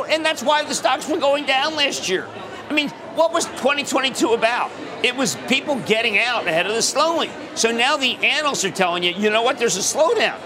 And 0.10 0.26
that's 0.26 0.42
why 0.42 0.64
the 0.64 0.74
stocks 0.74 1.08
were 1.08 1.18
going 1.18 1.46
down 1.46 1.76
last 1.76 2.10
year. 2.10 2.28
I 2.70 2.74
mean, 2.74 2.90
what 3.16 3.32
was 3.32 3.46
2022 3.46 4.30
about? 4.30 4.72
It 5.04 5.16
was 5.16 5.36
people 5.48 5.76
getting 5.82 6.18
out 6.18 6.48
ahead 6.48 6.66
of 6.66 6.74
the 6.74 6.82
slowing. 6.82 7.30
So 7.56 7.72
now 7.72 7.98
the 7.98 8.16
analysts 8.16 8.66
are 8.66 8.72
telling 8.72 9.04
you, 9.04 9.12
you 9.12 9.30
know 9.30 9.44
what, 9.44 9.60
there's 9.60 9.78
a 9.78 9.80
slowdown. 9.80 10.40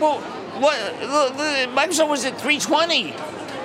Well, 0.00 0.20
what, 0.60 0.76
Microsoft 1.74 2.08
was 2.08 2.24
at 2.24 2.40
320. 2.40 3.14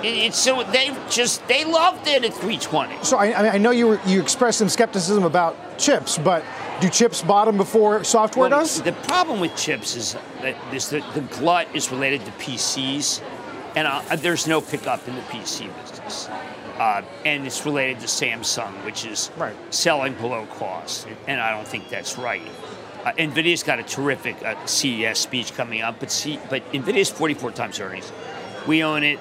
It's 0.04 0.38
so 0.38 0.62
they 0.64 0.96
just 1.10 1.48
they 1.48 1.66
loved 1.66 2.08
it 2.08 2.24
at 2.24 2.34
320. 2.34 3.04
So 3.04 3.18
I, 3.18 3.54
I 3.54 3.58
know 3.58 3.72
you 3.72 3.88
were, 3.88 4.00
you 4.06 4.22
expressed 4.22 4.60
some 4.60 4.70
skepticism 4.70 5.24
about 5.24 5.80
chips, 5.80 6.20
but 6.20 6.44
do 6.82 6.90
chips 6.90 7.22
bottom 7.22 7.58
before 7.58 8.04
software 8.04 8.50
well, 8.50 8.62
does? 8.62 8.82
The 8.82 8.92
problem 8.92 9.40
with 9.40 9.56
chips 9.56 9.96
is 9.96 10.14
that 10.42 10.56
this, 10.72 10.90
the, 10.90 11.04
the 11.14 11.22
glut 11.22 11.68
is 11.74 11.92
related 11.92 12.26
to 12.26 12.32
PCs, 12.32 13.22
and 13.76 13.88
uh, 13.88 14.16
there's 14.18 14.48
no 14.48 14.62
pickup 14.62 15.08
in 15.08 15.16
the 15.16 15.22
PC 15.22 15.70
business. 15.82 16.28
Uh, 16.78 17.02
and 17.26 17.46
it's 17.46 17.66
related 17.66 18.02
to 18.02 18.08
Samsung, 18.08 18.84
which 18.84 19.06
is 19.06 19.32
right. 19.38 19.56
selling 19.74 20.14
below 20.16 20.46
cost, 20.58 21.08
and 21.28 21.40
I 21.40 21.52
don't 21.52 21.68
think 21.68 21.90
that's 21.90 22.18
right. 22.18 22.42
Uh, 23.06 23.14
Nvidia's 23.14 23.64
got 23.64 23.80
a 23.80 23.84
terrific 23.84 24.42
uh, 24.44 24.66
CES 24.66 25.20
speech 25.20 25.54
coming 25.54 25.82
up, 25.82 26.00
but 26.00 26.12
C- 26.12 26.40
but 26.50 26.70
Nvidia's 26.74 27.10
44 27.10 27.52
times 27.52 27.80
earnings. 27.80 28.12
We 28.68 28.84
own 28.84 29.04
it, 29.04 29.20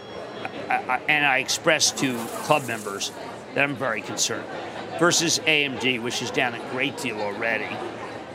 uh, 0.68 0.98
and 1.08 1.24
I 1.24 1.38
expressed 1.38 1.98
to 1.98 2.16
club 2.42 2.66
members 2.66 3.12
that 3.54 3.62
I'm 3.62 3.76
very 3.76 4.00
concerned. 4.00 4.46
Versus 4.98 5.40
AMD, 5.40 6.02
which 6.02 6.22
is 6.22 6.30
down 6.30 6.54
a 6.54 6.70
great 6.70 6.96
deal 6.98 7.20
already. 7.20 7.68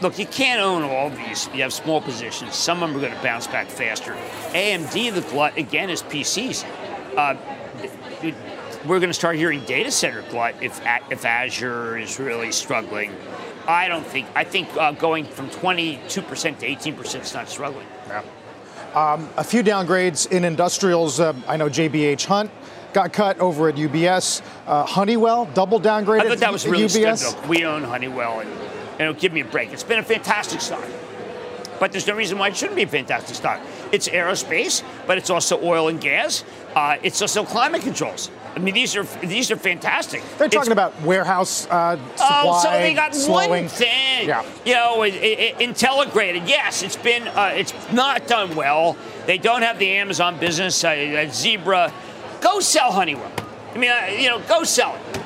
Look, 0.02 0.18
you 0.18 0.26
can't 0.26 0.62
own 0.62 0.84
all 0.84 1.10
these. 1.10 1.50
You 1.54 1.62
have 1.64 1.74
small 1.74 2.02
positions. 2.02 2.56
Some 2.56 2.82
of 2.82 2.90
them 2.90 2.98
are 2.98 3.02
going 3.02 3.16
to 3.16 3.24
bounce 3.24 3.48
back 3.48 3.68
faster. 3.68 4.14
AMD, 4.52 5.14
the 5.14 5.22
glut 5.30 5.58
again 5.58 5.90
is 5.90 6.04
PCs. 6.04 6.66
Uh, 7.18 7.36
we're 8.86 9.00
going 9.00 9.10
to 9.10 9.14
start 9.14 9.36
hearing 9.36 9.64
data 9.66 9.92
center 9.92 10.22
glut 10.30 10.56
if 10.62 10.82
if 11.10 11.26
Azure 11.26 11.98
is 11.98 12.20
really 12.20 12.52
struggling. 12.52 13.14
I 13.68 13.88
don't 13.88 14.06
think. 14.06 14.28
I 14.36 14.46
think 14.46 14.70
uh, 14.78 14.94
going 14.94 15.26
from 15.26 15.50
22% 15.50 16.00
to 16.08 16.68
18% 16.68 17.22
is 17.22 17.34
not 17.34 17.50
struggling. 17.50 17.86
Yeah. 18.08 18.24
Um, 18.96 19.30
a 19.38 19.44
few 19.44 19.62
downgrades 19.62 20.32
in 20.32 20.44
industrials. 20.44 21.20
Uh, 21.20 21.34
I 21.48 21.58
know 21.58 21.70
JBH 21.70 22.26
Hunt 22.26 22.50
got 22.94 23.14
cut 23.14 23.40
over 23.40 23.70
at 23.70 23.76
UBS. 23.76 24.42
Uh, 24.68 24.86
Honeywell 24.86 25.46
double 25.54 25.80
downgraded. 25.80 26.22
I 26.22 26.30
thought 26.30 26.38
that 26.40 26.52
was 26.52 26.68
really 26.68 26.86
UBS. 26.86 27.40
Good, 27.42 27.50
we 27.50 27.66
own 27.66 27.84
Honeywell, 27.84 28.42
and, 28.42 28.50
and 29.00 29.18
give 29.18 29.34
me 29.34 29.42
a 29.42 29.46
break. 29.46 29.72
It's 29.72 29.84
been 29.84 30.00
a 30.00 30.04
fantastic 30.04 30.62
stock. 30.62 30.84
But 31.80 31.94
there's 31.94 32.08
no 32.08 32.16
reason 32.16 32.38
why 32.38 32.50
it 32.50 32.58
shouldn't 32.58 32.76
be 32.76 32.84
a 32.84 32.88
fantastic 32.88 33.36
stock. 33.36 33.62
It's 33.92 34.10
aerospace, 34.10 34.84
but 35.08 35.18
it's 35.18 35.30
also 35.30 35.62
oil 35.64 35.88
and 35.88 36.00
gas. 36.00 36.44
Uh, 36.76 36.98
it's 37.02 37.22
also 37.22 37.46
climate 37.46 37.82
controls. 37.82 38.30
I 38.56 38.60
mean, 38.60 38.74
these 38.74 38.96
are 38.96 39.04
these 39.04 39.52
are 39.52 39.56
fantastic. 39.56 40.22
They're 40.38 40.50
talking 40.50 40.60
it's, 40.60 40.70
about 40.70 41.00
warehouse 41.02 41.68
uh, 41.68 41.98
supply. 42.16 42.44
Oh, 42.46 42.60
so 42.62 42.72
they 42.72 42.94
got 42.94 43.16
slowing. 43.16 43.50
one 43.50 43.68
thing. 43.68 44.28
Yeah. 44.28 44.44
You 44.66 44.74
know, 44.74 45.04
it, 45.04 45.14
it, 45.14 45.62
Intelligrated. 45.62 46.48
Yes, 46.48 46.84
it's 46.84 46.98
been 46.98 47.28
uh, 47.28 47.52
it's 47.56 47.74
not 47.94 48.28
done 48.28 48.56
well. 48.56 48.98
They 49.28 49.38
don't 49.38 49.62
have 49.62 49.80
the 49.80 49.92
Amazon 49.92 50.40
business. 50.40 50.84
Uh, 50.84 51.28
Zebra, 51.32 51.94
go 52.42 52.60
sell 52.60 52.92
Honeywell. 52.92 53.32
I 53.74 53.78
mean, 53.78 53.92
uh, 53.92 54.08
you 54.18 54.30
know, 54.30 54.40
go 54.48 54.64
sell 54.64 54.96
it. 54.96 55.20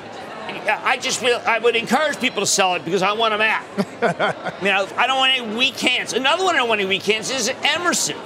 I 0.68 0.98
just 0.98 1.20
feel 1.20 1.42
I 1.46 1.60
would 1.60 1.76
encourage 1.76 2.20
people 2.20 2.42
to 2.42 2.46
sell 2.46 2.76
it 2.76 2.86
because 2.86 3.02
I 3.02 3.14
want 3.14 3.34
them 3.34 3.42
out. 3.42 3.64
you 4.62 4.68
know, 4.70 4.88
I, 4.98 5.08
don't 5.08 5.18
want 5.18 5.38
any 5.38 5.56
weak 5.56 5.78
hands. 5.80 6.14
Another 6.14 6.44
one 6.44 6.56
I 6.56 6.60
don't 6.60 6.70
want 6.70 6.80
any 6.80 6.90
weak 6.90 7.04
hands 7.04 7.30
is 7.32 7.52
Emerson. 7.64 8.18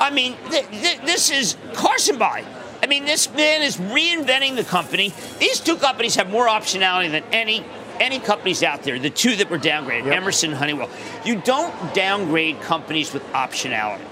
I 0.00 0.10
mean, 0.10 0.36
th- 0.50 0.68
th- 0.68 1.00
this 1.02 1.30
is 1.30 1.54
Karsanbhai. 1.72 2.44
I 2.82 2.86
mean, 2.86 3.04
this 3.04 3.32
man 3.32 3.62
is 3.62 3.76
reinventing 3.76 4.56
the 4.56 4.64
company. 4.64 5.12
These 5.38 5.60
two 5.60 5.76
companies 5.76 6.16
have 6.16 6.30
more 6.30 6.46
optionality 6.46 7.10
than 7.10 7.24
any 7.32 7.64
any 7.98 8.18
companies 8.18 8.62
out 8.62 8.82
there. 8.82 8.98
The 8.98 9.08
two 9.08 9.36
that 9.36 9.48
were 9.48 9.58
downgraded, 9.58 10.04
yep. 10.06 10.16
Emerson, 10.16 10.52
Honeywell. 10.52 10.90
You 11.24 11.40
don't 11.40 11.94
downgrade 11.94 12.60
companies 12.60 13.14
with 13.14 13.24
optionality. 13.32 14.04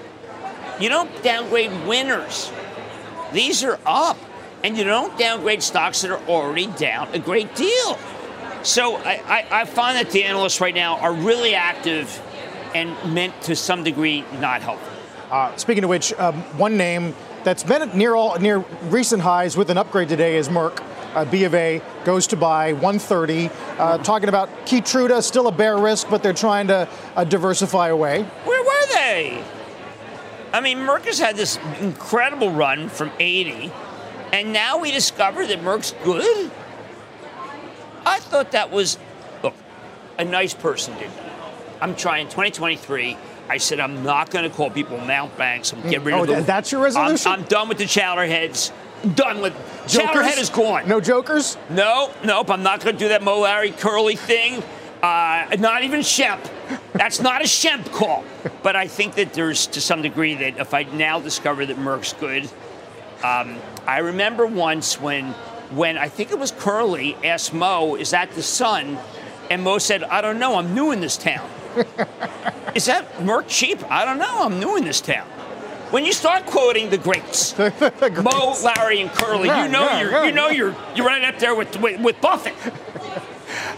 You 0.81 0.89
don't 0.89 1.23
downgrade 1.23 1.71
winners. 1.87 2.51
These 3.33 3.65
are 3.65 3.79
up, 3.87 4.17
and 4.63 4.77
you 4.77 4.85
don't 4.85 5.17
downgrade 5.19 5.63
stocks 5.63 6.03
that 6.03 6.11
are 6.11 6.23
already 6.29 6.67
down 6.67 7.09
a 7.13 7.19
great 7.19 7.55
deal. 7.55 7.99
So 8.63 8.97
I, 8.97 9.21
I, 9.27 9.47
I 9.61 9.65
find 9.65 9.97
that 9.99 10.11
the 10.11 10.25
analysts 10.25 10.61
right 10.61 10.75
now 10.75 10.99
are 10.99 11.13
really 11.13 11.55
active 11.55 12.21
and 12.75 12.97
meant 13.15 13.41
to 13.43 13.55
some 13.55 13.85
degree 13.85 14.25
not 14.41 14.63
helpful. 14.63 14.93
Uh, 15.31 15.55
speaking 15.57 15.85
of 15.85 15.91
which, 15.91 16.13
um, 16.15 16.35
one 16.59 16.77
name 16.77 17.15
that's 17.45 17.63
been 17.63 17.97
near 17.97 18.15
all 18.15 18.39
near 18.39 18.59
recent 18.85 19.23
highs 19.23 19.57
with 19.57 19.71
an 19.71 19.79
upgrade 19.79 20.09
today 20.09 20.37
is 20.37 20.49
Merck. 20.49 20.83
Uh, 21.15 21.25
B 21.25 21.45
of 21.45 21.55
A 21.55 21.81
goes 22.05 22.27
to 22.29 22.37
buy 22.37 22.73
130. 22.73 23.49
Uh, 23.79 23.99
talking 23.99 24.29
about 24.29 24.49
Keytruda, 24.67 25.23
still 25.23 25.47
a 25.47 25.53
bear 25.53 25.79
risk, 25.79 26.09
but 26.11 26.23
they're 26.23 26.33
trying 26.33 26.67
to 26.67 26.89
uh, 27.15 27.25
diversify 27.25 27.89
away. 27.89 28.25
Where 28.45 28.63
were 28.63 28.87
they? 28.95 29.45
I 30.55 30.61
mean, 30.61 30.79
Merck 30.79 31.05
has 31.07 31.19
had 31.19 31.37
this 31.37 31.59
incredible 31.81 32.51
run 32.51 32.89
from 32.89 33.11
80, 33.19 33.73
and 34.33 34.53
now 34.53 34.79
we 34.79 34.93
discover 34.93 35.45
that 35.47 35.59
Merck's 35.59 35.95
good. 36.05 36.51
I 38.07 38.21
thought 38.21 38.53
that 38.53 38.71
was, 38.71 38.97
look, 39.43 39.55
a 40.17 40.25
nice 40.25 40.55
person 40.55 40.97
did 40.99 41.11
that. 41.11 41.33
I'm 41.81 41.97
trying 41.97 42.27
2023 42.29 43.17
I 43.49 43.59
said 43.59 43.81
I'm 43.81 44.03
not 44.03 44.31
going 44.31 44.49
to 44.49 44.55
call 44.55 44.71
people 44.71 44.99
mountebanks. 44.99 45.73
I'm 45.73 45.83
getting 45.83 46.05
rid 46.05 46.15
oh, 46.15 46.23
of 46.23 46.29
them. 46.29 46.45
That's 46.45 46.73
your 46.73 46.83
resolution. 46.83 47.31
I'm, 47.31 47.41
I'm 47.41 47.45
done 47.47 47.69
with 47.69 47.79
the 47.79 47.85
chowderheads. 47.85 48.73
Done 49.15 49.43
with 49.43 49.53
jokers? 49.87 50.09
chowderhead 50.11 50.39
is 50.39 50.49
gone. 50.49 50.89
No 50.89 51.01
jokers. 51.01 51.59
No, 51.69 52.11
nope. 52.25 52.49
I'm 52.49 52.63
not 52.63 52.81
going 52.81 52.97
to 52.97 52.99
do 52.99 53.09
that 53.09 53.23
Moe 53.23 53.41
Larry 53.41 53.71
Curly 53.73 54.17
thing. 54.17 54.63
Uh, 55.05 55.55
not 55.59 55.85
even 55.85 56.01
Shemp. 56.01 56.41
That's 56.95 57.21
not 57.21 57.43
a 57.43 57.45
Shemp 57.45 57.93
call. 57.93 58.25
But 58.63 58.75
I 58.75 58.87
think 58.89 59.17
that 59.17 59.35
there's 59.35 59.67
to 59.69 59.81
some 59.83 60.01
degree 60.01 60.35
that 60.35 60.57
if 60.59 60.73
I 60.73 60.85
now 60.85 61.21
discover 61.21 61.67
that 61.67 61.77
Merck's 61.77 62.15
good, 62.15 62.45
um, 63.23 63.59
I 63.87 63.99
remember 63.99 64.47
once 64.47 64.99
when 64.99 65.33
when 65.77 65.99
I 65.99 66.09
think 66.09 66.31
it 66.31 66.39
was 66.39 66.53
Curly 66.53 67.17
asked 67.23 67.53
Moe, 67.53 67.97
"Is 67.97 68.13
that 68.13 68.31
the 68.31 68.43
sun?" 68.43 68.97
And 69.51 69.63
Moe 69.63 69.77
said, 69.77 70.05
"I 70.05 70.23
don't 70.23 70.39
know. 70.39 70.57
I'm 70.57 70.75
new 70.75 70.91
in 70.91 71.03
this 71.03 71.19
town." 71.19 71.51
Is 72.75 72.87
that 72.87 73.19
Merck 73.19 73.45
cheap? 73.47 73.79
I 73.91 74.07
don't 74.07 74.19
know. 74.19 74.43
I'm 74.43 74.59
new 74.59 74.77
in 74.77 74.85
this 74.85 75.03
town. 75.03 75.27
When 75.91 76.07
you 76.07 76.13
start 76.13 76.47
quoting 76.47 76.89
the 76.89 76.99
greats, 76.99 77.53
the 77.53 77.71
greats. 77.71 78.23
Moe, 78.23 78.57
Larry, 78.65 79.03
and 79.03 79.11
Curly, 79.11 79.49
yeah, 79.49 79.67
you 79.67 79.71
know 79.71 79.85
yeah, 79.85 80.01
you're 80.01 80.11
yeah, 80.11 80.25
you 80.25 80.33
know 80.33 80.49
you're 80.49 80.75
you're 80.97 81.07
right 81.07 81.23
up 81.25 81.39
there 81.39 81.55
with 81.55 81.79
with, 81.81 82.01
with 82.01 82.21
Buffett. 82.23 82.55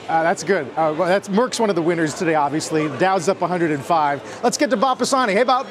Uh, 0.09 0.23
that's 0.23 0.45
good. 0.45 0.69
Uh, 0.71 0.95
well, 0.97 1.09
that's 1.09 1.29
Merck's 1.29 1.59
one 1.59 1.69
of 1.69 1.75
the 1.75 1.83
winners 1.83 2.15
today. 2.15 2.37
Obviously, 2.37 2.89
Dow's 2.99 3.29
up 3.29 3.41
105. 3.41 4.41
Let's 4.45 4.57
get 4.57 4.71
to 4.71 4.77
Bob 4.77 5.01
Pisani. 5.01 5.33
Hey, 5.33 5.43
Bob. 5.43 5.67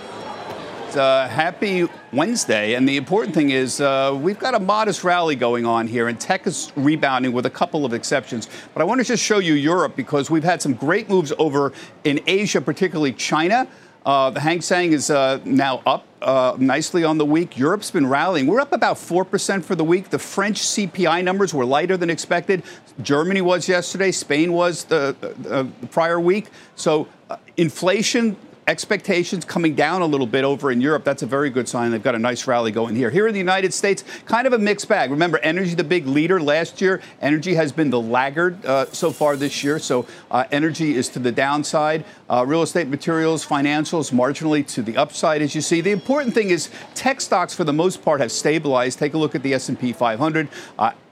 Uh, 0.93 1.27
happy 1.27 1.87
Wednesday. 2.11 2.73
And 2.73 2.87
the 2.87 2.97
important 2.97 3.33
thing 3.33 3.51
is, 3.51 3.79
uh, 3.79 4.17
we've 4.21 4.39
got 4.39 4.53
a 4.53 4.59
modest 4.59 5.05
rally 5.05 5.35
going 5.37 5.65
on 5.65 5.87
here, 5.87 6.09
and 6.09 6.19
tech 6.19 6.47
is 6.47 6.73
rebounding 6.75 7.31
with 7.31 7.45
a 7.45 7.49
couple 7.49 7.85
of 7.85 7.93
exceptions. 7.93 8.49
But 8.73 8.81
I 8.81 8.83
want 8.85 8.99
to 8.99 9.05
just 9.05 9.23
show 9.23 9.39
you 9.39 9.53
Europe 9.53 9.95
because 9.95 10.29
we've 10.29 10.43
had 10.43 10.61
some 10.61 10.73
great 10.73 11.09
moves 11.09 11.31
over 11.37 11.71
in 12.03 12.19
Asia, 12.27 12.59
particularly 12.59 13.13
China. 13.13 13.67
Uh, 14.05 14.29
the 14.29 14.39
Hang 14.39 14.61
Seng 14.61 14.93
is 14.93 15.09
uh, 15.09 15.39
now 15.45 15.81
up 15.83 16.05
uh, 16.21 16.55
nicely 16.59 17.03
on 17.03 17.17
the 17.17 17.25
week. 17.25 17.57
Europe's 17.57 17.89
been 17.89 18.05
rallying. 18.05 18.45
We're 18.45 18.59
up 18.59 18.71
about 18.71 18.97
4% 18.97 19.63
for 19.63 19.73
the 19.73 19.83
week. 19.83 20.11
The 20.11 20.19
French 20.19 20.61
CPI 20.61 21.23
numbers 21.23 21.55
were 21.55 21.65
lighter 21.65 21.97
than 21.97 22.11
expected. 22.11 22.61
Germany 23.01 23.41
was 23.41 23.67
yesterday. 23.67 24.11
Spain 24.11 24.53
was 24.53 24.83
the, 24.83 25.15
the 25.19 25.67
prior 25.87 26.19
week. 26.19 26.49
So 26.75 27.07
uh, 27.31 27.37
inflation 27.57 28.37
expectations 28.67 29.45
coming 29.45 29.75
down 29.75 30.01
a 30.01 30.05
little 30.05 30.27
bit 30.27 30.43
over 30.43 30.71
in 30.71 30.81
Europe. 30.81 31.03
That's 31.03 31.23
a 31.23 31.27
very 31.27 31.49
good 31.49 31.67
sign. 31.67 31.91
They've 31.91 32.01
got 32.01 32.15
a 32.15 32.19
nice 32.19 32.47
rally 32.47 32.71
going 32.71 32.95
here. 32.95 33.09
Here 33.09 33.27
in 33.27 33.33
the 33.33 33.39
United 33.39 33.73
States, 33.73 34.03
kind 34.25 34.47
of 34.47 34.53
a 34.53 34.57
mixed 34.57 34.87
bag. 34.87 35.11
Remember, 35.11 35.37
energy 35.39 35.75
the 35.75 35.83
big 35.83 36.07
leader 36.07 36.41
last 36.41 36.81
year. 36.81 37.01
Energy 37.21 37.53
has 37.55 37.71
been 37.71 37.89
the 37.89 38.01
laggard 38.01 38.65
uh, 38.65 38.85
so 38.87 39.11
far 39.11 39.35
this 39.35 39.63
year. 39.63 39.77
So 39.79 40.07
uh, 40.31 40.45
energy 40.51 40.95
is 40.95 41.09
to 41.09 41.19
the 41.19 41.31
downside. 41.31 42.05
Uh, 42.29 42.43
real 42.47 42.63
estate 42.63 42.87
materials, 42.87 43.45
financials, 43.45 44.11
marginally 44.11 44.65
to 44.73 44.81
the 44.81 44.97
upside, 44.97 45.41
as 45.41 45.53
you 45.53 45.61
see. 45.61 45.81
The 45.81 45.91
important 45.91 46.33
thing 46.33 46.49
is 46.49 46.69
tech 46.95 47.21
stocks, 47.21 47.53
for 47.53 47.63
the 47.63 47.73
most 47.73 48.03
part, 48.03 48.19
have 48.19 48.31
stabilized. 48.31 48.97
Take 48.97 49.13
a 49.13 49.17
look 49.17 49.35
at 49.35 49.43
the 49.43 49.53
S&P 49.53 49.93
500. 49.93 50.49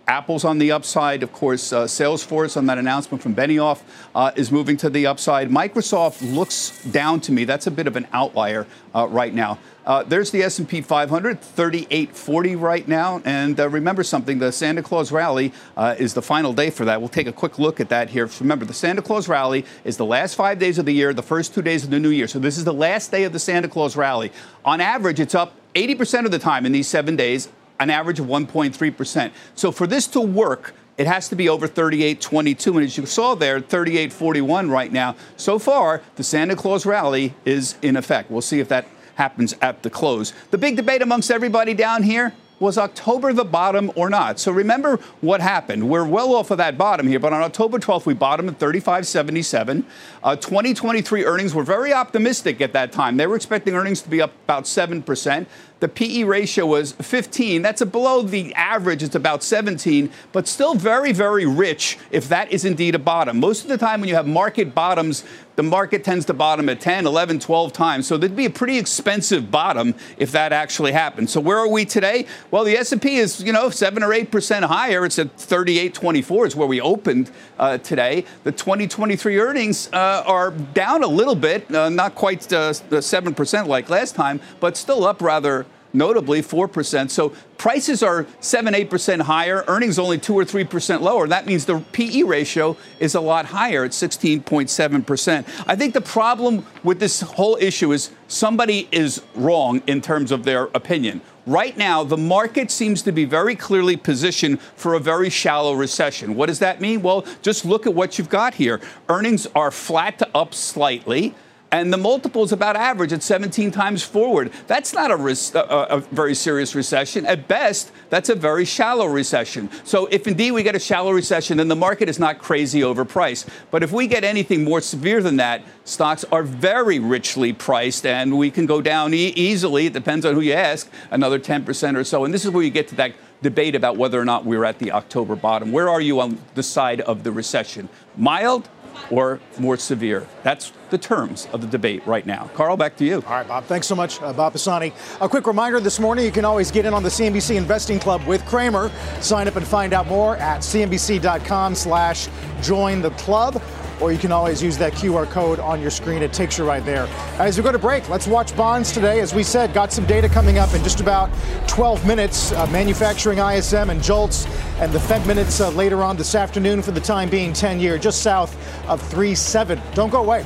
Apple's 0.07 0.43
on 0.43 0.59
the 0.59 0.71
upside. 0.71 1.23
Of 1.23 1.31
course, 1.31 1.71
uh, 1.71 1.85
Salesforce 1.85 2.57
on 2.57 2.65
that 2.65 2.77
announcement 2.77 3.21
from 3.23 3.33
Benioff 3.33 3.81
uh, 4.13 4.31
is 4.35 4.51
moving 4.51 4.75
to 4.77 4.89
the 4.89 5.07
upside. 5.07 5.49
Microsoft 5.49 6.21
looks 6.35 6.83
down 6.85 7.21
to 7.21 7.31
me. 7.31 7.45
That's 7.45 7.67
a 7.67 7.71
bit 7.71 7.87
of 7.87 7.95
an 7.95 8.07
outlier 8.11 8.67
uh, 8.93 9.07
right 9.07 9.33
now. 9.33 9.59
Uh, 9.85 10.03
there's 10.03 10.31
the 10.31 10.41
S&P 10.43 10.81
500, 10.81 11.41
3840 11.41 12.55
right 12.55 12.87
now. 12.87 13.21
And 13.25 13.59
uh, 13.59 13.69
remember 13.69 14.03
something, 14.03 14.39
the 14.39 14.51
Santa 14.51 14.81
Claus 14.81 15.11
rally 15.11 15.51
uh, 15.75 15.95
is 15.97 16.13
the 16.13 16.21
final 16.21 16.53
day 16.53 16.69
for 16.69 16.85
that. 16.85 16.99
We'll 17.01 17.09
take 17.09 17.27
a 17.27 17.33
quick 17.33 17.59
look 17.59 17.79
at 17.79 17.89
that 17.89 18.09
here. 18.09 18.29
Remember, 18.39 18.65
the 18.65 18.73
Santa 18.73 19.01
Claus 19.01 19.27
rally 19.27 19.65
is 19.83 19.97
the 19.97 20.05
last 20.05 20.35
five 20.35 20.59
days 20.59 20.77
of 20.77 20.85
the 20.85 20.93
year, 20.93 21.13
the 21.13 21.23
first 21.23 21.53
two 21.53 21.61
days 21.61 21.83
of 21.83 21.89
the 21.89 21.99
new 21.99 22.09
year. 22.09 22.27
So 22.27 22.39
this 22.39 22.57
is 22.57 22.63
the 22.63 22.73
last 22.73 23.11
day 23.11 23.23
of 23.23 23.33
the 23.33 23.39
Santa 23.39 23.67
Claus 23.67 23.95
rally. 23.95 24.31
On 24.63 24.79
average, 24.79 25.19
it's 25.19 25.35
up 25.35 25.53
80% 25.75 26.25
of 26.25 26.31
the 26.31 26.39
time 26.39 26.65
in 26.65 26.71
these 26.71 26.87
seven 26.87 27.15
days 27.15 27.49
an 27.79 27.89
average 27.89 28.19
of 28.19 28.27
1.3%. 28.27 29.31
So 29.55 29.71
for 29.71 29.87
this 29.87 30.07
to 30.07 30.21
work, 30.21 30.73
it 30.97 31.07
has 31.07 31.27
to 31.29 31.35
be 31.35 31.49
over 31.49 31.67
38.22. 31.67 32.67
And 32.75 32.83
as 32.83 32.97
you 32.97 33.05
saw 33.05 33.35
there, 33.35 33.59
38.41 33.59 34.69
right 34.69 34.91
now. 34.91 35.15
So 35.37 35.57
far, 35.57 36.01
the 36.15 36.23
Santa 36.23 36.55
Claus 36.55 36.85
rally 36.85 37.33
is 37.45 37.75
in 37.81 37.95
effect. 37.95 38.29
We'll 38.29 38.41
see 38.41 38.59
if 38.59 38.69
that 38.69 38.85
happens 39.15 39.55
at 39.61 39.83
the 39.83 39.89
close. 39.89 40.33
The 40.51 40.57
big 40.57 40.75
debate 40.75 41.01
amongst 41.01 41.31
everybody 41.31 41.73
down 41.73 42.03
here 42.03 42.33
was 42.59 42.77
October 42.77 43.33
the 43.33 43.43
bottom 43.43 43.91
or 43.95 44.09
not? 44.09 44.39
So 44.39 44.51
remember 44.51 44.97
what 45.21 45.41
happened. 45.41 45.89
We're 45.89 46.05
well 46.05 46.33
off 46.33 46.49
of 46.49 46.59
that 46.59 46.77
bottom 46.77 47.07
here, 47.07 47.19
but 47.19 47.33
on 47.33 47.41
October 47.41 47.77
12th, 47.77 48.05
we 48.05 48.13
bottomed 48.13 48.49
at 48.49 48.59
35.77. 48.59 49.83
Uh, 50.23 50.35
2023 50.37 51.25
earnings 51.25 51.53
were 51.53 51.63
very 51.63 51.93
optimistic 51.93 52.61
at 52.61 52.73
that 52.73 52.91
time. 52.91 53.17
They 53.17 53.27
were 53.27 53.35
expecting 53.35 53.75
earnings 53.75 54.01
to 54.03 54.09
be 54.09 54.21
up 54.21 54.31
about 54.45 54.63
7%. 54.63 55.45
The 55.83 55.89
PE 55.89 56.23
ratio 56.23 56.65
was 56.65 56.93
15. 56.93 57.61
That's 57.61 57.83
below 57.83 58.21
the 58.21 58.55
average. 58.55 59.03
It's 59.03 59.15
about 59.15 59.43
17, 59.43 60.09
but 60.31 60.47
still 60.47 60.75
very, 60.75 61.11
very 61.11 61.45
rich 61.45 61.97
if 62.09 62.29
that 62.29 62.53
is 62.53 62.63
indeed 62.63 62.95
a 62.95 62.99
bottom. 62.99 63.37
Most 63.41 63.63
of 63.63 63.67
the 63.67 63.77
time 63.77 63.99
when 63.99 64.07
you 64.07 64.15
have 64.15 64.25
market 64.25 64.73
bottoms, 64.73 65.25
the 65.57 65.63
market 65.63 66.05
tends 66.05 66.25
to 66.27 66.33
bottom 66.33 66.69
at 66.69 66.79
10, 66.79 67.05
11, 67.05 67.39
12 67.39 67.73
times. 67.73 68.07
So 68.07 68.15
there'd 68.15 68.33
be 68.33 68.45
a 68.45 68.49
pretty 68.49 68.77
expensive 68.77 69.51
bottom 69.51 69.93
if 70.17 70.31
that 70.31 70.53
actually 70.53 70.93
happened. 70.93 71.29
So 71.29 71.41
where 71.41 71.57
are 71.57 71.67
we 71.67 71.83
today? 71.83 72.27
Well, 72.49 72.63
the 72.63 72.77
S&P 72.77 73.17
is, 73.17 73.43
you 73.43 73.51
know, 73.51 73.69
7 73.69 74.01
or 74.03 74.09
8% 74.09 74.63
higher. 74.63 75.05
It's 75.05 75.19
at 75.19 75.35
38.24 75.35 76.47
is 76.47 76.55
where 76.55 76.67
we 76.67 76.79
opened 76.79 77.29
uh, 77.59 77.77
today. 77.79 78.23
The 78.45 78.53
2023 78.53 79.37
earnings 79.37 79.89
uh, 79.91 80.23
are 80.25 80.51
down 80.51 81.03
a 81.03 81.07
little 81.07 81.35
bit, 81.35 81.69
uh, 81.75 81.89
not 81.89 82.15
quite 82.15 82.39
7% 82.39 83.53
uh, 83.53 83.65
like 83.65 83.89
last 83.89 84.15
time, 84.15 84.39
but 84.61 84.77
still 84.77 85.05
up 85.05 85.21
rather 85.21 85.65
notably 85.93 86.41
4%. 86.41 87.09
So 87.09 87.29
prices 87.57 88.03
are 88.03 88.25
7 88.39 88.73
8% 88.73 89.21
higher, 89.21 89.63
earnings 89.67 89.99
only 89.99 90.17
2 90.17 90.33
or 90.33 90.43
3% 90.43 91.01
lower. 91.01 91.27
That 91.27 91.45
means 91.45 91.65
the 91.65 91.79
PE 91.91 92.23
ratio 92.23 92.75
is 92.99 93.15
a 93.15 93.21
lot 93.21 93.45
higher 93.45 93.83
at 93.85 93.91
16.7%. 93.91 95.45
I 95.67 95.75
think 95.75 95.93
the 95.93 96.01
problem 96.01 96.65
with 96.83 96.99
this 96.99 97.21
whole 97.21 97.57
issue 97.61 97.91
is 97.91 98.11
somebody 98.27 98.87
is 98.91 99.21
wrong 99.35 99.81
in 99.87 100.01
terms 100.01 100.31
of 100.31 100.43
their 100.43 100.63
opinion. 100.73 101.21
Right 101.45 101.75
now, 101.77 102.05
the 102.05 102.17
market 102.17 102.71
seems 102.71 103.01
to 103.01 103.11
be 103.11 103.25
very 103.25 103.55
clearly 103.55 103.97
positioned 103.97 104.61
for 104.61 104.93
a 104.93 104.99
very 104.99 105.29
shallow 105.29 105.73
recession. 105.73 106.35
What 106.35 106.45
does 106.45 106.59
that 106.59 106.79
mean? 106.79 107.01
Well, 107.01 107.25
just 107.41 107.65
look 107.65 107.85
at 107.85 107.93
what 107.93 108.17
you've 108.17 108.29
got 108.29 108.53
here. 108.53 108.79
Earnings 109.09 109.45
are 109.53 109.69
flat 109.69 110.19
to 110.19 110.29
up 110.33 110.53
slightly 110.53 111.35
and 111.73 111.91
the 111.91 111.97
multiple 111.97 112.43
is 112.43 112.51
about 112.51 112.75
average 112.75 113.11
at 113.13 113.23
17 113.23 113.71
times 113.71 114.03
forward. 114.03 114.51
That's 114.67 114.93
not 114.93 115.09
a, 115.09 115.15
a, 115.15 115.97
a, 115.97 115.99
very 116.01 116.35
serious 116.35 116.75
recession. 116.75 117.25
At 117.25 117.47
best, 117.47 117.91
that's 118.11 118.29
a 118.29 118.35
very 118.35 118.63
shallow 118.63 119.07
recession. 119.07 119.71
So 119.83 120.05
if 120.11 120.27
indeed 120.27 120.51
we 120.51 120.61
get 120.61 120.75
a 120.75 120.79
shallow 120.79 121.11
recession, 121.11 121.57
then 121.57 121.69
the 121.69 121.75
market 121.75 122.09
is 122.09 122.19
not 122.19 122.37
crazy 122.37 122.81
overpriced. 122.81 123.47
But 123.71 123.81
if 123.81 123.91
we 123.91 124.05
get 124.05 124.23
anything 124.23 124.63
more 124.63 124.81
severe 124.81 125.23
than 125.23 125.37
that, 125.37 125.63
stocks 125.83 126.23
are 126.25 126.43
very 126.43 126.99
richly 126.99 127.53
priced, 127.53 128.05
and 128.05 128.37
we 128.37 128.51
can 128.51 128.67
go 128.67 128.79
down 128.79 129.15
e- 129.15 129.29
easily. 129.29 129.87
It 129.87 129.93
depends 129.93 130.27
on 130.27 130.35
who 130.35 130.41
you 130.41 130.53
ask, 130.53 130.87
another 131.09 131.39
10% 131.39 131.97
or 131.97 132.03
so. 132.03 132.23
And 132.23 132.31
this 132.31 132.45
is 132.45 132.51
where 132.51 132.63
you 132.63 132.69
get 132.69 132.87
to 132.89 132.95
that 132.97 133.13
debate 133.41 133.73
about 133.73 133.97
whether 133.97 134.21
or 134.21 134.25
not 134.25 134.45
we're 134.45 134.63
at 134.63 134.77
the 134.77 134.91
October 134.91 135.35
bottom. 135.35 135.71
Where 135.71 135.89
are 135.89 136.01
you 136.01 136.19
on 136.21 136.37
the 136.53 136.61
side 136.61 137.01
of 137.01 137.23
the 137.23 137.31
recession? 137.31 137.89
Mild 138.15 138.69
or 139.09 139.39
more 139.59 139.77
severe? 139.77 140.27
That's 140.43 140.71
the 140.89 140.97
terms 140.97 141.47
of 141.53 141.61
the 141.61 141.67
debate 141.67 142.05
right 142.05 142.25
now. 142.25 142.49
Carl, 142.53 142.77
back 142.77 142.95
to 142.97 143.05
you. 143.05 143.15
All 143.15 143.33
right, 143.33 143.47
Bob. 143.47 143.65
Thanks 143.65 143.87
so 143.87 143.95
much, 143.95 144.21
uh, 144.21 144.33
Bob 144.33 144.53
Pisani. 144.53 144.93
A 145.21 145.29
quick 145.29 145.47
reminder 145.47 145.79
this 145.79 145.99
morning 145.99 146.25
you 146.25 146.31
can 146.31 146.45
always 146.45 146.71
get 146.71 146.85
in 146.85 146.93
on 146.93 147.03
the 147.03 147.09
CNBC 147.09 147.55
Investing 147.55 147.99
Club 147.99 148.25
with 148.25 148.45
Cramer. 148.45 148.91
Sign 149.21 149.47
up 149.47 149.55
and 149.55 149.65
find 149.65 149.93
out 149.93 150.07
more 150.07 150.37
at 150.37 150.61
cnbc.com 150.61 151.75
slash 151.75 152.27
join 152.61 153.01
the 153.01 153.11
club 153.11 153.61
or 153.99 154.11
you 154.11 154.17
can 154.17 154.31
always 154.31 154.61
use 154.61 154.77
that 154.77 154.93
QR 154.93 155.29
code 155.29 155.59
on 155.59 155.81
your 155.81 155.91
screen. 155.91 156.21
It 156.21 156.33
takes 156.33 156.57
you 156.57 156.65
right 156.65 156.83
there. 156.85 157.07
As 157.37 157.57
we 157.57 157.63
go 157.63 157.71
to 157.71 157.79
break, 157.79 158.09
let's 158.09 158.27
watch 158.27 158.55
bonds 158.55 158.91
today. 158.91 159.19
As 159.19 159.33
we 159.33 159.43
said, 159.43 159.73
got 159.73 159.91
some 159.91 160.05
data 160.05 160.29
coming 160.29 160.57
up 160.57 160.73
in 160.73 160.83
just 160.83 160.99
about 160.99 161.29
12 161.67 162.05
minutes. 162.05 162.51
Uh, 162.51 162.67
manufacturing 162.67 163.39
ISM 163.39 163.89
and 163.89 164.01
JOLTS, 164.01 164.45
and 164.79 164.91
the 164.91 164.99
Fed 164.99 165.25
minutes 165.27 165.61
uh, 165.61 165.69
later 165.71 166.03
on 166.03 166.17
this 166.17 166.35
afternoon 166.35 166.81
for 166.81 166.91
the 166.91 167.01
time 167.01 167.29
being 167.29 167.53
10 167.53 167.79
year, 167.79 167.97
just 167.97 168.21
south 168.21 168.55
of 168.87 169.01
3.7. 169.01 169.79
Don't 169.93 170.09
go 170.09 170.21
away. 170.23 170.45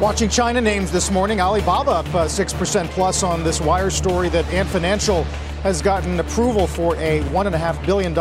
Watching 0.00 0.28
China 0.28 0.60
names 0.60 0.92
this 0.92 1.10
morning, 1.10 1.40
Alibaba 1.40 1.90
up 1.90 2.14
uh, 2.14 2.26
6% 2.26 2.88
plus 2.90 3.24
on 3.24 3.42
this 3.42 3.60
wire 3.60 3.90
story 3.90 4.28
that 4.28 4.46
Ant 4.52 4.68
Financial 4.68 5.24
has 5.64 5.82
gotten 5.82 6.20
approval 6.20 6.68
for 6.68 6.94
a 6.98 7.20
$1.5 7.30 7.84
billion 7.84 8.14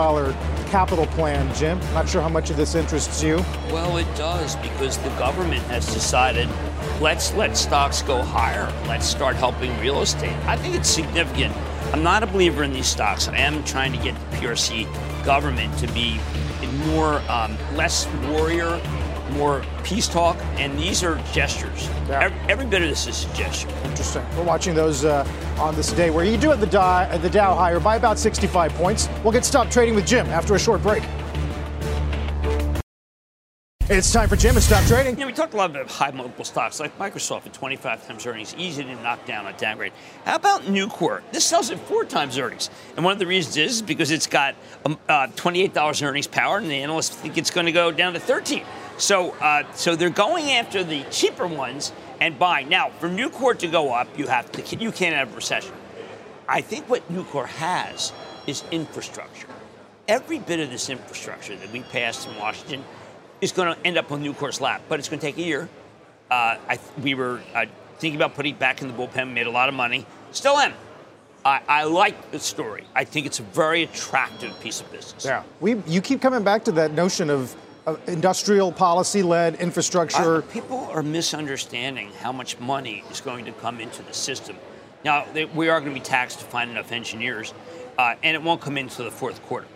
capital 0.71 1.05
plan. 1.05 1.53
Jim, 1.53 1.79
not 1.93 2.09
sure 2.09 2.23
how 2.23 2.29
much 2.29 2.49
of 2.49 2.57
this 2.57 2.73
interests 2.73 3.21
you. 3.21 3.35
Well, 3.69 3.97
it 3.97 4.07
does 4.15 4.55
because 4.55 4.97
the 4.97 5.09
government 5.19 5.61
has 5.65 5.85
decided 5.93 6.49
let's 6.99 7.31
let 7.35 7.55
stocks 7.55 8.01
go 8.01 8.23
higher. 8.23 8.73
Let's 8.87 9.05
start 9.05 9.35
helping 9.35 9.79
real 9.79 10.01
estate. 10.01 10.35
I 10.47 10.57
think 10.57 10.73
it's 10.73 10.89
significant. 10.89 11.55
I'm 11.93 12.01
not 12.01 12.23
a 12.23 12.27
believer 12.27 12.63
in 12.63 12.73
these 12.73 12.87
stocks. 12.87 13.27
I 13.27 13.37
am 13.37 13.63
trying 13.65 13.91
to 13.91 13.99
get 13.99 14.15
the 14.31 14.37
PRC 14.37 14.87
government 15.23 15.77
to 15.77 15.87
be 15.93 16.19
more, 16.87 17.19
um, 17.29 17.55
less 17.75 18.07
warrior, 18.29 18.81
more 19.31 19.63
peace 19.83 20.07
talk, 20.07 20.37
and 20.57 20.77
these 20.77 21.03
are 21.03 21.21
gestures. 21.33 21.89
Yeah. 22.07 22.23
Every, 22.23 22.39
every, 22.49 22.65
bit 22.65 22.81
of 22.81 22.89
this 22.89 23.07
is 23.07 23.25
a 23.25 23.33
gesture. 23.35 23.69
Interesting. 23.83 24.25
We're 24.35 24.43
watching 24.43 24.75
those 24.75 25.05
uh, 25.05 25.27
on 25.59 25.75
this 25.75 25.91
day 25.93 26.09
where 26.09 26.25
you 26.25 26.37
do 26.37 26.49
have 26.49 26.59
the 26.59 26.67
Dow, 26.67 27.17
the 27.17 27.29
Dow 27.29 27.55
higher 27.55 27.79
by 27.79 27.95
about 27.95 28.19
65 28.19 28.73
points. 28.73 29.09
We'll 29.23 29.33
get 29.33 29.45
stopped 29.45 29.71
trading 29.71 29.95
with 29.95 30.05
Jim 30.05 30.27
after 30.27 30.55
a 30.55 30.59
short 30.59 30.81
break. 30.81 31.03
It's 33.89 34.11
time 34.11 34.27
for 34.27 34.35
Jim 34.35 34.53
to 34.53 34.59
stop 34.59 34.83
trading. 34.83 35.13
You 35.15 35.21
know, 35.21 35.27
we 35.27 35.31
talked 35.31 35.53
a 35.53 35.57
lot 35.57 35.69
about 35.69 35.89
high 35.89 36.11
multiple 36.11 36.43
stocks 36.43 36.77
like 36.81 36.97
Microsoft 36.99 37.45
at 37.45 37.53
25 37.53 38.05
times 38.05 38.25
earnings, 38.25 38.53
easy 38.57 38.83
to 38.83 38.95
knock 38.95 39.25
down 39.25 39.45
a 39.45 39.53
downgrade. 39.53 39.93
How 40.25 40.35
about 40.35 40.63
Nucor? 40.63 41.21
This 41.31 41.45
sells 41.45 41.71
at 41.71 41.79
four 41.79 42.03
times 42.03 42.37
earnings. 42.37 42.69
And 42.97 43.05
one 43.05 43.13
of 43.13 43.19
the 43.19 43.25
reasons 43.25 43.55
is 43.55 43.81
because 43.81 44.11
it's 44.11 44.27
got 44.27 44.55
um, 44.85 44.99
uh, 45.07 45.27
$28 45.27 46.05
earnings 46.05 46.27
power, 46.27 46.57
and 46.57 46.69
the 46.69 46.75
analysts 46.75 47.15
think 47.15 47.37
it's 47.37 47.49
going 47.49 47.65
to 47.65 47.71
go 47.71 47.89
down 47.89 48.11
to 48.11 48.19
13 48.19 48.65
so, 48.97 49.31
uh, 49.35 49.63
so 49.73 49.95
they're 49.95 50.09
going 50.09 50.51
after 50.51 50.83
the 50.83 51.03
cheaper 51.11 51.47
ones 51.47 51.91
and 52.19 52.37
buying. 52.37 52.69
Now, 52.69 52.89
for 52.89 53.09
Nucor 53.09 53.57
to 53.59 53.67
go 53.67 53.93
up, 53.93 54.07
you 54.17 54.27
have 54.27 54.51
to 54.53 54.75
you 54.75 54.91
can't 54.91 55.15
have 55.15 55.31
a 55.31 55.35
recession. 55.35 55.73
I 56.47 56.61
think 56.61 56.89
what 56.89 57.07
Nucor 57.11 57.45
has 57.45 58.13
is 58.47 58.63
infrastructure. 58.71 59.47
Every 60.07 60.39
bit 60.39 60.59
of 60.59 60.69
this 60.69 60.89
infrastructure 60.89 61.55
that 61.55 61.71
we 61.71 61.81
passed 61.81 62.27
in 62.27 62.35
Washington 62.37 62.83
is 63.41 63.51
going 63.51 63.73
to 63.73 63.85
end 63.85 63.97
up 63.97 64.11
on 64.11 64.23
Nucor's 64.23 64.61
lap, 64.61 64.81
but 64.87 64.99
it's 64.99 65.09
going 65.09 65.19
to 65.19 65.25
take 65.25 65.37
a 65.37 65.41
year. 65.41 65.69
Uh, 66.31 66.57
I, 66.67 66.79
we 67.01 67.13
were 67.13 67.41
uh, 67.53 67.65
thinking 67.99 68.15
about 68.15 68.35
putting 68.35 68.53
it 68.53 68.59
back 68.59 68.81
in 68.81 68.87
the 68.87 68.93
bullpen, 68.93 69.33
made 69.33 69.47
a 69.47 69.51
lot 69.51 69.69
of 69.69 69.75
money. 69.75 70.05
Still 70.31 70.57
am. 70.57 70.73
I, 71.45 71.61
I, 71.67 71.83
like 71.83 72.31
the 72.31 72.39
story. 72.39 72.83
I 72.95 73.03
think 73.03 73.25
it's 73.25 73.39
a 73.39 73.43
very 73.43 73.83
attractive 73.83 74.59
piece 74.59 74.81
of 74.81 74.91
business. 74.91 75.23
Yeah, 75.25 75.43
we 75.59 75.81
you 75.87 76.01
keep 76.01 76.21
coming 76.21 76.43
back 76.43 76.63
to 76.65 76.71
that 76.73 76.91
notion 76.91 77.29
of 77.29 77.55
industrial 78.07 78.71
policy 78.71 79.23
led 79.23 79.55
infrastructure. 79.55 80.41
people 80.43 80.89
are 80.91 81.03
misunderstanding 81.03 82.11
how 82.19 82.31
much 82.31 82.59
money 82.59 83.03
is 83.11 83.21
going 83.21 83.45
to 83.45 83.51
come 83.53 83.79
into 83.79 84.03
the 84.03 84.13
system. 84.13 84.57
Now, 85.05 85.25
they, 85.33 85.45
we 85.45 85.69
are 85.69 85.79
going 85.79 85.93
to 85.93 85.99
be 85.99 86.03
taxed 86.03 86.39
to 86.39 86.45
find 86.45 86.71
enough 86.71 86.91
engineers, 86.91 87.53
uh, 87.97 88.15
and 88.23 88.35
it 88.35 88.41
won't 88.41 88.61
come 88.61 88.77
into 88.77 89.03
the 89.03 89.11
fourth 89.11 89.41
quarter 89.43 89.67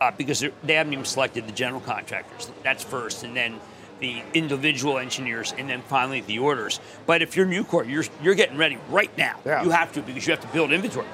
uh, 0.00 0.10
because 0.16 0.44
they 0.62 0.74
haven't 0.74 0.92
even 0.92 1.04
selected 1.04 1.46
the 1.46 1.52
general 1.52 1.80
contractors. 1.80 2.50
That's 2.62 2.84
first, 2.84 3.24
and 3.24 3.36
then 3.36 3.60
the 4.00 4.22
individual 4.32 4.98
engineers, 4.98 5.52
and 5.58 5.68
then 5.68 5.82
finally 5.82 6.20
the 6.20 6.38
orders. 6.38 6.80
But 7.06 7.20
if 7.20 7.36
you're 7.36 7.46
Nucor, 7.46 7.88
you're 7.88 8.04
you're 8.22 8.36
getting 8.36 8.56
ready 8.56 8.78
right 8.88 9.10
now. 9.18 9.36
Yeah. 9.44 9.64
You 9.64 9.70
have 9.70 9.92
to 9.92 10.02
because 10.02 10.26
you 10.26 10.32
have 10.32 10.40
to 10.40 10.48
build 10.48 10.72
inventory. 10.72 11.06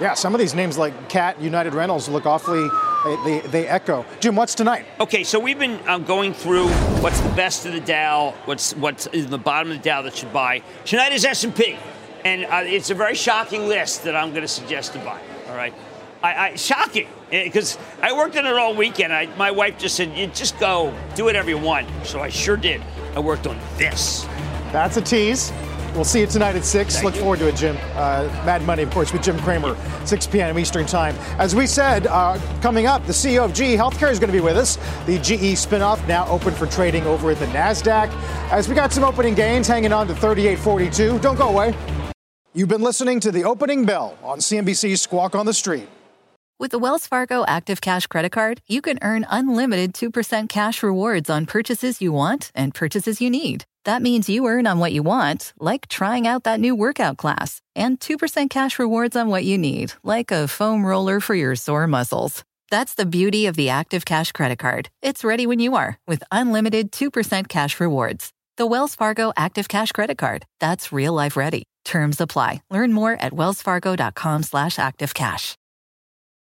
Yeah, 0.00 0.14
some 0.14 0.34
of 0.34 0.40
these 0.40 0.54
names 0.54 0.76
like 0.76 1.08
Cat, 1.08 1.40
United 1.40 1.72
Rentals 1.72 2.08
look 2.08 2.26
awfully, 2.26 2.68
they, 3.04 3.16
they, 3.16 3.40
they 3.40 3.68
echo. 3.68 4.04
Jim, 4.20 4.34
what's 4.34 4.54
tonight? 4.54 4.86
Okay, 4.98 5.24
so 5.24 5.38
we've 5.38 5.58
been 5.58 5.78
um, 5.88 6.04
going 6.04 6.32
through 6.32 6.68
what's 7.02 7.20
the 7.20 7.28
best 7.30 7.66
of 7.66 7.72
the 7.72 7.80
Dow, 7.80 8.34
what's 8.46 8.74
what's 8.76 9.06
in 9.08 9.30
the 9.30 9.38
bottom 9.38 9.70
of 9.70 9.78
the 9.78 9.82
Dow 9.82 10.02
that 10.02 10.16
should 10.16 10.32
buy. 10.32 10.62
Tonight 10.84 11.12
is 11.12 11.24
S&P, 11.24 11.76
and 12.24 12.44
uh, 12.46 12.62
it's 12.64 12.90
a 12.90 12.94
very 12.94 13.14
shocking 13.14 13.68
list 13.68 14.04
that 14.04 14.16
I'm 14.16 14.30
going 14.30 14.42
to 14.42 14.48
suggest 14.48 14.94
to 14.94 14.98
buy. 15.00 15.20
All 15.48 15.56
right, 15.56 15.74
I, 16.22 16.34
I 16.34 16.54
shocking 16.56 17.08
because 17.30 17.78
I 18.02 18.14
worked 18.14 18.36
on 18.36 18.46
it 18.46 18.54
all 18.54 18.74
weekend. 18.74 19.12
I, 19.12 19.26
my 19.36 19.50
wife 19.50 19.78
just 19.78 19.96
said, 19.96 20.16
"You 20.16 20.26
just 20.28 20.58
go 20.58 20.96
do 21.14 21.24
whatever 21.24 21.50
you 21.50 21.58
want," 21.58 21.86
so 22.04 22.20
I 22.20 22.30
sure 22.30 22.56
did. 22.56 22.82
I 23.14 23.20
worked 23.20 23.46
on 23.46 23.58
this. 23.76 24.26
That's 24.72 24.96
a 24.96 25.02
tease. 25.02 25.52
We'll 25.94 26.04
see 26.04 26.20
you 26.20 26.26
tonight 26.26 26.56
at 26.56 26.64
6. 26.64 26.92
Thank 26.92 27.04
Look 27.04 27.14
you. 27.14 27.20
forward 27.20 27.38
to 27.38 27.48
it, 27.48 27.54
Jim. 27.54 27.76
Uh, 27.94 28.28
Mad 28.44 28.62
Money, 28.62 28.82
of 28.82 28.90
course, 28.90 29.12
with 29.12 29.22
Jim 29.22 29.38
Cramer, 29.38 29.76
6 30.04 30.26
p.m. 30.26 30.58
Eastern 30.58 30.86
Time. 30.86 31.14
As 31.38 31.54
we 31.54 31.68
said, 31.68 32.08
uh, 32.08 32.36
coming 32.60 32.86
up, 32.86 33.06
the 33.06 33.12
CEO 33.12 33.44
of 33.44 33.54
GE 33.54 33.78
Healthcare 33.78 34.10
is 34.10 34.18
going 34.18 34.30
to 34.30 34.36
be 34.36 34.40
with 34.40 34.56
us. 34.56 34.76
The 35.06 35.18
GE 35.20 35.54
spinoff 35.54 36.06
now 36.08 36.26
open 36.26 36.52
for 36.52 36.66
trading 36.66 37.04
over 37.04 37.30
at 37.30 37.38
the 37.38 37.46
NASDAQ. 37.46 38.08
As 38.50 38.68
we 38.68 38.74
got 38.74 38.92
some 38.92 39.04
opening 39.04 39.34
gains 39.34 39.68
hanging 39.68 39.92
on 39.92 40.08
to 40.08 40.14
38.42. 40.14 41.20
Don't 41.20 41.36
go 41.36 41.48
away. 41.48 41.74
You've 42.54 42.68
been 42.68 42.82
listening 42.82 43.20
to 43.20 43.30
the 43.30 43.44
opening 43.44 43.84
bell 43.84 44.18
on 44.22 44.38
CNBC's 44.38 45.00
Squawk 45.00 45.36
on 45.36 45.46
the 45.46 45.54
Street. 45.54 45.88
With 46.58 46.72
the 46.72 46.78
Wells 46.78 47.06
Fargo 47.06 47.44
Active 47.46 47.80
Cash 47.80 48.06
Credit 48.08 48.30
Card, 48.32 48.62
you 48.66 48.80
can 48.80 48.98
earn 49.02 49.26
unlimited 49.28 49.92
2% 49.92 50.48
cash 50.48 50.82
rewards 50.82 51.30
on 51.30 51.46
purchases 51.46 52.00
you 52.00 52.12
want 52.12 52.50
and 52.54 52.74
purchases 52.74 53.20
you 53.20 53.28
need. 53.30 53.64
That 53.84 54.02
means 54.02 54.28
you 54.28 54.46
earn 54.46 54.66
on 54.66 54.78
what 54.78 54.92
you 54.92 55.02
want, 55.02 55.52
like 55.58 55.88
trying 55.88 56.26
out 56.26 56.44
that 56.44 56.60
new 56.60 56.74
workout 56.74 57.16
class, 57.16 57.60
and 57.74 58.00
2% 58.00 58.50
cash 58.50 58.78
rewards 58.78 59.16
on 59.16 59.28
what 59.28 59.44
you 59.44 59.58
need, 59.58 59.92
like 60.02 60.30
a 60.30 60.48
foam 60.48 60.84
roller 60.86 61.20
for 61.20 61.34
your 61.34 61.54
sore 61.54 61.86
muscles. 61.86 62.44
That's 62.70 62.94
the 62.94 63.06
beauty 63.06 63.46
of 63.46 63.56
the 63.56 63.68
Active 63.68 64.04
Cash 64.04 64.32
Credit 64.32 64.58
Card. 64.58 64.88
It's 65.02 65.22
ready 65.22 65.46
when 65.46 65.60
you 65.60 65.76
are 65.76 65.98
with 66.06 66.22
unlimited 66.32 66.92
2% 66.92 67.48
cash 67.48 67.78
rewards. 67.78 68.30
The 68.56 68.66
Wells 68.66 68.94
Fargo 68.94 69.32
Active 69.36 69.68
Cash 69.68 69.92
Credit 69.92 70.16
Card. 70.16 70.46
That's 70.60 70.92
real 70.92 71.12
life 71.12 71.36
ready. 71.36 71.64
Terms 71.84 72.20
apply. 72.20 72.62
Learn 72.70 72.92
more 72.92 73.12
at 73.12 73.32
wellsfargo.com 73.32 74.42
slash 74.44 74.76
activecash. 74.76 75.54